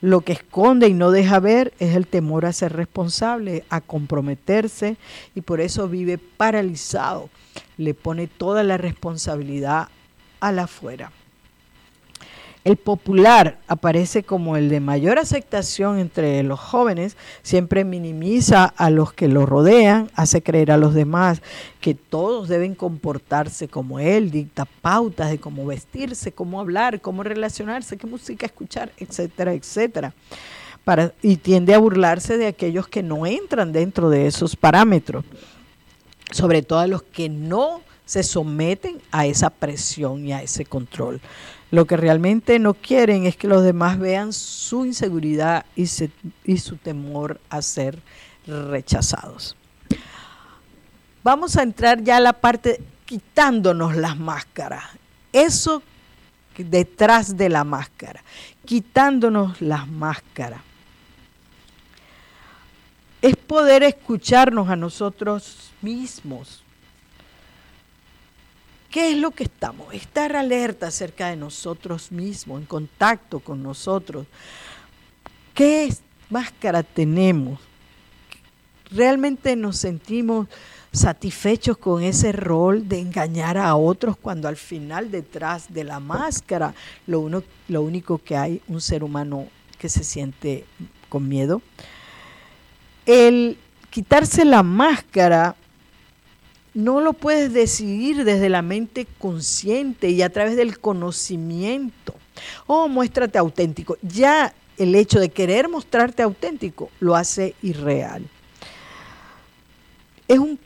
Lo 0.00 0.22
que 0.22 0.32
esconde 0.32 0.88
y 0.88 0.94
no 0.94 1.10
deja 1.10 1.40
ver 1.40 1.72
es 1.78 1.94
el 1.94 2.06
temor 2.06 2.44
a 2.44 2.52
ser 2.52 2.72
responsable, 2.72 3.64
a 3.70 3.80
comprometerse 3.80 4.96
y 5.34 5.40
por 5.40 5.60
eso 5.60 5.88
vive 5.88 6.18
paralizado. 6.18 7.30
Le 7.76 7.94
pone 7.94 8.26
toda 8.26 8.62
la 8.62 8.76
responsabilidad 8.76 9.88
a 10.40 10.52
la 10.52 10.64
afuera. 10.64 11.10
El 12.64 12.78
popular 12.78 13.58
aparece 13.68 14.22
como 14.22 14.56
el 14.56 14.70
de 14.70 14.80
mayor 14.80 15.18
aceptación 15.18 15.98
entre 15.98 16.42
los 16.42 16.58
jóvenes, 16.58 17.14
siempre 17.42 17.84
minimiza 17.84 18.64
a 18.64 18.88
los 18.88 19.12
que 19.12 19.28
lo 19.28 19.44
rodean, 19.44 20.10
hace 20.14 20.42
creer 20.42 20.70
a 20.70 20.78
los 20.78 20.94
demás 20.94 21.42
que 21.82 21.94
todos 21.94 22.48
deben 22.48 22.74
comportarse 22.74 23.68
como 23.68 23.98
él, 23.98 24.30
dicta 24.30 24.64
pautas 24.64 25.28
de 25.28 25.38
cómo 25.38 25.66
vestirse, 25.66 26.32
cómo 26.32 26.58
hablar, 26.58 27.02
cómo 27.02 27.22
relacionarse, 27.22 27.98
qué 27.98 28.06
música 28.06 28.46
escuchar, 28.46 28.90
etcétera, 28.96 29.52
etcétera. 29.52 30.14
Para, 30.84 31.12
y 31.20 31.36
tiende 31.36 31.74
a 31.74 31.78
burlarse 31.78 32.38
de 32.38 32.46
aquellos 32.46 32.88
que 32.88 33.02
no 33.02 33.26
entran 33.26 33.72
dentro 33.72 34.08
de 34.08 34.26
esos 34.26 34.56
parámetros, 34.56 35.26
sobre 36.30 36.62
todo 36.62 36.78
a 36.78 36.86
los 36.86 37.02
que 37.02 37.28
no 37.28 37.82
se 38.04 38.22
someten 38.22 39.00
a 39.10 39.26
esa 39.26 39.50
presión 39.50 40.26
y 40.26 40.32
a 40.32 40.42
ese 40.42 40.64
control. 40.64 41.20
Lo 41.70 41.86
que 41.86 41.96
realmente 41.96 42.58
no 42.58 42.74
quieren 42.74 43.26
es 43.26 43.36
que 43.36 43.48
los 43.48 43.64
demás 43.64 43.98
vean 43.98 44.32
su 44.32 44.84
inseguridad 44.84 45.64
y, 45.74 45.86
su 45.86 46.76
temor 46.76 47.40
a 47.48 47.62
ser 47.62 47.98
rechazados. 48.46 49.56
Vamos 51.22 51.56
a 51.56 51.62
entrar 51.62 52.02
ya 52.02 52.18
a 52.18 52.20
la 52.20 52.34
parte 52.34 52.80
quitándonos 53.06 53.96
las 53.96 54.16
máscaras. 54.16 54.84
Eso 55.32 55.82
detrás 56.56 57.36
de 57.36 57.48
la 57.48 57.64
máscara, 57.64 58.22
quitándonos 58.64 59.60
las 59.60 59.88
máscaras. 59.88 60.60
Es 63.22 63.34
poder 63.36 63.82
escucharnos 63.82 64.68
a 64.68 64.76
nosotros 64.76 65.72
mismos 65.80 66.63
¿Qué 68.94 69.10
es 69.10 69.18
lo 69.18 69.32
que 69.32 69.42
estamos? 69.42 69.92
Estar 69.92 70.36
alerta 70.36 70.86
acerca 70.86 71.28
de 71.28 71.34
nosotros 71.34 72.12
mismos, 72.12 72.60
en 72.60 72.66
contacto 72.66 73.40
con 73.40 73.60
nosotros. 73.60 74.24
¿Qué 75.52 75.92
máscara 76.30 76.84
tenemos? 76.84 77.58
¿Realmente 78.92 79.56
nos 79.56 79.78
sentimos 79.78 80.46
satisfechos 80.92 81.76
con 81.76 82.04
ese 82.04 82.30
rol 82.30 82.88
de 82.88 83.00
engañar 83.00 83.58
a 83.58 83.74
otros 83.74 84.16
cuando 84.16 84.46
al 84.46 84.54
final 84.54 85.10
detrás 85.10 85.74
de 85.74 85.82
la 85.82 85.98
máscara 85.98 86.72
lo, 87.08 87.42
lo 87.66 87.82
único 87.82 88.18
que 88.18 88.36
hay 88.36 88.62
un 88.68 88.80
ser 88.80 89.02
humano 89.02 89.48
que 89.76 89.88
se 89.88 90.04
siente 90.04 90.66
con 91.08 91.28
miedo? 91.28 91.62
el 93.06 93.58
quitarse 93.90 94.44
la 94.44 94.62
máscara 94.62 95.56
no 96.74 97.00
lo 97.00 97.12
puedes 97.12 97.52
decidir 97.52 98.24
desde 98.24 98.48
la 98.48 98.62
mente 98.62 99.06
consciente 99.18 100.10
y 100.10 100.22
a 100.22 100.30
través 100.30 100.56
del 100.56 100.80
conocimiento. 100.80 102.14
Oh, 102.66 102.88
muéstrate 102.88 103.38
auténtico. 103.38 103.96
Ya 104.02 104.52
el 104.76 104.94
hecho 104.94 105.20
de 105.20 105.28
querer 105.28 105.68
mostrarte 105.68 106.22
auténtico 106.22 106.90
lo 107.00 107.14
hace 107.14 107.54
irreal. 107.62 108.28
Es 110.26 110.38
un, 110.38 110.58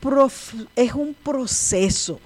es 0.75 0.93
un 0.93 1.13
proceso 1.13 2.19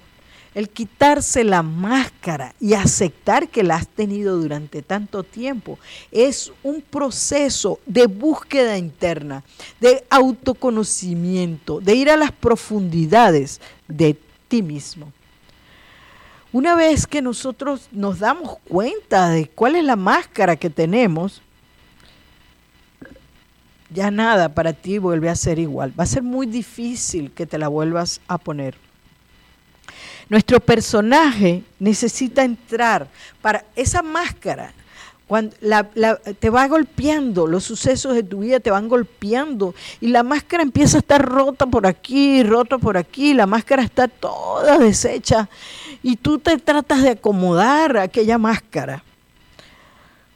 el 0.54 0.68
quitarse 0.68 1.44
la 1.44 1.62
máscara 1.62 2.54
y 2.60 2.74
aceptar 2.74 3.48
que 3.48 3.62
la 3.62 3.76
has 3.76 3.88
tenido 3.88 4.38
durante 4.38 4.82
tanto 4.82 5.22
tiempo 5.24 5.78
es 6.12 6.52
un 6.62 6.80
proceso 6.80 7.80
de 7.86 8.06
búsqueda 8.06 8.78
interna, 8.78 9.42
de 9.80 10.04
autoconocimiento, 10.10 11.80
de 11.80 11.94
ir 11.94 12.10
a 12.10 12.16
las 12.16 12.32
profundidades 12.32 13.60
de 13.88 14.16
ti 14.48 14.62
mismo. 14.62 15.12
Una 16.52 16.76
vez 16.76 17.08
que 17.08 17.20
nosotros 17.20 17.88
nos 17.90 18.20
damos 18.20 18.58
cuenta 18.68 19.28
de 19.30 19.48
cuál 19.48 19.74
es 19.74 19.82
la 19.82 19.96
máscara 19.96 20.54
que 20.54 20.70
tenemos, 20.70 21.42
ya 23.90 24.12
nada 24.12 24.54
para 24.54 24.72
ti 24.72 24.98
vuelve 24.98 25.30
a 25.30 25.34
ser 25.34 25.58
igual. 25.58 25.92
Va 25.98 26.04
a 26.04 26.06
ser 26.06 26.22
muy 26.22 26.46
difícil 26.46 27.32
que 27.32 27.46
te 27.46 27.58
la 27.58 27.66
vuelvas 27.66 28.20
a 28.28 28.38
poner. 28.38 28.83
Nuestro 30.28 30.60
personaje 30.60 31.62
necesita 31.78 32.44
entrar 32.44 33.08
para 33.42 33.64
esa 33.76 34.02
máscara. 34.02 34.72
Cuando 35.26 35.56
te 36.38 36.50
va 36.50 36.68
golpeando, 36.68 37.46
los 37.46 37.64
sucesos 37.64 38.14
de 38.14 38.22
tu 38.22 38.40
vida 38.40 38.60
te 38.60 38.70
van 38.70 38.88
golpeando 38.88 39.74
y 40.00 40.08
la 40.08 40.22
máscara 40.22 40.62
empieza 40.62 40.98
a 40.98 41.00
estar 41.00 41.24
rota 41.24 41.66
por 41.66 41.86
aquí, 41.86 42.42
rota 42.42 42.76
por 42.76 42.98
aquí, 42.98 43.32
la 43.32 43.46
máscara 43.46 43.82
está 43.82 44.06
toda 44.06 44.78
deshecha 44.78 45.48
y 46.02 46.16
tú 46.16 46.38
te 46.38 46.58
tratas 46.58 47.02
de 47.02 47.10
acomodar 47.10 47.96
aquella 47.96 48.36
máscara. 48.36 49.02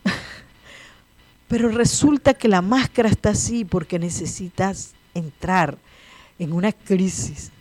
Pero 1.48 1.68
resulta 1.68 2.32
que 2.32 2.48
la 2.48 2.62
máscara 2.62 3.10
está 3.10 3.30
así 3.30 3.66
porque 3.66 3.98
necesitas 3.98 4.94
entrar 5.12 5.76
en 6.38 6.52
una 6.54 6.72
crisis 6.72 7.52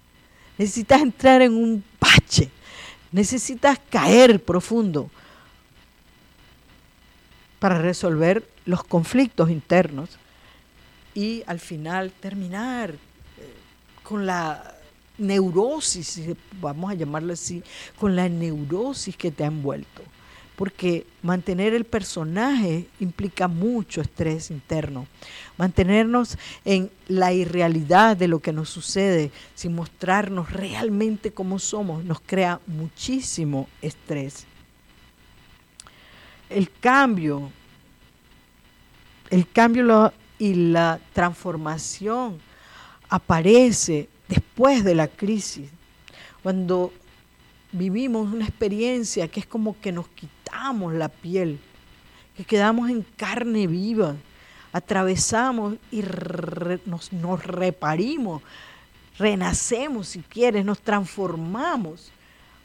necesitas 0.57 1.01
entrar 1.01 1.41
en 1.41 1.53
un 1.53 1.83
pache, 1.99 2.49
necesitas 3.11 3.79
caer 3.89 4.43
profundo 4.43 5.09
para 7.59 7.79
resolver 7.79 8.47
los 8.65 8.83
conflictos 8.83 9.49
internos 9.49 10.17
y 11.15 11.43
al 11.47 11.59
final 11.59 12.11
terminar 12.11 12.91
eh, 12.91 12.97
con 14.03 14.25
la 14.25 14.75
neurosis, 15.17 16.21
vamos 16.61 16.91
a 16.91 16.93
llamarlo 16.93 17.33
así, 17.33 17.63
con 17.97 18.15
la 18.15 18.29
neurosis 18.29 19.15
que 19.15 19.31
te 19.31 19.43
ha 19.43 19.47
envuelto 19.47 20.03
porque 20.57 21.05
mantener 21.21 21.75
el 21.75 21.85
personaje 21.85 22.87
implica 22.99 23.47
mucho 23.47 24.01
estrés 24.01 24.49
interno. 24.49 25.05
Mantenernos 25.55 26.35
en 26.65 26.89
la 27.07 27.31
irrealidad 27.31 28.17
de 28.17 28.27
lo 28.27 28.39
que 28.39 28.51
nos 28.51 28.67
sucede, 28.67 29.31
sin 29.53 29.75
mostrarnos 29.75 30.51
realmente 30.51 31.31
como 31.31 31.59
somos, 31.59 32.03
nos 32.03 32.19
crea 32.21 32.59
muchísimo 32.65 33.69
estrés. 33.83 34.47
El 36.49 36.71
cambio, 36.71 37.51
el 39.29 39.47
cambio 39.51 40.11
y 40.39 40.55
la 40.55 40.99
transformación 41.13 42.39
aparece 43.09 44.09
después 44.27 44.83
de 44.83 44.95
la 44.95 45.07
crisis, 45.07 45.69
cuando 46.41 46.91
vivimos 47.71 48.33
una 48.33 48.45
experiencia 48.45 49.27
que 49.27 49.41
es 49.41 49.45
como 49.45 49.79
que 49.79 49.91
nos 49.91 50.07
la 50.93 51.09
piel, 51.09 51.59
que 52.35 52.43
quedamos 52.43 52.89
en 52.89 53.01
carne 53.01 53.67
viva, 53.67 54.15
atravesamos 54.71 55.75
y 55.91 56.03
nos, 56.85 57.13
nos 57.13 57.43
reparimos, 57.43 58.41
renacemos 59.17 60.09
si 60.09 60.19
quieres, 60.19 60.65
nos 60.65 60.79
transformamos 60.79 62.11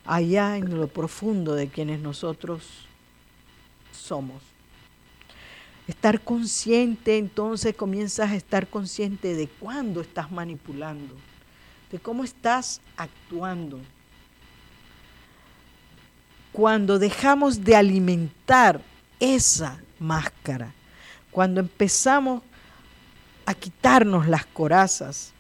allá 0.04 0.56
en 0.56 0.76
lo 0.78 0.88
profundo 0.88 1.54
de 1.54 1.68
quienes 1.68 2.00
nosotros 2.00 2.86
somos. 3.92 4.42
Estar 5.88 6.20
consciente, 6.20 7.18
entonces 7.18 7.74
comienzas 7.74 8.30
a 8.30 8.36
estar 8.36 8.68
consciente 8.68 9.34
de 9.34 9.48
cuándo 9.48 10.00
estás 10.00 10.30
manipulando, 10.30 11.14
de 11.90 11.98
cómo 11.98 12.24
estás 12.24 12.80
actuando 12.96 13.80
cuando 16.52 16.98
dejamos 16.98 17.64
de 17.64 17.76
alimentar 17.76 18.80
esa 19.18 19.78
máscara, 19.98 20.72
cuando 21.30 21.60
empezamos 21.60 22.42
a 23.46 23.54
quitarnos 23.54 24.28
las 24.28 24.44
corazas 24.46 25.32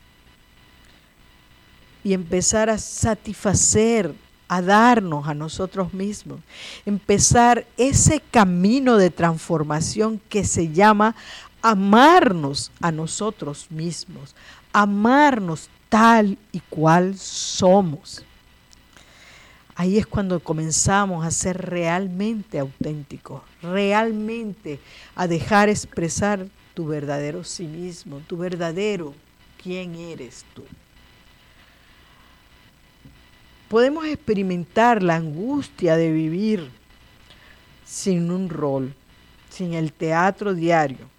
y 2.02 2.14
empezar 2.14 2.70
a 2.70 2.78
satisfacer, 2.78 4.14
a 4.48 4.60
darnos 4.60 5.28
a 5.28 5.34
nosotros 5.34 5.94
mismos, 5.94 6.40
empezar 6.84 7.66
ese 7.76 8.20
camino 8.20 8.96
de 8.96 9.10
transformación 9.10 10.20
que 10.28 10.44
se 10.44 10.70
llama 10.72 11.14
amarnos 11.62 12.72
a 12.80 12.90
nosotros 12.90 13.66
mismos, 13.70 14.34
amarnos 14.72 15.68
tal 15.88 16.38
y 16.50 16.60
cual 16.60 17.16
somos. 17.16 18.24
Ahí 19.74 19.96
es 19.98 20.06
cuando 20.06 20.40
comenzamos 20.40 21.24
a 21.24 21.30
ser 21.30 21.56
realmente 21.56 22.58
auténticos, 22.58 23.42
realmente 23.62 24.78
a 25.14 25.26
dejar 25.26 25.70
expresar 25.70 26.46
tu 26.74 26.86
verdadero 26.86 27.42
sí 27.42 27.66
mismo, 27.66 28.20
tu 28.26 28.36
verdadero 28.36 29.14
quién 29.62 29.94
eres 29.94 30.44
tú. 30.54 30.64
Podemos 33.68 34.04
experimentar 34.04 35.02
la 35.02 35.16
angustia 35.16 35.96
de 35.96 36.12
vivir 36.12 36.70
sin 37.86 38.30
un 38.30 38.50
rol, 38.50 38.94
sin 39.48 39.72
el 39.72 39.94
teatro 39.94 40.52
diario. 40.52 41.10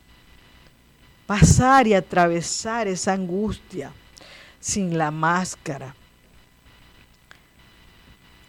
Pasar 1.25 1.87
y 1.87 1.95
atravesar 1.95 2.87
esa 2.87 3.13
angustia 3.13 3.91
sin 4.59 4.95
la 4.95 5.09
máscara 5.09 5.95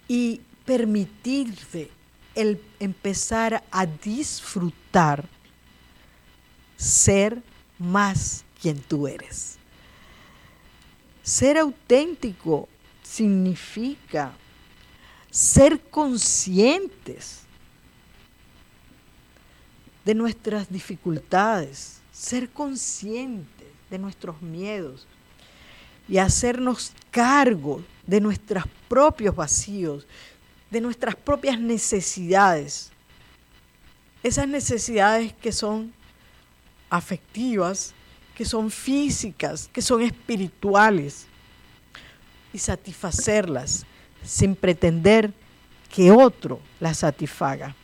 y 0.09 0.41
permitirte 0.65 1.91
el 2.35 2.61
empezar 2.81 3.63
a 3.71 3.87
disfrutar 3.87 5.29
ser 6.77 7.43
más 7.79 8.45
quien 8.61 8.81
tú 8.81 9.07
eres. 9.07 9.57
Ser 11.23 11.59
auténtico 11.59 12.69
significa 13.03 14.33
ser 15.31 15.81
conscientes 15.81 17.41
de 20.05 20.15
nuestras 20.15 20.71
dificultades, 20.71 22.01
ser 22.13 22.51
conscientes 22.51 23.69
de 23.91 23.99
nuestros 23.99 24.41
miedos 24.43 25.07
y 26.09 26.19
hacernos 26.19 26.93
cargo 27.11 27.83
de 28.07 28.21
nuestros 28.21 28.65
propios 28.89 29.35
vacíos, 29.35 30.07
de 30.71 30.81
nuestras 30.81 31.15
propias 31.15 31.59
necesidades. 31.59 32.91
Esas 34.23 34.49
necesidades 34.49 35.33
que 35.35 35.53
son 35.53 35.93
afectivas, 36.91 37.95
que 38.35 38.45
son 38.45 38.71
físicas, 38.71 39.69
que 39.73 39.83
son 39.83 40.03
espirituales. 40.03 41.27
Y 42.53 42.59
satisfacerlas 42.59 43.85
sin 44.23 44.55
pretender 44.55 45.33
que 45.93 46.11
otro 46.11 46.61
las 46.79 46.99
satisfaga. 46.99 47.75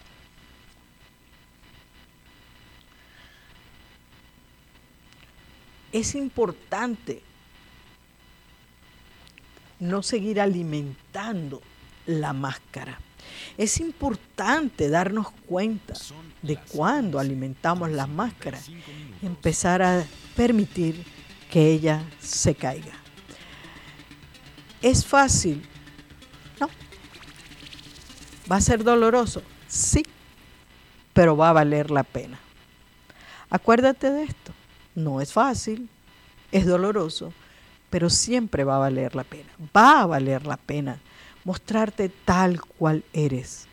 Es 5.93 6.15
importante 6.15 7.21
no 9.81 10.03
seguir 10.03 10.41
alimentando 10.41 11.61
la 12.07 12.33
máscara. 12.33 12.99
Es 13.57 13.81
importante 13.81 14.89
darnos 14.89 15.31
cuenta 15.47 15.95
de 16.43 16.57
cuándo 16.57 17.19
alimentamos 17.19 17.91
la 17.91 18.07
máscara 18.07 18.59
y 19.23 19.27
empezar 19.27 19.83
a 19.83 20.05
permitir 20.37 21.05
que 21.51 21.71
ella 21.73 22.03
se 22.21 22.55
caiga. 22.55 22.93
¿Es 24.83 25.05
fácil? 25.05 25.67
No. 26.59 26.69
¿Va 28.51 28.57
a 28.57 28.61
ser 28.61 28.83
doloroso? 28.83 29.43
Sí, 29.69 30.03
pero 31.13 31.37
va 31.37 31.51
a 31.51 31.55
valer 31.55 31.91
la 31.91 32.03
pena. 32.03 32.39
Acuérdate 33.51 34.11
de 34.11 34.25
esto. 34.25 34.53
No 34.95 35.21
es 35.21 35.33
fácil, 35.33 35.89
es 36.51 36.67
doloroso, 36.67 37.33
pero 37.91 38.09
siempre 38.09 38.65
va 38.65 38.77
a 38.77 38.81
valer 38.81 39.15
la 39.15 39.25
pena. 39.25 39.51
Va 39.77 40.03
a 40.03 40.07
valer 40.07 40.47
la 40.47 40.57
pena 40.57 40.99
mostrarte 41.45 42.09
tal 42.09 42.61
cual 42.61 43.05
eres. 43.13 43.67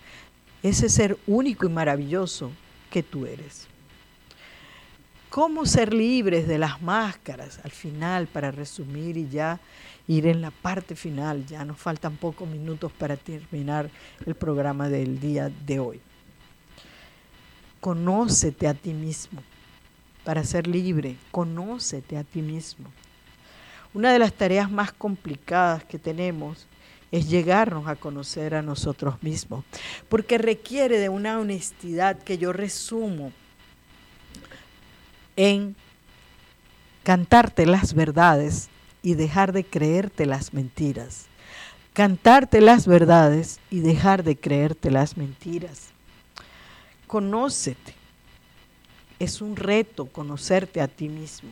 Ese 0.64 0.90
ser 0.90 1.18
único 1.28 1.66
y 1.66 1.70
maravilloso 1.70 2.52
que 2.90 3.04
tú 3.04 3.26
eres. 3.26 3.68
¿Cómo 5.30 5.66
ser 5.66 5.94
libres 5.94 6.48
de 6.48 6.58
las 6.58 6.82
máscaras? 6.82 7.60
Al 7.64 7.72
final, 7.72 8.28
para 8.28 8.50
resumir 8.50 9.18
y 9.18 9.30
ya 9.30 9.60
ir 10.08 10.26
en 10.26 10.42
la 10.42 10.52
parte 10.52 10.96
final, 10.96 11.46
ya 11.46 11.64
nos 11.66 11.78
faltan 11.78 12.16
pocos 12.16 12.48
minutos 12.48 12.92
para 12.94 13.18
terminar 13.18 13.90
el 14.26 14.36
programa 14.36 14.90
del 14.90 15.20
día 15.20 15.52
de 15.66 15.80
hoy. 15.80 16.02
Conócete 17.80 18.68
a 18.68 18.74
ti 18.74 18.94
mismo 18.94 19.44
para 20.24 20.44
ser 20.44 20.68
libre, 20.68 21.18
conócete 21.32 22.18
a 22.18 22.24
ti 22.24 22.42
mismo. 22.42 22.90
Una 23.94 24.12
de 24.12 24.20
las 24.20 24.34
tareas 24.34 24.70
más 24.70 24.92
complicadas 24.92 25.84
que 25.84 25.98
tenemos 26.00 26.68
es 27.12 27.30
llegarnos 27.30 27.88
a 27.88 27.96
conocer 27.96 28.54
a 28.54 28.62
nosotros 28.62 29.22
mismos, 29.24 29.64
porque 30.10 30.38
requiere 30.38 31.00
de 31.00 31.10
una 31.10 31.40
honestidad 31.40 32.20
que 32.20 32.38
yo 32.38 32.52
resumo 32.52 33.32
en 35.36 35.76
cantarte 37.04 37.66
las 37.66 37.94
verdades 37.94 38.70
y 39.02 39.14
dejar 39.14 39.54
de 39.54 39.64
creerte 39.64 40.26
las 40.26 40.54
mentiras. 40.54 41.28
Cantarte 41.94 42.60
las 42.60 42.86
verdades 42.86 43.60
y 43.72 43.80
dejar 43.80 44.24
de 44.24 44.36
creerte 44.36 44.92
las 44.92 45.16
mentiras. 45.16 45.92
Conócete. 47.08 47.96
Es 49.20 49.42
un 49.42 49.56
reto 49.56 50.06
conocerte 50.08 50.82
a 50.82 50.88
ti 50.88 51.08
mismo. 51.08 51.50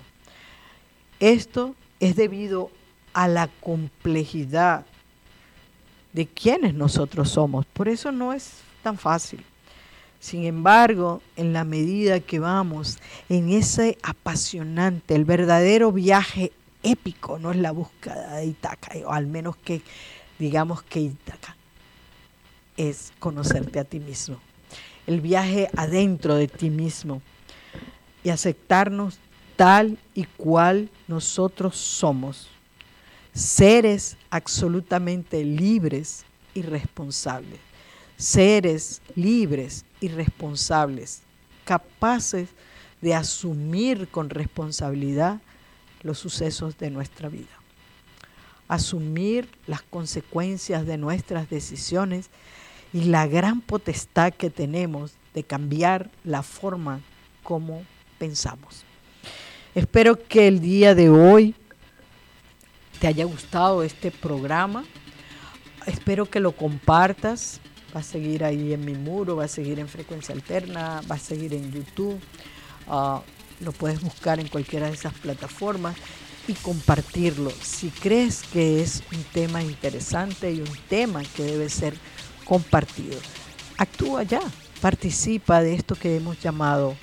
Esto 1.19 1.73
es 1.99 2.15
debido 2.15 2.71
a 3.13 3.27
la 3.27 3.47
complejidad 3.47 4.85
de 6.13 6.27
quienes 6.27 6.73
nosotros 6.73 7.29
somos. 7.29 7.65
Por 7.65 7.87
eso 7.87 8.11
no 8.11 8.33
es 8.33 8.59
tan 8.83 8.97
fácil. 8.97 9.43
Sin 10.19 10.45
embargo, 10.45 11.21
en 11.35 11.53
la 11.53 11.63
medida 11.63 12.19
que 12.19 12.39
vamos 12.39 12.97
en 13.29 13.51
ese 13.51 13.97
apasionante, 14.01 15.13
el 15.13 15.25
verdadero 15.25 15.91
viaje 15.91 16.51
épico, 16.83 17.37
no 17.39 17.51
es 17.51 17.57
la 17.57 17.71
búsqueda 17.71 18.35
de 18.35 18.45
Itaca, 18.47 18.91
o 19.05 19.11
al 19.11 19.27
menos 19.27 19.55
que 19.57 19.81
digamos 20.39 20.83
que 20.83 21.01
Itaca 21.01 21.55
es 22.77 23.13
conocerte 23.19 23.79
a 23.79 23.83
ti 23.83 23.99
mismo, 23.99 24.37
el 25.07 25.21
viaje 25.21 25.69
adentro 25.75 26.35
de 26.35 26.47
ti 26.47 26.69
mismo 26.69 27.21
y 28.23 28.29
aceptarnos 28.29 29.19
tal 29.55 29.97
y 30.13 30.25
cual 30.25 30.89
nosotros 31.07 31.77
somos 31.77 32.47
seres 33.33 34.17
absolutamente 34.29 35.43
libres 35.43 36.25
y 36.53 36.61
responsables, 36.61 37.59
seres 38.17 39.01
libres 39.15 39.85
y 39.99 40.07
responsables, 40.07 41.21
capaces 41.65 42.49
de 43.01 43.13
asumir 43.13 44.07
con 44.07 44.29
responsabilidad 44.29 45.41
los 46.01 46.17
sucesos 46.17 46.77
de 46.77 46.89
nuestra 46.89 47.29
vida, 47.29 47.59
asumir 48.67 49.49
las 49.67 49.81
consecuencias 49.81 50.85
de 50.85 50.97
nuestras 50.97 51.49
decisiones 51.49 52.29
y 52.93 53.05
la 53.05 53.27
gran 53.27 53.59
potestad 53.59 54.33
que 54.33 54.49
tenemos 54.49 55.13
de 55.33 55.43
cambiar 55.43 56.09
la 56.23 56.41
forma 56.41 57.01
como 57.43 57.83
pensamos. 58.17 58.85
Espero 59.75 60.17
que 60.17 60.47
el 60.47 60.61
día 60.61 60.95
de 60.95 61.09
hoy 61.09 61.53
te 63.01 63.07
haya 63.07 63.25
gustado 63.25 63.83
este 63.83 64.09
programa. 64.09 64.85
Espero 65.85 66.29
que 66.29 66.39
lo 66.39 66.53
compartas. 66.53 67.59
Va 67.93 67.99
a 67.99 68.03
seguir 68.03 68.45
ahí 68.45 68.71
en 68.71 68.85
mi 68.85 68.93
muro, 68.93 69.35
va 69.35 69.43
a 69.43 69.49
seguir 69.49 69.81
en 69.81 69.89
frecuencia 69.89 70.33
alterna, 70.33 71.01
va 71.11 71.15
a 71.15 71.19
seguir 71.19 71.53
en 71.53 71.73
YouTube. 71.73 72.17
Ah, 72.87 73.21
lo 73.59 73.73
puedes 73.73 73.99
buscar 73.99 74.39
en 74.39 74.47
cualquiera 74.47 74.87
de 74.87 74.93
esas 74.93 75.13
plataformas 75.13 75.97
y 76.47 76.53
compartirlo. 76.53 77.51
Si 77.61 77.89
crees 77.89 78.43
que 78.43 78.81
es 78.81 79.03
un 79.13 79.23
tema 79.33 79.61
interesante 79.61 80.53
y 80.53 80.61
un 80.61 80.77
tema 80.87 81.21
que 81.35 81.43
debe 81.43 81.67
ser 81.67 81.95
compartido, 82.45 83.19
actúa 83.77 84.23
ya, 84.23 84.39
participa 84.79 85.61
de 85.61 85.73
esto 85.73 85.95
que 85.95 86.15
hemos 86.15 86.39
llamado 86.39 86.95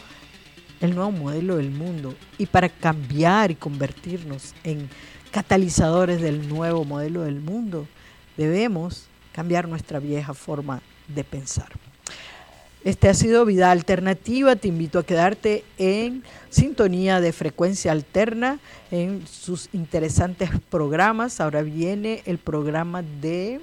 el 0.83 0.95
nuevo 0.97 1.12
modelo 1.12 1.57
del 1.57 1.70
mundo 1.70 2.14
y 2.39 2.47
para 2.47 2.68
cambiar 2.68 3.53
y 3.53 3.55
convertirnos 3.55 4.53
en 4.64 4.91
catalizadores 5.30 6.20
del 6.20 6.49
nuevo 6.49 6.85
modelo 6.85 7.22
del 7.22 7.41
mundo, 7.41 7.87
debemos 8.37 9.07
cambiar 9.33 9.68
nuestra 9.68 10.01
vieja 10.01 10.35
forma 10.35 10.83
de 11.07 11.24
pensar. 11.24 11.68
Este 12.85 13.09
ha 13.09 13.14
sido 13.14 13.45
Vida 13.45 13.70
Alternativa. 13.70 14.57
Te 14.57 14.66
invito 14.66 14.99
a 14.99 15.07
quedarte 15.07 15.64
en 15.78 16.24
sintonía 16.51 17.20
de 17.20 17.33
frecuencia 17.33 17.93
alterna 17.93 18.59
en 18.91 19.24
sus 19.28 19.68
interesantes 19.72 20.51
programas. 20.68 21.41
Ahora 21.41 21.62
viene 21.62 22.22
el 22.26 22.39
programa 22.39 23.03
de 23.03 23.61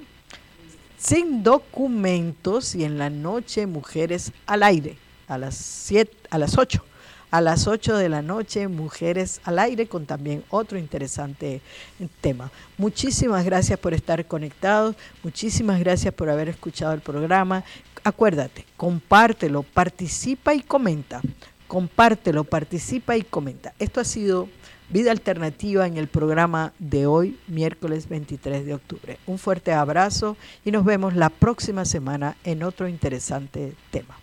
Sin 0.96 1.42
Documentos 1.42 2.74
y 2.74 2.84
en 2.84 2.96
la 2.96 3.10
noche 3.10 3.66
Mujeres 3.66 4.32
al 4.46 4.62
Aire 4.62 4.96
a 5.28 5.36
las, 5.36 5.54
siete, 5.54 6.16
a 6.30 6.38
las 6.38 6.56
8 6.56 6.82
a 7.30 7.40
las 7.40 7.66
8 7.66 7.96
de 7.96 8.08
la 8.08 8.22
noche, 8.22 8.68
Mujeres 8.68 9.40
al 9.44 9.58
Aire, 9.58 9.86
con 9.86 10.06
también 10.06 10.44
otro 10.50 10.78
interesante 10.78 11.60
tema. 12.20 12.50
Muchísimas 12.76 13.44
gracias 13.44 13.78
por 13.78 13.94
estar 13.94 14.24
conectados, 14.26 14.96
muchísimas 15.22 15.80
gracias 15.80 16.12
por 16.14 16.28
haber 16.28 16.48
escuchado 16.48 16.92
el 16.92 17.00
programa. 17.00 17.64
Acuérdate, 18.02 18.66
compártelo, 18.76 19.62
participa 19.62 20.54
y 20.54 20.60
comenta. 20.60 21.20
Compártelo, 21.68 22.44
participa 22.44 23.16
y 23.16 23.22
comenta. 23.22 23.74
Esto 23.78 24.00
ha 24.00 24.04
sido 24.04 24.48
Vida 24.88 25.12
Alternativa 25.12 25.86
en 25.86 25.96
el 25.98 26.08
programa 26.08 26.72
de 26.80 27.06
hoy, 27.06 27.38
miércoles 27.46 28.08
23 28.08 28.66
de 28.66 28.74
octubre. 28.74 29.18
Un 29.26 29.38
fuerte 29.38 29.72
abrazo 29.72 30.36
y 30.64 30.72
nos 30.72 30.84
vemos 30.84 31.14
la 31.14 31.30
próxima 31.30 31.84
semana 31.84 32.36
en 32.42 32.64
otro 32.64 32.88
interesante 32.88 33.74
tema. 33.92 34.18